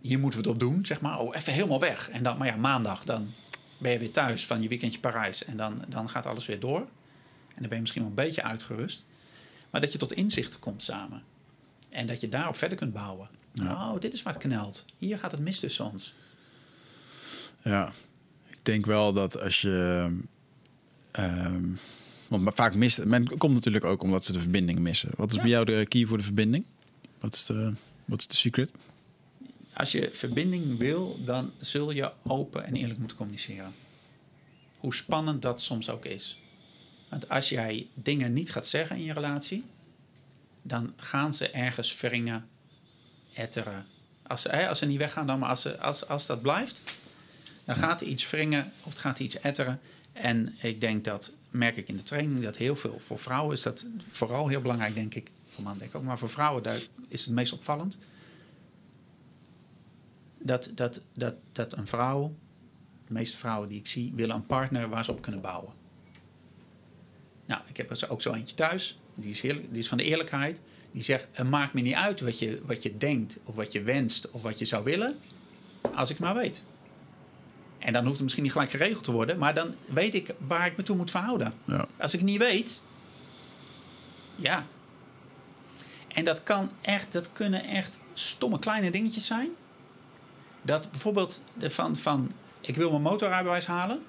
[0.02, 1.20] Hier moeten we het op doen, zeg maar.
[1.20, 2.10] Oh, even helemaal weg.
[2.10, 3.34] En dan, maar ja, maandag, dan
[3.78, 5.45] ben je weer thuis van je weekendje Parijs.
[5.45, 6.80] En dan, dan gaat alles weer door.
[6.80, 9.08] En dan ben je misschien wel een beetje uitgerust.
[9.70, 11.24] Maar dat je tot inzichten komt samen.
[11.89, 13.30] En dat je daarop verder kunt bouwen.
[13.54, 13.91] Ja.
[13.91, 14.86] Oh, dit is wat knelt.
[14.97, 16.14] Hier gaat het mis tussen ons.
[17.64, 17.91] Ja,
[18.47, 20.08] ik denk wel dat als je...
[21.20, 21.80] Um,
[22.28, 25.10] want vaak mist men komt natuurlijk ook omdat ze de verbinding missen.
[25.16, 25.41] Wat is ja.
[25.41, 26.66] bij jou de key voor de verbinding?
[27.20, 27.74] Wat is de,
[28.06, 28.72] wat is de secret?
[29.74, 33.74] Als je verbinding wil, dan zul je open en eerlijk moeten communiceren.
[34.78, 36.39] Hoe spannend dat soms ook is.
[37.09, 39.63] Want als jij dingen niet gaat zeggen in je relatie,
[40.61, 42.47] dan gaan ze ergens wringen,
[43.34, 43.86] etteren.
[44.28, 46.82] Als ze, als ze niet weggaan, dan maar als, ze, als, als dat blijft,
[47.65, 49.80] dan gaat er iets wringen of het gaat iets etteren.
[50.13, 53.61] En ik denk dat merk ik in de training dat heel veel voor vrouwen is
[53.61, 55.32] dat vooral heel belangrijk, denk ik.
[55.47, 57.97] Voor mannen denk ik ook, maar voor vrouwen daar is het meest opvallend.
[60.40, 62.36] Dat, dat, dat, dat een vrouw,
[63.08, 65.74] de meeste vrouwen die ik zie, willen een partner waar ze op kunnen bouwen.
[67.46, 70.04] Nou, ik heb er ook zo eentje thuis, die is, heel, die is van de
[70.04, 70.62] eerlijkheid.
[70.92, 73.82] Die zegt: Het maakt me niet uit wat je, wat je denkt, of wat je
[73.82, 75.18] wenst, of wat je zou willen,
[75.96, 76.63] als ik maar weet.
[77.80, 80.66] En dan hoeft het misschien niet gelijk geregeld te worden, maar dan weet ik waar
[80.66, 81.54] ik me toe moet verhouden.
[81.66, 81.86] Ja.
[81.97, 82.84] Als ik niet weet,
[84.36, 84.68] ja.
[86.08, 89.50] En dat kan echt, dat kunnen echt stomme kleine dingetjes zijn.
[90.62, 92.32] Dat bijvoorbeeld van, van
[92.62, 94.04] ik wil mijn motorrijbewijs halen,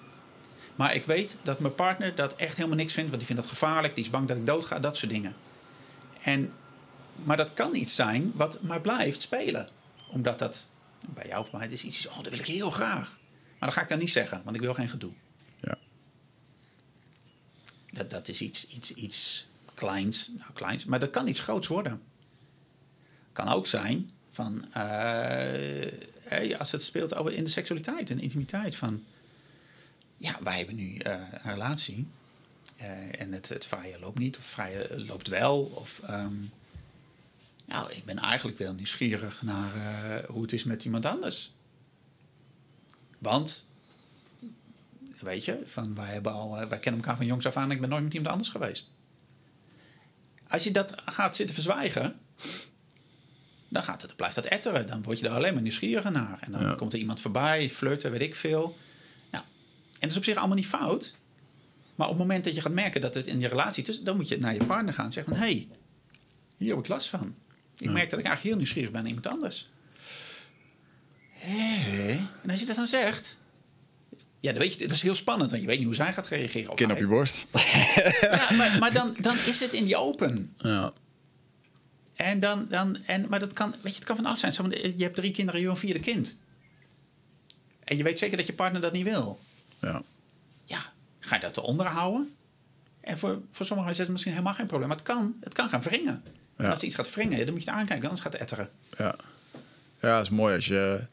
[0.75, 3.59] maar ik weet dat mijn partner dat echt helemaal niks vindt, want die vindt dat
[3.59, 5.35] gevaarlijk, die is bang dat ik dood ga, dat soort dingen.
[6.23, 6.53] En,
[7.15, 9.69] maar dat kan iets zijn wat maar blijft spelen,
[10.11, 10.69] omdat dat
[11.15, 13.19] bij jou of mij is iets, oh, dat wil ik heel graag.
[13.59, 15.13] Maar dat ga ik dan niet zeggen, want ik wil geen gedoe.
[15.61, 15.77] Ja.
[17.93, 22.03] Dat, dat is iets, iets, iets kleins, nou kleins, maar dat kan iets groots worden.
[23.33, 25.93] Kan ook zijn van, uh,
[26.31, 29.05] hey, als het speelt over in de seksualiteit en intimiteit van,
[30.16, 32.07] ja, wij hebben nu uh, een relatie
[32.77, 35.62] eh, en het, het vrije loopt niet, of het vrije loopt wel.
[35.62, 36.01] Of,
[37.70, 41.52] nou, ik ben eigenlijk wel nieuwsgierig naar eh, hoe het is met iemand anders.
[43.19, 43.69] Want,
[45.20, 48.02] weet je, van, wij, eh, wij kennen elkaar van jongs af aan ik ben nooit
[48.02, 48.90] met iemand anders geweest.
[50.48, 52.20] Als je dat gaat zitten verzwijgen,
[53.71, 54.87] dan, gaat het, dan blijft dat etteren.
[54.87, 56.39] Dan word je er alleen maar nieuwsgieriger naar.
[56.41, 56.75] En dan Ja.
[56.75, 58.79] komt er iemand voorbij, flirten, weet ik veel.
[59.31, 59.45] Nou,
[59.93, 61.15] en dat is op zich allemaal niet fout.
[61.95, 64.17] Maar op het moment dat je gaat merken dat het in je relatie is, dan
[64.17, 65.69] moet je naar je partner gaan en zeggen: hé, hey,
[66.57, 67.35] hier heb ik last van.
[67.79, 69.69] Ik merk dat ik eigenlijk heel nieuwsgierig ben naar iemand anders.
[71.33, 72.17] Hé?
[72.43, 73.39] En als je dat dan zegt,
[74.41, 76.27] ja, dan weet je, dat is heel spannend, want je weet niet hoe zij gaat
[76.27, 76.75] reageren.
[76.75, 77.47] Kin op je borst.
[78.21, 80.53] Ja, maar, maar dan, dan is het in die open.
[80.57, 80.93] Ja.
[82.21, 84.71] En dan, dan, en, maar dat kan, weet je, het kan van alles zijn.
[84.97, 86.39] Je hebt drie kinderen, je een vierde kind.
[87.85, 89.41] En je weet zeker dat je partner dat niet wil.
[89.81, 90.03] Ja.
[90.65, 92.35] Ja, ga je dat eronder houden?
[93.01, 94.89] En voor, voor sommigen is het misschien helemaal geen probleem.
[94.89, 96.23] Maar het kan, het kan gaan wringen.
[96.57, 96.71] En Ja.
[96.71, 98.05] als iets gaat wringen, dan moet je het aankijken.
[98.09, 98.71] Anders gaat het etteren.
[98.99, 99.15] Ja.
[100.01, 101.07] Ja, dat is mooi als je.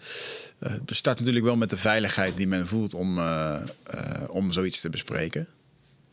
[0.60, 4.52] eh, Het start natuurlijk wel met de veiligheid die men voelt om, eh, eh, om
[4.52, 5.48] zoiets te bespreken.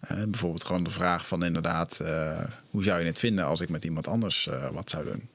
[0.09, 2.41] Bijvoorbeeld gewoon de vraag van inderdaad, eh,
[2.71, 5.29] hoe zou je het vinden als ik met iemand anders eh, wat zou doen?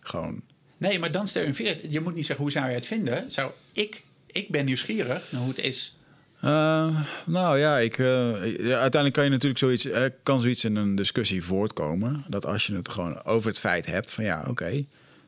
[0.00, 0.42] Gewoon.
[0.76, 3.30] Nee, maar dan stel je Je moet niet zeggen, hoe zou je het vinden?
[3.30, 5.98] Zou ik, ik ben nieuwsgierig naar hoe het is.
[6.40, 9.88] Eh, nou ja, ik, ja, uiteindelijk kan je natuurlijk zoiets,
[10.22, 12.24] kan zoiets in een discussie voortkomen.
[12.28, 14.84] Dat als je het gewoon over het feit hebt van ja, oké,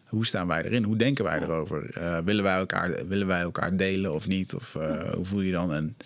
[0.07, 0.83] hoe staan wij erin?
[0.83, 1.91] Hoe denken wij erover?
[2.25, 4.55] Willen, wij elkaar, willen wij elkaar delen of niet?
[4.55, 4.73] Of
[5.15, 5.73] hoe voel je je dan?
[5.73, 5.97] En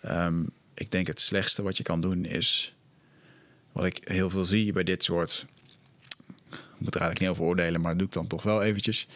[0.00, 0.42] ehm,
[0.82, 2.74] ik denk het slechtste wat je kan doen is,
[3.72, 5.46] wat ik heel veel zie bij dit soort,
[6.50, 9.06] ik moet er eigenlijk niet over oordelen, maar dat doe ik dan toch wel eventjes.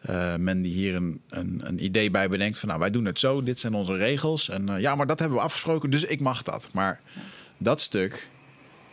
[0.00, 3.18] Eh, men die hier een, een, een idee bij bedenkt van nou wij doen het
[3.18, 4.48] zo, dit zijn onze regels.
[4.48, 6.68] En eh, ja, maar dat hebben we afgesproken, dus ik mag dat.
[6.72, 7.00] Maar
[7.58, 8.28] dat stuk,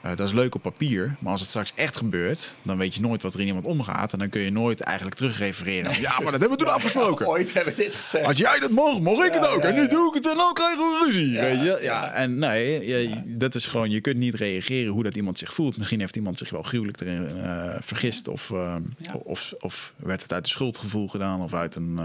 [0.02, 1.16] eh, dat is leuk op papier.
[1.20, 4.14] Maar als het straks echt gebeurt, dan weet je nooit wat er in iemand omgaat.
[4.14, 6.02] En dan kun je nooit eigenlijk terugrefereren.
[6.02, 7.28] Ja, maar dat hebben we toen afgesproken.
[7.34, 8.26] Ooit hebben we dit gezegd.
[8.26, 9.62] Als jij dat mag, mag ik het Ja, ook.
[9.62, 9.88] ja, En nu ja.
[9.88, 11.30] doe ik het en dan krijgen we ruzie.
[11.32, 11.66] Ja, weet je?
[11.66, 12.12] Ja, ja.
[12.12, 15.78] en nee, je- dat is gewoon, je kunt niet reageren hoe dat iemand zich voelt.
[15.78, 18.28] Misschien heeft iemand zich wel gruwelijk erin eh, vergist.
[18.28, 19.14] Of, eh, Ja.
[19.14, 22.00] of, of werd het uit een schuldgevoel gedaan of uit een.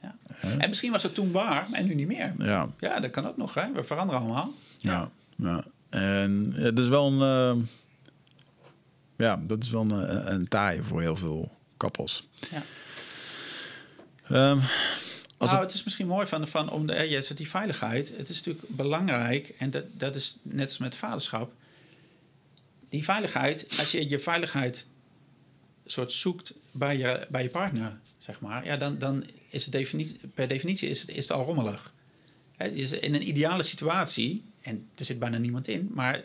[0.00, 0.12] Ja.
[0.58, 2.32] En misschien was het toen waar en nu niet meer.
[2.38, 3.54] ja, Ja, dat kan ook nog.
[3.54, 3.62] Hè?
[3.74, 4.52] We veranderen allemaal.
[4.78, 5.62] ja, ja.
[5.94, 7.20] En dat is wel een.
[7.58, 7.66] eh,
[9.16, 12.28] ja, dat is wel een, een taai voor heel veel kappels.
[12.50, 12.62] Ja.
[14.24, 14.58] Ehm,
[15.36, 15.74] als nou, het, het...
[15.74, 18.16] is misschien mooi van, van om de, eh, je zegt die veiligheid.
[18.16, 21.52] Het is natuurlijk belangrijk, en dat, dat is net als met vaderschap.
[22.88, 24.86] Die veiligheid, als je je veiligheid
[25.86, 30.20] soort zoekt bij je, bij je partner, zeg maar, ja, dan, dan is het definitie,
[30.34, 31.92] per definitie is het, is het al rommelig.
[32.56, 36.24] Het is in een ideale situatie, en er zit bijna niemand in, maar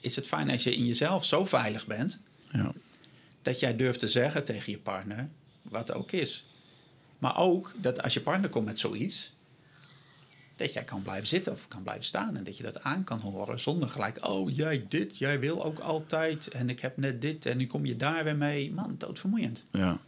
[0.00, 2.22] is het fijn als je in jezelf zo veilig bent
[2.52, 2.72] ja,
[3.42, 5.28] dat jij durft te zeggen tegen je partner
[5.62, 6.44] wat ook is.
[7.18, 9.32] Maar ook dat als je partner komt met zoiets,
[10.56, 13.20] dat jij kan blijven zitten of kan blijven staan en dat je dat aan kan
[13.20, 17.46] horen zonder gelijk, oh jij dit, jij wil ook altijd en ik heb net dit
[17.46, 18.72] en nu kom je daar weer mee.
[18.72, 19.64] Man, doodvermoeiend.
[19.70, 20.00] Ja.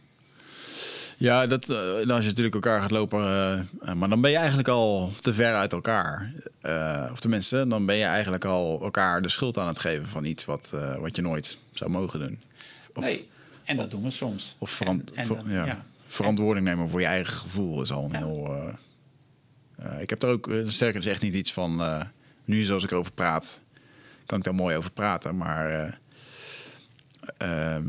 [1.17, 4.37] Ja, dat, eh, als je natuurlijk elkaar gaat lopen, eh, eh, maar dan ben je
[4.37, 6.33] eigenlijk al te ver uit elkaar.
[6.61, 10.25] Eh, of tenminste, dan ben je eigenlijk al elkaar de schuld aan het geven van
[10.25, 12.41] iets wat, wat je nooit zou mogen doen.
[12.93, 13.27] Of, nee,
[13.63, 14.55] en dat doen we soms.
[14.57, 15.65] of verant- En- en ver- dan- ja.
[15.65, 15.85] ja.
[16.07, 18.17] verantwoording nemen voor je eigen gevoel is al een Ja.
[18.17, 18.75] heel.
[19.99, 21.81] ik heb er ook, sterker is echt niet iets van.
[22.45, 23.59] nu, zoals ik erover praat,
[24.25, 25.69] kan ik daar mooi over praten, maar.
[25.69, 25.91] eh,
[27.37, 27.83] ehm,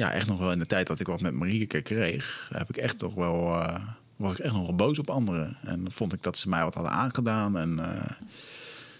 [0.00, 2.76] ja, echt nog wel in de tijd dat ik wat met Marieke kreeg, heb ik
[2.76, 3.60] echt toch wel.
[3.62, 3.84] eh,
[4.16, 5.56] was ik echt nog wel boos op anderen.
[5.62, 7.56] En vond ik dat ze mij wat hadden aangedaan.
[7.58, 8.10] En eh,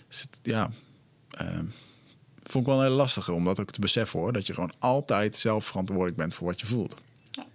[0.09, 0.71] dus het- ja.
[1.31, 1.65] ehm,
[2.43, 4.33] vond ik wel een hele lastige om dat ook te beseffen hoor.
[4.33, 6.97] Dat je gewoon altijd zelf verantwoordelijk bent voor wat je voelt.
[7.31, 7.47] Ja.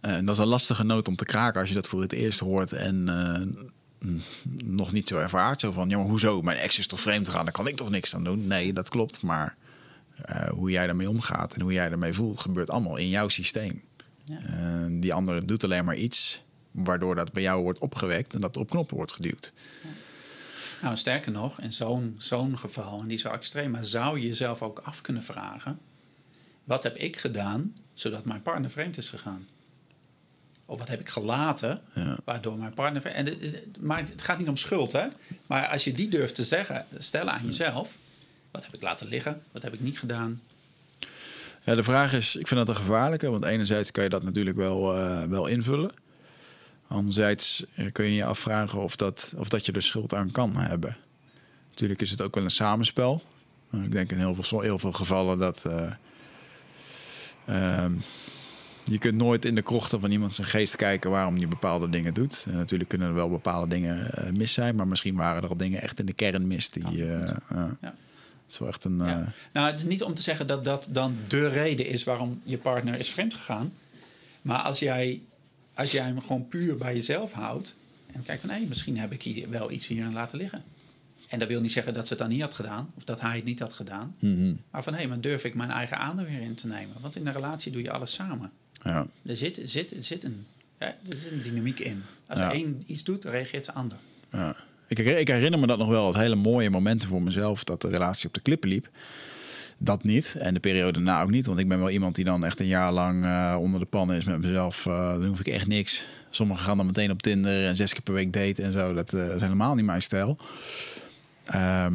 [0.00, 2.38] En dat is een lastige noot om te kraken als je dat voor het eerst
[2.40, 4.08] hoort en eh,
[4.64, 5.60] nog niet zo ervaart.
[5.60, 6.42] Zo van, ja, maar hoezo?
[6.42, 8.46] Mijn ex is toch vreemd gegaan, daar kan ik toch niks aan doen?
[8.46, 9.22] Nee, dat klopt.
[9.22, 9.56] Maar
[10.22, 13.82] eh, hoe jij daarmee omgaat en hoe jij daarmee voelt, gebeurt allemaal in jouw systeem.
[14.24, 14.38] Ja.
[14.42, 18.54] En die andere doet alleen maar iets waardoor dat bij jou wordt opgewekt en dat
[18.56, 19.52] er op knoppen wordt geduwd.
[20.82, 24.62] Nou, sterker nog, in zo'n zo'n geval, en die zo extreem, maar zou je jezelf
[24.62, 25.78] ook af kunnen vragen:
[26.64, 29.46] wat heb ik gedaan zodat mijn partner vreemd is gegaan?
[30.66, 32.18] Of wat heb ik gelaten Ja.
[32.24, 33.06] waardoor mijn partner.
[33.06, 35.06] En het, het- maar het gaat niet om schuld, hè?
[35.46, 37.96] Maar als je die durft te zeggen, stellen aan jezelf:
[38.54, 39.42] wat heb ik laten liggen?
[39.52, 40.40] Wat heb ik niet gedaan?
[41.62, 44.56] Ja, de vraag is, ik vind dat een gevaarlijke, want enerzijds kan je dat natuurlijk
[44.56, 45.90] wel, eh, wel invullen.
[46.88, 50.56] Anderzijds eh, kun je je afvragen of dat, of dat je er schuld aan kan
[50.56, 50.96] hebben.
[51.70, 53.22] Natuurlijk is het ook wel een samenspel.
[53.72, 55.64] Ik denk in heel veel, heel veel gevallen dat.
[55.64, 55.92] eh,
[57.46, 57.92] ehm,
[58.84, 62.14] je kunt nooit in de krochten van iemand zijn geest kijken waarom die bepaalde dingen
[62.14, 62.44] doet.
[62.48, 65.82] En natuurlijk kunnen er wel bepaalde dingen mis zijn, maar misschien waren er al dingen
[65.82, 66.70] echt in de kern mis.
[66.70, 67.42] Die, Ja.
[68.46, 69.00] Het is echt een.
[69.00, 69.32] eh, Ja.
[69.52, 72.58] Nou, het is niet om te zeggen dat dat dan de reden is waarom je
[72.58, 73.72] partner is vreemd gegaan.
[74.42, 75.22] Maar als jij,
[75.74, 77.74] als jij hem gewoon puur bij jezelf houdt.
[78.12, 80.62] En kijkt van, hé, misschien heb ik hier wel iets hierin laten liggen.
[81.28, 82.90] En dat wil niet zeggen dat ze het dan niet had gedaan.
[82.96, 84.14] Of dat hij het niet had gedaan.
[84.18, 84.52] mhm.
[84.70, 86.96] Maar van, hé, maar durf ik mijn eigen aandeel hierin te nemen?
[87.00, 88.50] Want in een relatie doe je alles samen.
[88.82, 89.06] ja.
[89.26, 90.46] Er zit, zit, zit, een,
[90.78, 92.02] hè, er zit een dynamiek in.
[92.26, 92.50] Als Ja.
[92.50, 93.98] de een iets doet, dan reageert de ander.
[94.32, 94.56] Ja.
[94.86, 97.88] Ik, ik herinner me dat nog wel als hele mooie momenten voor mezelf dat de
[97.88, 98.88] relatie op de klippen liep.
[99.78, 100.34] Dat niet.
[100.38, 101.46] En de periode daarna ook niet.
[101.46, 104.16] Want ik ben wel iemand die dan echt een jaar lang eh, onder de pannen
[104.16, 104.86] is met mezelf.
[104.86, 106.04] Eh, dan hoef ik echt niks.
[106.30, 108.94] Sommigen gaan dan meteen op Tinder en zes keer per week daten en zo.
[108.94, 110.38] Dat eh, is helemaal niet mijn stijl.
[111.44, 111.94] Ehm,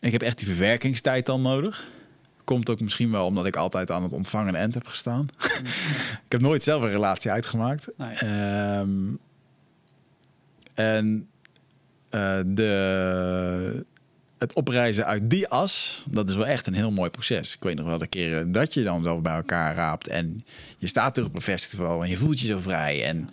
[0.00, 1.90] ik heb echt die verwerkingstijd dan nodig.
[2.44, 5.28] Komt ook misschien wel omdat ik altijd aan het ontvangen end heb gestaan.
[6.26, 7.88] ik heb nooit zelf een relatie uitgemaakt.
[7.96, 8.14] Nee.
[8.14, 9.14] Ehm,
[10.74, 11.28] en
[12.46, 13.84] de,
[14.38, 17.54] het opreizen uit die as, dat is wel echt een heel mooi proces.
[17.54, 20.44] Ik weet nog wel de keren dat je dan zo bij elkaar raapt en
[20.78, 23.28] je staat terug op een festival en je voelt je zo vrij en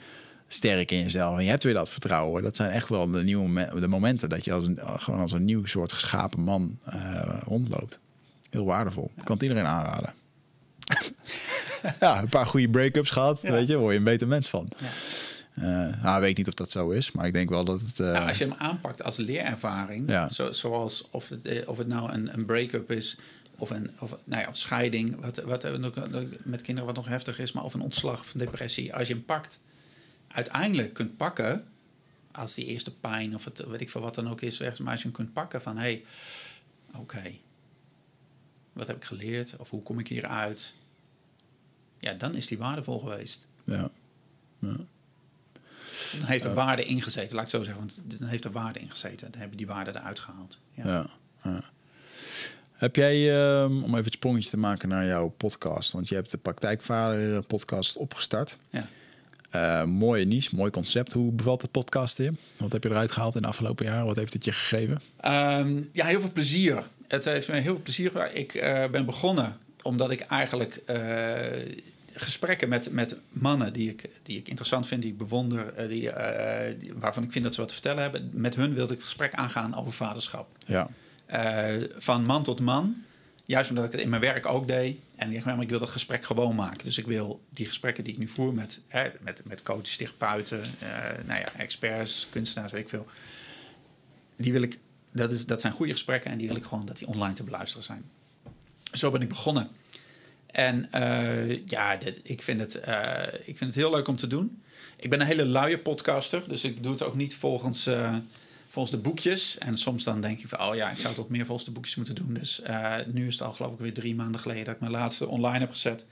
[0.48, 2.44] sterk in jezelf en je hebt weer dat vertrouwen.
[2.44, 5.46] Dat zijn echt wel de, nieuwe de momenten dat je als een, gewoon als een
[5.46, 8.00] nieuw soort geschapen man eh, rondloopt.
[8.50, 9.12] Heel waardevol.
[9.24, 10.14] Kan het iedereen aanraden.
[12.00, 13.52] ja, een paar goede break-ups gehad, Ja.
[13.52, 14.72] weet je, word je een beter mens van.
[14.78, 14.88] Ja.
[15.56, 15.64] Eh,
[16.02, 18.00] nou, ik weet niet of dat zo is, maar ik denk wel dat het.
[18.00, 20.30] eh, Nou, als je hem aanpakt als leerervaring, Ja.
[20.30, 23.18] zo, zoals of het, eh, of het nou een, een break-up is
[23.58, 25.74] of een of, nou ja, of scheiding, wat, wat eh,
[26.44, 28.94] met kinderen wat nog heftig is, maar of een ontslag of een depressie.
[28.96, 29.64] Als je hem pakt,
[30.28, 31.66] uiteindelijk kunt pakken,
[32.32, 35.02] als die eerste pijn of het weet ik veel wat dan ook is, maar als
[35.02, 36.04] je hem kunt pakken van hé, hey,
[36.96, 37.36] oké,
[38.74, 40.76] wat heb ik geleerd of hoe kom ik hieruit?
[42.00, 43.48] Ja, dan is die waardevol geweest.
[43.64, 43.90] ja.
[46.20, 47.80] Dan heeft er waarde ingezeten, laat ik het zo zeggen.
[47.80, 49.32] Want dan heeft er waarde ingezeten.
[49.32, 50.60] Dan hebben die waarde eruit gehaald.
[50.74, 50.88] Ja.
[50.88, 51.08] Ja,
[51.44, 51.62] ja.
[52.72, 56.32] Heb jij, ehm, om even het sprongetje te maken naar jouw podcast, want je hebt
[56.32, 58.58] de Praktijkvader podcast opgestart.
[58.70, 58.88] Ja.
[59.50, 61.14] Eh, mooie niche, mooi concept.
[61.14, 62.32] Hoe bevalt het podcast je?
[62.58, 64.06] Wat heb je eruit gehaald in de afgelopen jaren?
[64.06, 65.02] Wat heeft het je gegeven?
[65.20, 66.84] Ehm, ja, heel veel plezier.
[67.08, 68.32] Het heeft me heel veel plezier.
[68.34, 70.96] Ik eh, ben begonnen omdat ik eigenlijk eh,
[72.16, 76.10] gesprekken met, met mannen die ik, die ik interessant vind, die ik bewonder, eh, die,
[76.10, 78.30] eh, die- waarvan ik vind dat ze wat te vertellen hebben.
[78.34, 80.48] Met hun wilde ik het gesprek aangaan over vaderschap.
[80.68, 80.90] Ja,
[81.26, 82.96] Eh, van man tot man.
[83.46, 84.98] Juist omdat ik het in mijn werk ook deed.
[85.16, 86.86] En ik maar ik wil dat gesprek gewoon maken.
[86.86, 90.62] Dus ik wil die gesprekken die ik nu voer met, hè, met, met coaches, therapeuten,
[91.26, 93.08] nou ja, experts, kunstenaars, weet ik veel.
[94.36, 94.78] Die wil ik,
[95.12, 97.44] dat, is, dat zijn goede gesprekken en die wil ik gewoon dat die online te
[97.44, 98.04] beluisteren zijn.
[98.92, 99.70] Zo ben ik begonnen.
[100.56, 104.28] En eh, ja, dit, ik, vind het, eh, ik vind het heel leuk om te
[104.28, 104.62] doen.
[104.96, 108.16] Ik ben een hele luie podcaster, dus ik doe het ook niet volgens, eh,
[108.68, 109.58] volgens de boekjes.
[109.58, 111.72] En soms dan denk ik van, oh ja, ik zou het wat meer volgens de
[111.72, 112.34] boekjes moeten doen.
[112.34, 112.62] Dus
[113.12, 115.60] nu is het al geloof ik weer drie maanden geleden dat ik mijn laatste online
[115.60, 116.06] heb gezet.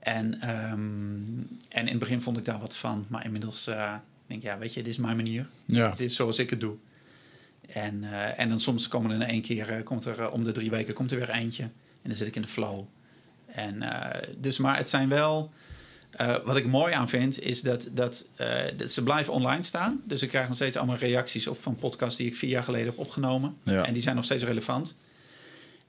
[0.00, 1.38] En, ehm,
[1.68, 3.64] en in het begin vond ik daar wat van, maar inmiddels
[4.26, 5.46] denk ik, ja, weet je, dit is mijn manier.
[5.64, 5.90] Ja.
[5.90, 6.76] Dit is zoals ik het doe.
[7.66, 8.04] En,
[8.36, 11.10] en dan soms komen er in één keer, komt er om de drie weken komt
[11.10, 11.62] er weer eentje.
[11.62, 12.84] En dan zit ik in de flow.
[13.46, 15.52] En, eh, dus, maar het zijn wel,
[16.16, 20.00] eh, wat ik mooi aan vind, is dat, dat, eh, dat ze blijven online staan.
[20.04, 22.86] Dus ik krijg nog steeds allemaal reacties op van podcasts die ik vier jaar geleden
[22.86, 23.56] heb opgenomen.
[23.62, 23.84] Ja.
[23.84, 24.96] En die zijn nog steeds relevant.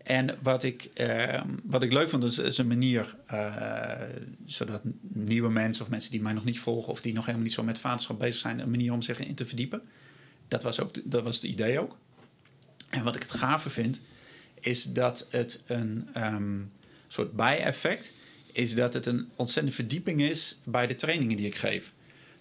[0.03, 3.15] En wat ik, eh, wat ik leuk vond, is, is een manier
[4.45, 7.55] zodat nieuwe mensen of mensen die mij nog niet volgen of die nog helemaal niet
[7.55, 9.81] zo met vaderschap bezig zijn, een manier om zich in te verdiepen.
[10.47, 11.97] Dat was, ook, dat was het idee ook.
[12.89, 13.99] En wat ik het gave vind,
[14.59, 16.59] is dat het een ehm,
[17.07, 18.13] soort bijeffect
[18.51, 21.93] is dat het een ontzettende verdieping is bij de trainingen die ik geef.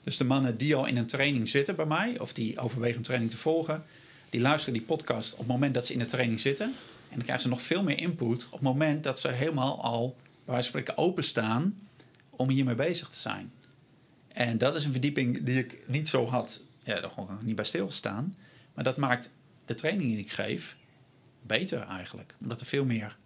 [0.05, 3.03] Dus de mannen die al in een training zitten bij mij, of die overwegen een
[3.03, 3.85] training te volgen,
[4.31, 6.67] die luisteren die podcast op het moment dat ze in de training zitten.
[6.67, 10.17] En dan krijgen ze nog veel meer input op het moment dat ze helemaal al,
[10.45, 11.79] bij wijze spreken, openstaan
[12.31, 13.53] om hiermee bezig te zijn.
[14.29, 17.65] En dat is een verdieping die ik niet zo had, ja, daar gewoon niet bij
[17.65, 18.37] stilstaan.
[18.75, 19.31] Maar dat maakt
[19.65, 20.77] de training die ik geef
[21.43, 22.35] beter eigenlijk.
[22.41, 23.17] Omdat er veel meer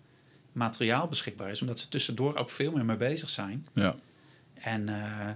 [0.53, 1.61] materiaal beschikbaar is.
[1.61, 3.67] Omdat ze tussendoor ook veel meer mee bezig zijn.
[3.75, 3.95] ja.
[4.55, 5.31] En eh,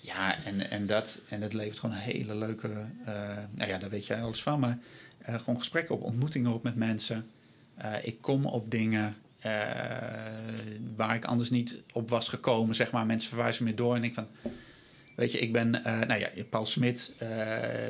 [0.00, 2.68] ja, en, en, dat, en dat levert gewoon een hele leuke...
[3.04, 3.14] eh,
[3.50, 4.60] nou ja, daar weet jij alles van.
[4.60, 4.78] Maar
[5.18, 7.30] eh, gewoon gesprekken op, ontmoetingen op met mensen.
[8.02, 9.16] Ik kom op dingen
[10.96, 12.74] waar ik anders niet op was gekomen.
[12.74, 14.26] Zeg maar, mensen verwijzen me door en ik van...
[15.20, 17.28] Weet je, ik ben, eh, nou ja, Paul Smit, eh,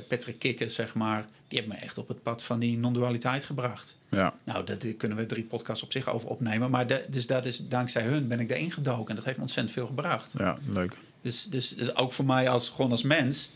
[0.09, 3.99] Patrick Kikken, zeg maar, die hebben me echt op het pad van die non-dualiteit gebracht.
[4.09, 4.35] Ja.
[4.45, 6.71] Nou, daar kunnen we drie podcasts op zich over opnemen.
[6.71, 9.09] Maar de, dus dat is, dankzij hun ben ik erin gedoken.
[9.09, 10.35] En dat heeft me ontzettend veel gebracht.
[10.39, 10.97] Ja, leuk.
[11.21, 13.51] Dus, dus, dus ook voor mij als, gewoon als mens,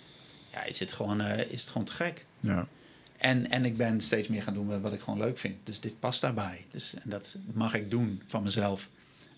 [0.52, 2.26] ja, is het gewoon, eh, is het gewoon te gek.
[2.40, 2.68] Ja.
[3.16, 5.56] En, en ik ben steeds meer gaan doen wat ik gewoon leuk vind.
[5.64, 6.64] Dus dit past daarbij.
[6.70, 8.88] Dus, en dat mag ik doen van mezelf.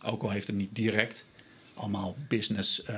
[0.02, 1.24] Ook al heeft het niet direct
[1.76, 2.96] allemaal business eh,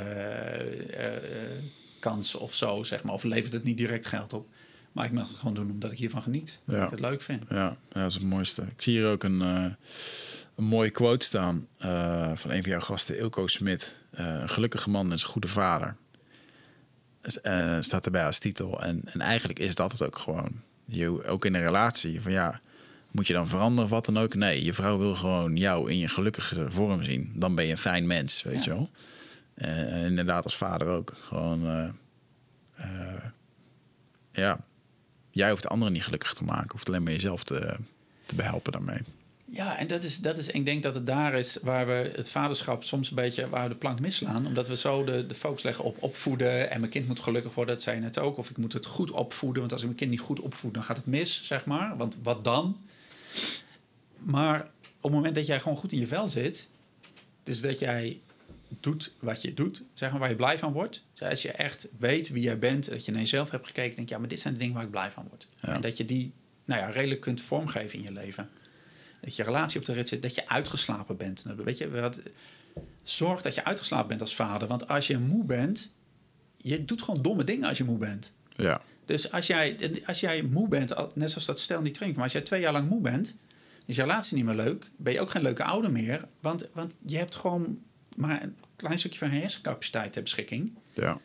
[1.98, 3.14] kansen of zo, zeg maar.
[3.14, 4.48] Of levert het niet direct geld op.
[4.92, 6.58] Maar ik mag het gewoon doen omdat ik hiervan geniet.
[6.64, 6.74] Ja.
[6.74, 7.42] Dat ik het leuk vind.
[7.50, 8.62] Ja, ja, dat is het mooiste.
[8.62, 9.76] Ik zie hier ook een, een
[10.64, 11.66] mooie quote staan
[12.34, 13.92] van een van jouw gasten, Ilko Smit.
[14.10, 15.96] Een gelukkige man is een goede vader.
[17.80, 18.82] Staat erbij als titel.
[18.82, 20.60] En, en eigenlijk is dat het ook gewoon.
[20.84, 22.20] Je, ook in een relatie.
[22.20, 22.60] Van ja,
[23.18, 24.34] moet je dan veranderen of wat dan ook?
[24.34, 27.32] Nee, je vrouw wil gewoon jou in je gelukkige vorm zien.
[27.34, 28.60] Dan ben je een fijn mens, weet Ja.
[28.64, 28.90] je wel.
[29.54, 31.12] Eh, en inderdaad als vader ook.
[31.20, 31.88] Gewoon, eh,
[32.74, 33.22] eh,
[34.32, 34.60] ja,
[35.30, 36.70] jij hoeft de anderen niet gelukkig te maken.
[36.72, 37.76] Hoeft alleen maar jezelf te,
[38.26, 38.98] te behelpen daarmee.
[39.44, 42.30] Ja, en dat is, dat is, ik denk dat het daar is waar we het
[42.30, 44.46] vaderschap soms een beetje waar we de plank misslaan.
[44.46, 46.70] Omdat we zo de, de focus leggen op opvoeden.
[46.70, 48.36] En mijn kind moet gelukkig worden, dat zei je net ook.
[48.38, 49.60] Of ik moet het goed opvoeden.
[49.60, 51.96] Want als ik mijn kind niet goed opvoed, dan gaat het mis, zeg maar.
[51.96, 52.76] Want wat dan?
[54.18, 54.60] Maar
[54.96, 56.68] op het moment dat jij gewoon goed in je vel zit.
[57.42, 58.20] Dus dat jij
[58.80, 61.04] doet wat je doet, zeg maar, waar je blij van wordt.
[61.14, 64.08] Dus als je echt weet wie jij bent, dat je naar jezelf hebt gekeken, denk
[64.08, 65.46] je, ja, maar dit zijn de dingen waar ik blij van word.
[65.60, 65.74] Ja.
[65.74, 66.32] En dat je die,
[66.64, 68.50] nou ja, redelijk kunt vormgeven in je leven.
[69.20, 71.44] Dat je relatie op de rit zit, dat je uitgeslapen bent.
[71.56, 72.20] Weet je, wat,
[73.02, 74.68] zorg dat je uitgeslapen bent als vader.
[74.68, 75.92] Want als je moe bent,
[76.56, 78.32] je doet gewoon domme dingen als je moe bent.
[78.56, 82.14] Ja, Dus als jij, als jij moe bent, net zoals dat stel in die training,
[82.18, 83.36] maar als jij twee jaar lang moe bent,
[83.86, 86.28] is je relatie niet meer leuk, ben je ook geen leuke ouder meer.
[86.40, 87.78] Want, want je hebt gewoon
[88.16, 90.72] maar een klein stukje van je hersencapaciteit ter beschikking.
[90.94, 91.20] ja,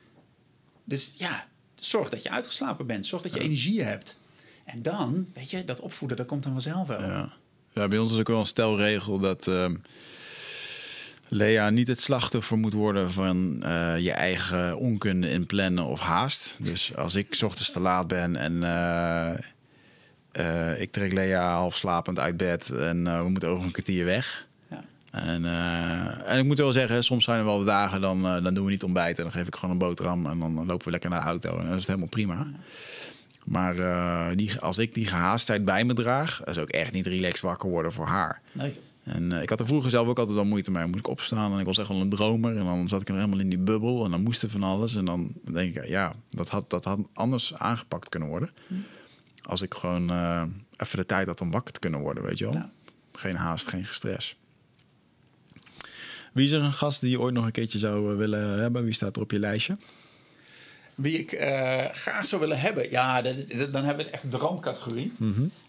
[0.84, 3.06] Dus ja, zorg dat je uitgeslapen bent.
[3.06, 4.20] Zorg dat je energie hebt.
[4.64, 7.02] En dan, weet je, dat opvoeden, dat komt dan vanzelf wel.
[7.02, 7.34] ja.
[7.72, 9.76] ja, bij ons is ook wel een stelregel dat ehm,
[11.28, 16.58] Lea niet het slachtoffer moet worden van eh, je eigen onkunde in plannen of haast.
[16.60, 19.34] Dus als ik ochtends te laat ben en eh,
[20.32, 24.48] eh, ik trek Lea half slapend uit bed en we moeten over een kwartier weg.
[24.70, 24.84] Ja.
[25.12, 25.46] En,
[26.26, 28.84] en ik moet wel zeggen, soms zijn er wel dagen, dan, dan doen we niet
[28.84, 29.24] ontbijten.
[29.24, 31.50] Dan geef ik gewoon een boterham en dan lopen we lekker naar de auto.
[31.50, 32.48] En dan is het helemaal prima.
[33.46, 33.76] Maar
[34.36, 37.70] die, als ik die gehaastheid bij me draag, dat is ook echt niet relaxed wakker
[37.70, 38.42] worden voor haar.
[38.52, 38.80] Nee.
[39.04, 40.86] En eh, ik had er vroeger zelf ook altijd al moeite mee.
[40.86, 42.58] Moest ik opstaan en ik was echt wel een dromer.
[42.58, 44.96] En dan zat ik er helemaal in die bubbel en dan moest er van alles.
[44.96, 48.50] En dan denk ik, ja, dat had, dat had anders aangepakt kunnen worden.
[49.42, 50.44] Als ik gewoon eh,
[50.78, 52.54] even de tijd had om wakker te kunnen worden, weet je wel.
[52.54, 52.70] Ja.
[53.14, 54.36] Geen haast, geen stress.
[56.34, 58.84] Wie is er een gast die je ooit nog een keertje zou eh, willen hebben?
[58.84, 59.78] Wie staat er op je lijstje?
[60.96, 64.22] Wie ik eh, graag zou willen hebben, ja, dat is, dat- dan hebben we het
[64.22, 65.14] echt droomcategorie.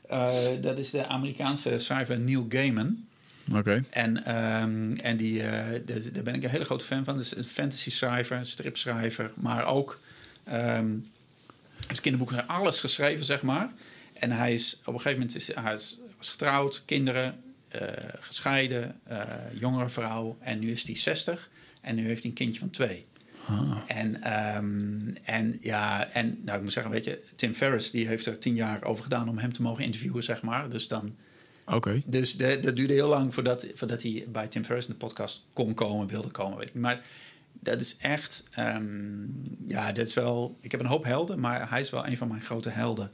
[0.09, 3.05] Eh, dat is de Amerikaanse schrijver Neil Gaiman.
[3.53, 3.85] Oké.
[3.91, 5.81] En, ehm, en die, eh,
[6.13, 7.17] daar- ben ik een hele grote fan van.
[7.17, 10.01] Dus een fantasy schrijver, een stripschrijver, maar ook
[11.87, 13.73] heeft kinderboeken alles geschreven, zeg maar.
[14.13, 17.37] En hij is op een gegeven moment is, hij is, was getrouwd, kinderen,
[17.69, 17.89] eh,
[18.21, 19.23] gescheiden, eh,
[19.53, 20.37] jongere vrouw.
[20.41, 21.49] En nu is hij 60
[21.81, 23.05] en nu heeft hij een kindje van twee.
[23.87, 28.27] En, ehm, en ja, en nou, ik moet zeggen, weet je, Tim Ferriss die heeft
[28.27, 30.69] er tien jaar over gedaan om hem te mogen interviewen, zeg maar.
[30.69, 31.15] Dus dan
[31.67, 32.03] Oké.
[32.07, 35.45] dus de, dat duurde heel lang voordat, voordat hij bij Tim Ferriss in de podcast
[35.53, 36.59] kon komen, wilde komen.
[36.59, 36.75] Weet ik.
[36.75, 37.03] Maar
[37.53, 38.83] dat is echt, ehm,
[39.67, 40.57] ja, dat is wel.
[40.61, 43.11] Ik heb een hoop helden, maar hij is wel een van mijn grote helden.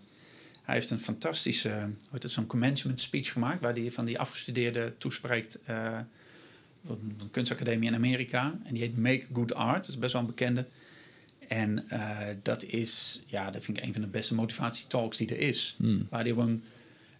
[0.62, 4.18] Hij heeft een fantastische, hoe heet het, zo'n commencement speech gemaakt, waar hij van die
[4.18, 5.60] afgestudeerden toespreekt.
[5.64, 5.98] eh,
[6.86, 8.58] op een kunstacademie in Amerika.
[8.64, 9.80] En die heet Make Good Art.
[9.80, 10.66] Dat is best wel een bekende.
[11.48, 15.38] En eh, dat is, ja, dat vind ik een van de beste motivatietalks die er
[15.38, 15.76] is.
[16.08, 16.62] Waar hij op een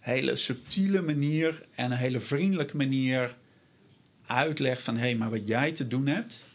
[0.01, 3.35] hele subtiele manier en een hele vriendelijke manier
[4.25, 4.95] uitlegt van...
[4.95, 6.45] hé, hey, maar wat jij te doen hebt,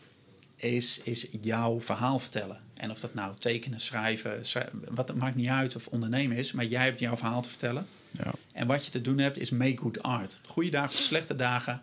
[0.56, 2.60] is, is jouw verhaal vertellen.
[2.74, 6.52] En of dat nou tekenen, schrijven, schrij- wat het maakt niet uit of ondernemen is...
[6.52, 7.86] maar jij hebt jouw verhaal te vertellen.
[8.10, 8.32] Ja.
[8.52, 10.38] En wat je te doen hebt, is make good art.
[10.46, 11.82] Goede dagen, slechte dagen.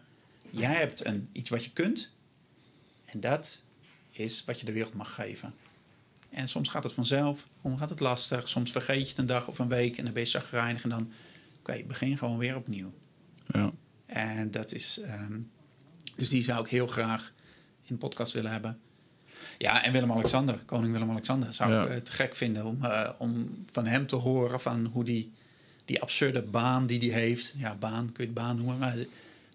[0.49, 2.11] Jij hebt een, iets wat je kunt.
[3.05, 3.61] En dat
[4.09, 5.53] is wat je de wereld mag geven.
[6.29, 8.49] En soms gaat het vanzelf, soms gaat het lastig.
[8.49, 10.83] Soms vergeet je het een dag of een week en dan ben je zagrijnig.
[10.83, 11.11] En dan,
[11.63, 12.93] oké, begin gewoon weer opnieuw.
[13.45, 13.71] Ja.
[14.05, 15.39] En dat is, ehm,
[16.15, 17.33] dus die zou ik heel graag
[17.83, 18.79] in de podcast willen hebben.
[19.57, 21.83] Ja, en Willem-Alexander, koning Willem-Alexander, zou Ja.
[21.83, 25.31] ik eh, te gek vinden om, eh, om van hem te horen van hoe die,
[25.85, 28.95] die absurde baan die hij heeft, ja, baan kun je het baan noemen, maar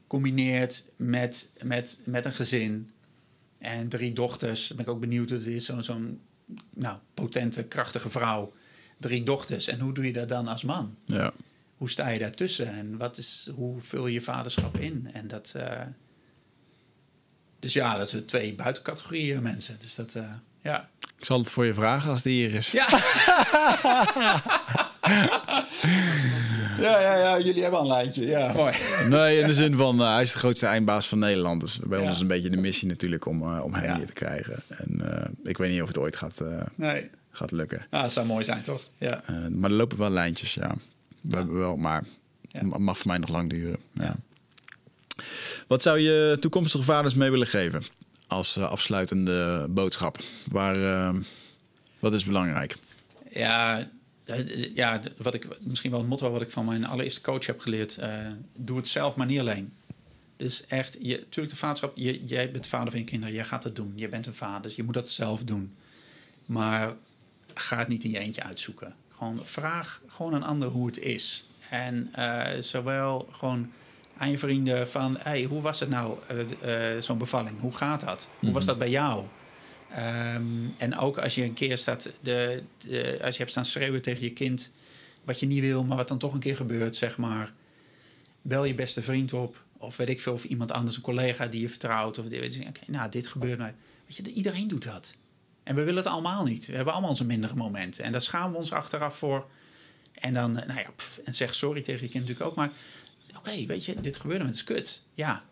[0.06, 2.90] combineert met, met, met een gezin,
[3.58, 4.68] En drie dochters.
[4.68, 5.64] Ben ik ook benieuwd hoe het is.
[5.64, 6.20] Zo'n zo'n
[6.74, 8.52] nou, potente, krachtige vrouw.
[8.98, 9.68] Drie dochters.
[9.68, 10.96] En hoe doe je dat dan als man?
[11.04, 11.32] Ja.
[11.78, 12.66] Hoe sta je daartussen?
[12.66, 15.08] En wat is, hoe vul je je vaderschap in?
[15.12, 15.52] En dat...
[15.56, 15.80] eh,
[17.58, 19.76] dus ja, dat zijn twee buitencategorieën mensen.
[19.80, 20.14] Dus dat...
[20.14, 20.30] eh,
[20.62, 20.88] ja.
[21.18, 22.70] Ik zal het voor je vragen als die hier is.
[22.70, 22.86] Ja.
[26.80, 28.26] ja, ja, ja, jullie hebben al een lijntje.
[28.26, 28.74] Ja, mooi.
[29.08, 31.60] Nee, in de zin van eh, hij is de grootste eindbaas van Nederland.
[31.60, 32.04] Dus bij Ja.
[32.04, 33.96] ons is een beetje de missie natuurlijk om, om hem Ja.
[33.96, 34.62] hier te krijgen.
[34.68, 35.00] En
[35.44, 36.40] ik weet niet of het ooit gaat,
[36.74, 37.10] Nee.
[37.30, 37.86] gaat lukken.
[37.90, 38.88] Ah, dat zou mooi zijn, toch?
[38.98, 39.22] Ja.
[39.50, 40.74] Maar er lopen wel lijntjes, ja.
[41.20, 42.04] We hebben wel, maar
[42.50, 43.78] het mag voor mij nog lang duren.
[45.66, 47.82] Wat zou je toekomstige vaders mee willen geven
[48.26, 50.18] als eh, afsluitende boodschap?
[50.50, 51.20] Waar, eh,
[51.98, 52.76] wat is belangrijk?
[53.30, 53.88] Ja,
[54.24, 57.60] eh, ja, wat ik, misschien wel het motto wat ik van mijn allereerste coach heb
[57.60, 57.98] geleerd.
[58.54, 59.72] doe het zelf, maar niet alleen.
[60.36, 63.34] Dus echt, je, natuurlijk de vaderschap, je, jij bent de vader van je kinderen.
[63.34, 63.92] Jij gaat het doen.
[63.94, 65.74] Je bent een vader, dus je moet dat zelf doen.
[66.46, 66.94] Maar
[67.54, 68.94] ga het niet in je eentje uitzoeken.
[69.18, 71.48] Gewoon vraag gewoon een ander hoe het is.
[71.70, 73.72] En eh, zowel gewoon
[74.16, 75.16] aan je vrienden van...
[75.18, 77.60] Hey, hoe was het nou, eh, eh, zo'n bevalling?
[77.60, 78.28] Hoe gaat dat?
[78.38, 79.26] Hoe was dat bij jou?
[79.90, 80.44] Ehm,
[80.76, 82.10] en ook als je een keer staat...
[82.20, 84.72] De, de- als je hebt staan schreeuwen tegen je kind...
[85.24, 87.52] wat je niet wil, maar wat dan toch een keer gebeurt, zeg maar...
[88.42, 89.62] bel je beste vriend op...
[89.78, 92.18] of weet ik veel, of iemand anders, een collega die je vertrouwt...
[92.18, 93.74] of je, oké, nou, dit gebeurt mij.
[94.06, 95.14] Weet je, iedereen doet dat.
[95.68, 96.66] En we willen het allemaal niet.
[96.66, 98.04] We hebben allemaal onze mindere momenten.
[98.04, 99.46] En daar schamen we ons achteraf voor.
[100.12, 102.56] En dan, eh, nou ja, pff, en zeg sorry tegen je kind natuurlijk ook.
[102.56, 102.70] Maar
[103.36, 105.02] oké, weet je, dit gebeurde met is kut.
[105.14, 105.44] Ja.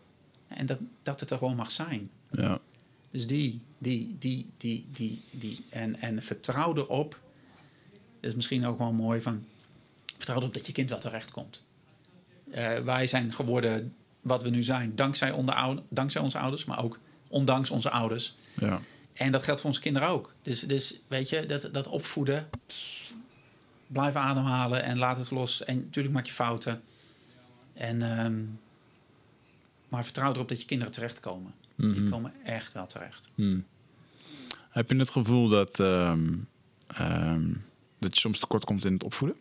[0.49, 2.11] En dat, dat het er gewoon mag zijn.
[2.31, 2.59] Ja.
[3.11, 5.65] Dus die, die, die, die, die, die.
[5.71, 7.21] En, en vertrouw erop.
[8.21, 9.45] Dat is misschien ook wel mooi van.
[10.17, 11.65] Vertrouw erop dat je kind wel terecht komt.
[12.51, 14.95] Eh, wij zijn geworden wat we nu zijn.
[14.95, 16.99] Dankzij, onderou- dankzij onze ouders, maar ook
[17.29, 18.35] ondanks onze ouders.
[18.55, 18.81] Ja.
[19.17, 20.35] En dat geldt voor onze kinderen ook.
[20.43, 22.49] Dus, dus weet je, dat, dat opvoeden.
[23.87, 25.65] Blijf ademhalen en laat het los.
[25.65, 26.83] En natuurlijk maak je fouten.
[27.75, 28.45] En, ehm,
[29.89, 31.55] maar vertrouw erop dat je kinderen terechtkomen.
[31.77, 33.31] Die komen echt wel terecht.
[33.35, 33.65] Hmm.
[34.71, 36.35] Heb je het gevoel dat, ehm,
[36.87, 37.53] ehm,
[37.99, 39.37] dat je soms tekort komt in het opvoeden?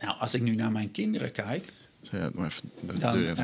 [0.00, 3.36] Nou, als ik nu naar mijn kinderen kijk, Ja, maar even dan,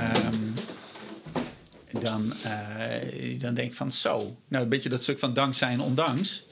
[1.93, 4.37] dan, eh, dan denk ik van zo.
[4.49, 6.47] Nou, een beetje dat stuk van dankzij en ondanks.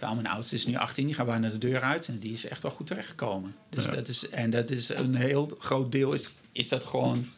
[0.00, 2.08] Nou, mijn oudste is nu 18, die gaat bijna de deur uit.
[2.08, 3.54] En die is echt wel goed terechtgekomen.
[3.70, 3.90] Dus Ja.
[3.90, 7.28] dat is, en dat is een heel groot deel, is, is dat gewoon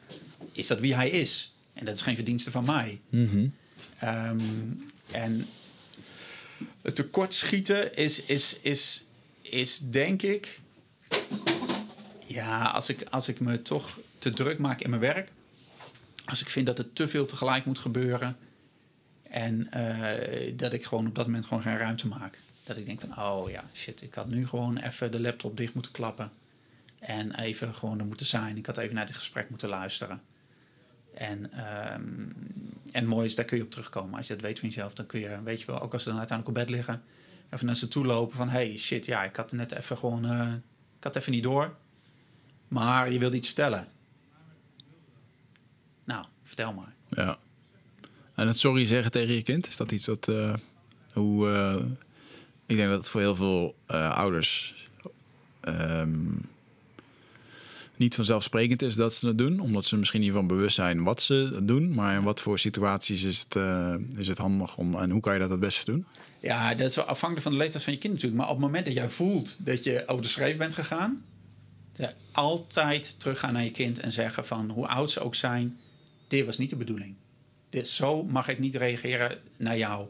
[0.53, 1.53] is dat wie hij is.
[1.73, 3.01] En dat is geen verdienste van mij.
[3.09, 3.47] Mhm.
[3.99, 4.39] Ehm,
[5.11, 5.47] en
[6.83, 9.05] het tekortschieten is, is, is,
[9.43, 10.61] is denk ik...
[12.27, 15.31] Ja, als ik, als ik me toch te druk maak in mijn werk...
[16.29, 18.37] als ik vind dat er te veel tegelijk moet gebeuren...
[19.23, 22.39] en eh, dat ik gewoon op dat moment gewoon geen ruimte maak.
[22.65, 25.75] Dat ik denk van, oh ja, shit, ik had nu gewoon even de laptop dicht
[25.75, 26.31] moeten klappen...
[26.99, 28.57] en even gewoon er moeten zijn.
[28.57, 30.23] Ik had even naar dit gesprek moeten luisteren.
[31.15, 32.03] En, ehm,
[32.93, 34.17] en mooi is, daar kun je op terugkomen.
[34.19, 36.09] Als je dat weet van jezelf, dan kun je, weet je wel, ook als ze
[36.09, 37.03] dan uiteindelijk op bed liggen,
[37.51, 40.53] even naar ze toe lopen van, hey, shit, ja, ik had net even gewoon, eh,
[40.99, 41.77] ik had even niet door.
[42.69, 43.89] Maar je wilde iets vertellen.
[46.09, 46.95] Nou, vertel maar.
[47.09, 47.37] Ja.
[48.35, 50.29] En het sorry zeggen tegen je kind, is dat iets dat...
[50.29, 50.55] eh,
[51.13, 51.85] hoe, eh,
[52.67, 54.75] ik denk dat het voor heel veel eh, ouders...
[55.61, 56.19] ehm,
[57.97, 59.61] niet vanzelfsprekend is dat ze het doen.
[59.61, 61.95] Omdat ze misschien niet van bewust zijn wat ze doen.
[61.95, 63.57] Maar in wat voor situaties is het,
[64.17, 64.95] is het handig om...
[64.95, 66.07] En hoe kan je dat het beste doen?
[66.41, 68.41] Ja, dat is wel afhankelijk van de leeftijd van je kind natuurlijk.
[68.41, 71.25] Maar op het moment dat jij voelt dat je over de schreef bent gegaan...
[72.33, 75.79] altijd teruggaan naar je kind en zeggen van hoe oud ze ook zijn...
[76.29, 77.15] dit was niet de bedoeling.
[77.71, 80.07] Dit, zo mag ik niet reageren naar jou.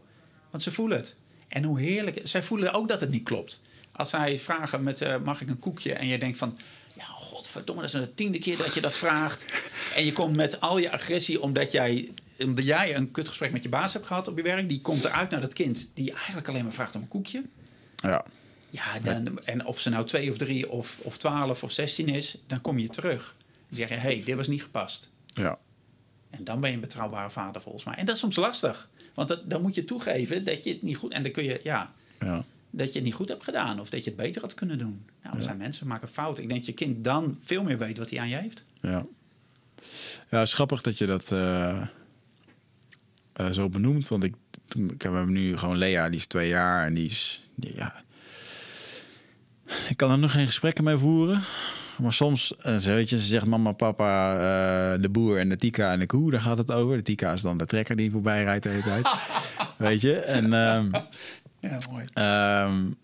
[0.50, 1.16] Want ze voelen het.
[1.48, 2.20] En hoe heerlijk...
[2.22, 3.62] Zij voelen ook dat het niet klopt.
[3.92, 5.92] Als zij vragen met eh, mag ik een koekje...
[5.92, 6.58] en je denkt van...
[6.96, 9.46] Ja, godverdomme, dat is de tiende keer dat je dat vraagt.
[9.94, 13.68] En je komt met al je agressie omdat jij, omdat jij een kutgesprek met je
[13.68, 14.68] baas hebt gehad op je werk.
[14.68, 17.42] Die komt eruit naar dat kind die eigenlijk alleen maar vraagt om een koekje.
[17.96, 18.24] Ja.
[18.70, 22.38] Ja, dan, en of ze nou twee of drie of, of twaalf of zestien is,
[22.46, 23.36] dan kom je terug.
[23.68, 25.10] Dan zeg je, hé, hey, dit was niet gepast.
[25.34, 25.58] Ja.
[26.30, 27.94] En dan ben je een betrouwbare vader volgens mij.
[27.94, 28.88] En dat is soms lastig.
[29.14, 31.12] Want dat, dan moet je toegeven dat je het niet goed...
[31.12, 32.44] En dan kun je, ja, Ja.
[32.70, 33.80] dat je het niet goed hebt gedaan.
[33.80, 35.06] Of dat je het beter had kunnen doen.
[35.22, 36.42] Nou, er zijn mensen die maken fouten.
[36.42, 38.64] Ik denk dat je kind dan veel meer weet wat hij aan je heeft.
[38.80, 39.06] Ja.
[40.30, 41.82] Ja, het is grappig dat je dat eh,
[43.32, 44.08] eh, zo benoemt.
[44.08, 44.34] Want ik,
[44.92, 47.48] ik heb nu gewoon Lea, die is twee jaar en die is.
[47.54, 48.02] die- ja.
[49.88, 51.42] Ik kan er nog geen gesprekken mee voeren.
[51.98, 55.92] Maar soms, uh, weet je, ze zegt mama, papa, uh, de boer en de tika
[55.92, 56.96] en de koe, daar gaat het over.
[56.96, 59.08] De tika is dan de trekker die voorbij rijdt de hele tijd.
[59.76, 60.14] weet je?
[60.14, 60.90] En, um,
[61.60, 62.04] ja, mooi.
[62.14, 62.96] Um,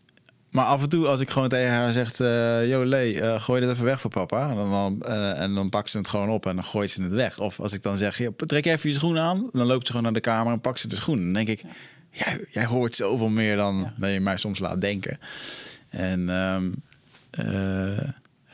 [0.54, 3.60] maar af en toe, als ik gewoon tegen haar zeg: uh, Yo, Lee, uh, gooi
[3.60, 4.48] dit even weg voor papa.
[4.48, 7.12] En dan, uh, en dan pakt ze het gewoon op en dan gooit ze het
[7.12, 7.38] weg.
[7.38, 9.48] Of als ik dan zeg: Trek even je schoenen aan.
[9.52, 11.24] Dan loopt ze gewoon naar de kamer en pakt ze de schoenen.
[11.24, 11.64] Dan denk ik:
[12.10, 13.94] jij, jij hoort zoveel meer dan, ja.
[13.96, 15.18] dan je mij soms laat denken.
[15.88, 16.74] En um,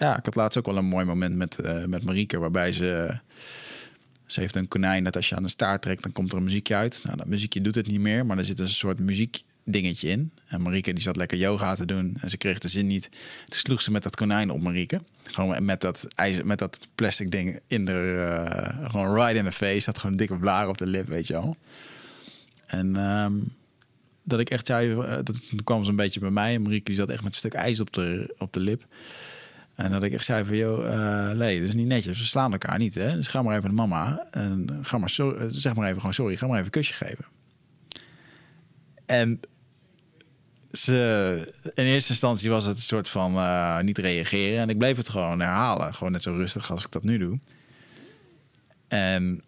[0.00, 3.18] ja, ik had laatst ook wel een mooi moment met, met Marieke, waarbij ze.
[4.26, 6.44] Ze heeft een konijn dat als je aan de staart trekt, dan komt er een
[6.44, 7.00] muziekje uit.
[7.04, 10.32] Nou, dat muziekje doet het niet meer, maar er zit een soort muziek dingetje in.
[10.46, 13.08] En Marieke die zat lekker yoga te doen en ze kreeg de zin niet.
[13.48, 15.00] Toen sloeg ze met dat konijn op Marieke.
[15.22, 19.52] Gewoon met dat, ijzer, met dat plastic ding in de, uh, gewoon right in the
[19.52, 19.82] face.
[19.84, 21.56] Had gewoon dikke blaar op de lip, weet je wel.
[22.66, 23.52] En um,
[24.22, 26.54] dat ik echt zei, uh, dat, toen kwam ze een beetje bij mij.
[26.54, 28.86] En Marieke die zat echt met een stuk ijs op de, op de lip.
[29.80, 32.18] En dat ik echt zei van, joh, uh, nee, dat is niet netjes.
[32.18, 33.14] We slaan elkaar niet, hè.
[33.14, 34.26] Dus ga maar even naar mama.
[34.30, 36.36] En ga maar, so zeg maar even gewoon sorry.
[36.36, 37.24] Ga maar even een kusje geven.
[39.06, 39.40] En
[40.70, 44.60] ze, in eerste instantie was het een soort van uh, niet reageren.
[44.60, 45.94] En ik bleef het gewoon herhalen.
[45.94, 47.38] Gewoon net zo rustig als ik dat nu doe.
[48.88, 49.42] En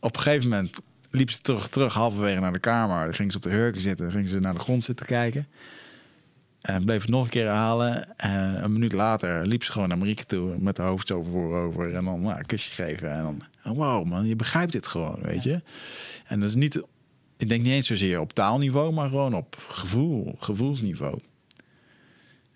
[0.00, 0.78] op een gegeven moment
[1.10, 3.04] liep ze terug, terug halverwege naar de kamer.
[3.04, 4.12] Dan ging ze op de hurken zitten.
[4.12, 5.46] Ging ze naar de grond zitten kijken.
[6.64, 8.16] En bleef het nog een keer herhalen.
[8.18, 10.54] En een minuut later liep ze gewoon naar Marieke toe.
[10.58, 11.94] Met haar hoofd zo voorover.
[11.94, 13.12] En dan nou, een kusje geven.
[13.12, 15.62] En dan, wow man, je begrijpt dit gewoon, weet je.
[16.26, 16.82] En dat is niet
[17.36, 21.18] ik denk niet eens zozeer op taalniveau, maar gewoon op gevoel, gevoelsniveau.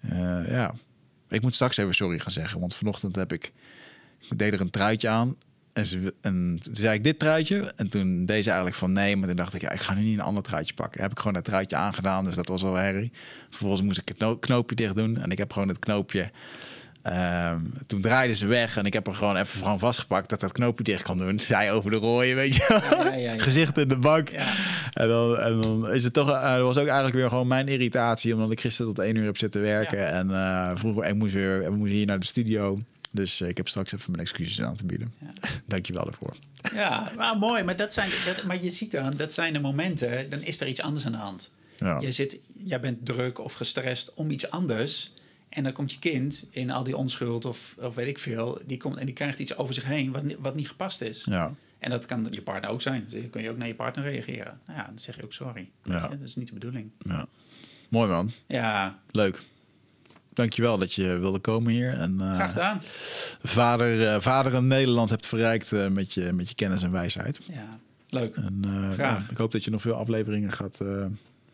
[0.01, 0.75] Uh, ja,
[1.29, 3.53] ik moet straks even sorry gaan zeggen, want vanochtend heb ik,
[4.31, 5.37] ik deed er een truitje aan
[5.79, 9.17] en, ze, en toen zei ik dit truitje en toen deed ze eigenlijk van nee,
[9.17, 11.03] maar toen dacht ik ja, ik ga nu niet een ander truitje pakken.
[11.03, 13.13] Heb ik gewoon dat truitje aangedaan, dus dat was wel herrie.
[13.49, 16.31] Vervolgens moest ik het knoopje dicht doen en ik heb gewoon het knoopje
[17.03, 20.53] Um, toen draaiden ze weg en ik heb er gewoon even van vastgepakt dat dat
[20.53, 21.41] knoopje dicht kan doen.
[21.41, 22.81] Zij over de rooien, weet je.
[22.91, 24.31] Ja, ja, ja, Gezicht in de bank.
[24.93, 26.29] En, dan, en dan is het toch.
[26.29, 29.37] Uh, was ook eigenlijk weer gewoon mijn irritatie, omdat ik gisteren tot één uur heb
[29.37, 30.09] zitten werken.
[30.09, 32.79] En uh, vroeger, ik moest weer, we moesten hier naar de studio.
[33.19, 35.15] Dus uh, ik heb straks even mijn excuses aan te bieden.
[35.21, 35.51] Ja.
[35.67, 36.37] Dank je wel ervoor.
[36.75, 37.63] Ja, maar mooi.
[37.63, 40.69] Maar, dat zijn, dat, maar je ziet dan, dat zijn de momenten, dan is er
[40.69, 41.51] iets anders aan de hand.
[41.79, 42.01] Ja.
[42.01, 45.13] Je zit, jij bent druk of gestrest om iets anders.
[45.49, 48.77] En dan komt je kind in al die onschuld of, of weet ik veel, die
[48.77, 51.25] komt en die krijgt iets over zich heen wat, wat niet gepast is.
[51.25, 51.55] Ja.
[51.79, 53.07] En dat kan je partner ook zijn.
[53.09, 54.61] Dus dan kun je ook naar je partner reageren.
[54.67, 55.71] Nou ja, dan zeg je ook sorry.
[55.85, 56.09] Ja.
[56.09, 56.91] Dat is niet de bedoeling.
[56.99, 57.27] Ja.
[57.89, 58.33] Mooi man.
[58.47, 59.03] Ja.
[59.11, 59.43] Leuk.
[60.39, 61.95] Dankjewel dat je wilde komen hier.
[61.95, 62.79] En, uh, Graag gedaan.
[63.43, 67.41] Vader, uh, vader in Nederland hebt verrijkt uh, met, je, met je kennis en wijsheid.
[67.47, 67.79] Ja,
[68.09, 68.37] leuk.
[68.37, 69.25] En, Graag.
[69.25, 70.81] Ja, ik hoop dat je nog veel afleveringen gaat,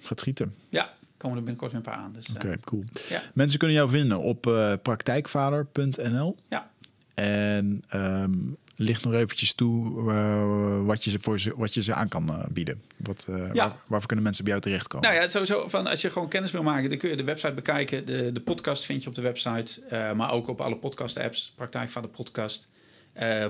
[0.01, 0.55] gaat schieten.
[0.69, 2.13] Ja, komen er binnenkort weer een paar aan.
[2.13, 2.85] Dus, Oké, okay, cool.
[3.09, 3.23] Ja.
[3.35, 4.41] Mensen kunnen jou vinden op
[4.83, 6.37] praktijkvader.nl.
[6.49, 6.71] Ja.
[7.15, 11.95] En um, ligt nog eventjes toe uh, wat, je ze voor ze, wat je ze
[11.95, 12.83] aan kan uh, bieden.
[12.97, 13.53] Wat, ja.
[13.53, 15.11] waar, waarvoor kunnen mensen bij jou terechtkomen?
[15.11, 17.53] Nou ja, sowieso van als je gewoon kennis wil maken, dan kun je de website
[17.53, 18.07] bekijken.
[18.07, 19.81] De, de podcast vind je op de website,
[20.17, 21.53] maar ook op alle podcast-apps.
[21.57, 22.69] Praktijkvader podcast.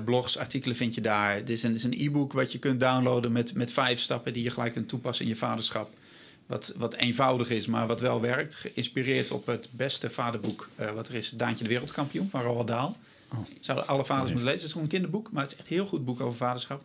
[0.04, 1.38] blogs, artikelen vind je daar.
[1.38, 4.42] Dit is een, is een e-book wat je kunt downloaden met, met vijf stappen die
[4.42, 5.90] je gelijk kunt toepassen in je vaderschap
[6.46, 8.54] wat, wat eenvoudig is, maar wat wel werkt.
[8.54, 11.30] Geïnspireerd op het beste vaderboek wat er is.
[11.30, 12.92] Daantje de Wereldkampioen van Roald Dahl.
[13.36, 13.46] Oh.
[13.60, 14.58] Zouden alle vaders moeten lezen.
[14.58, 16.84] Het is gewoon een kinderboek, maar het is echt een heel goed boek over vaderschap.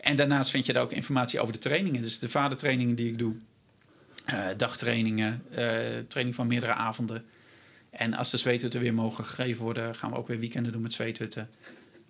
[0.00, 2.02] En daarnaast vind je daar ook informatie over de trainingen.
[2.02, 3.34] Dus de vadertrainingen die ik doe.
[4.30, 5.56] Uh, dagtrainingen, uh,
[6.08, 7.24] training van meerdere avonden.
[7.90, 10.92] En als de zweethutten weer mogen gegeven worden, gaan we ook weer weekenden doen met
[10.92, 11.50] zweethutten.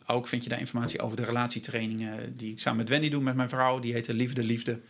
[0.07, 3.35] Ook vind je daar informatie over de relatietrainingen die ik samen met Wendy doe met
[3.35, 3.79] mijn vrouw.
[3.79, 4.81] Die heet Liefde, Liefde.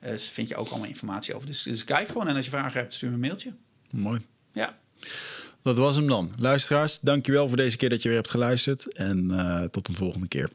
[0.00, 1.46] Dus vind je ook allemaal informatie over.
[1.46, 3.52] Dus, dus, kijk gewoon en als je vragen hebt, stuur me een mailtje.
[3.90, 4.20] Mooi.
[4.52, 4.78] Ja.
[5.62, 6.30] Dat was hem dan.
[6.38, 8.94] Luisteraars, dankjewel voor deze keer dat je weer hebt geluisterd.
[8.94, 10.50] En uh, tot een volgende keer.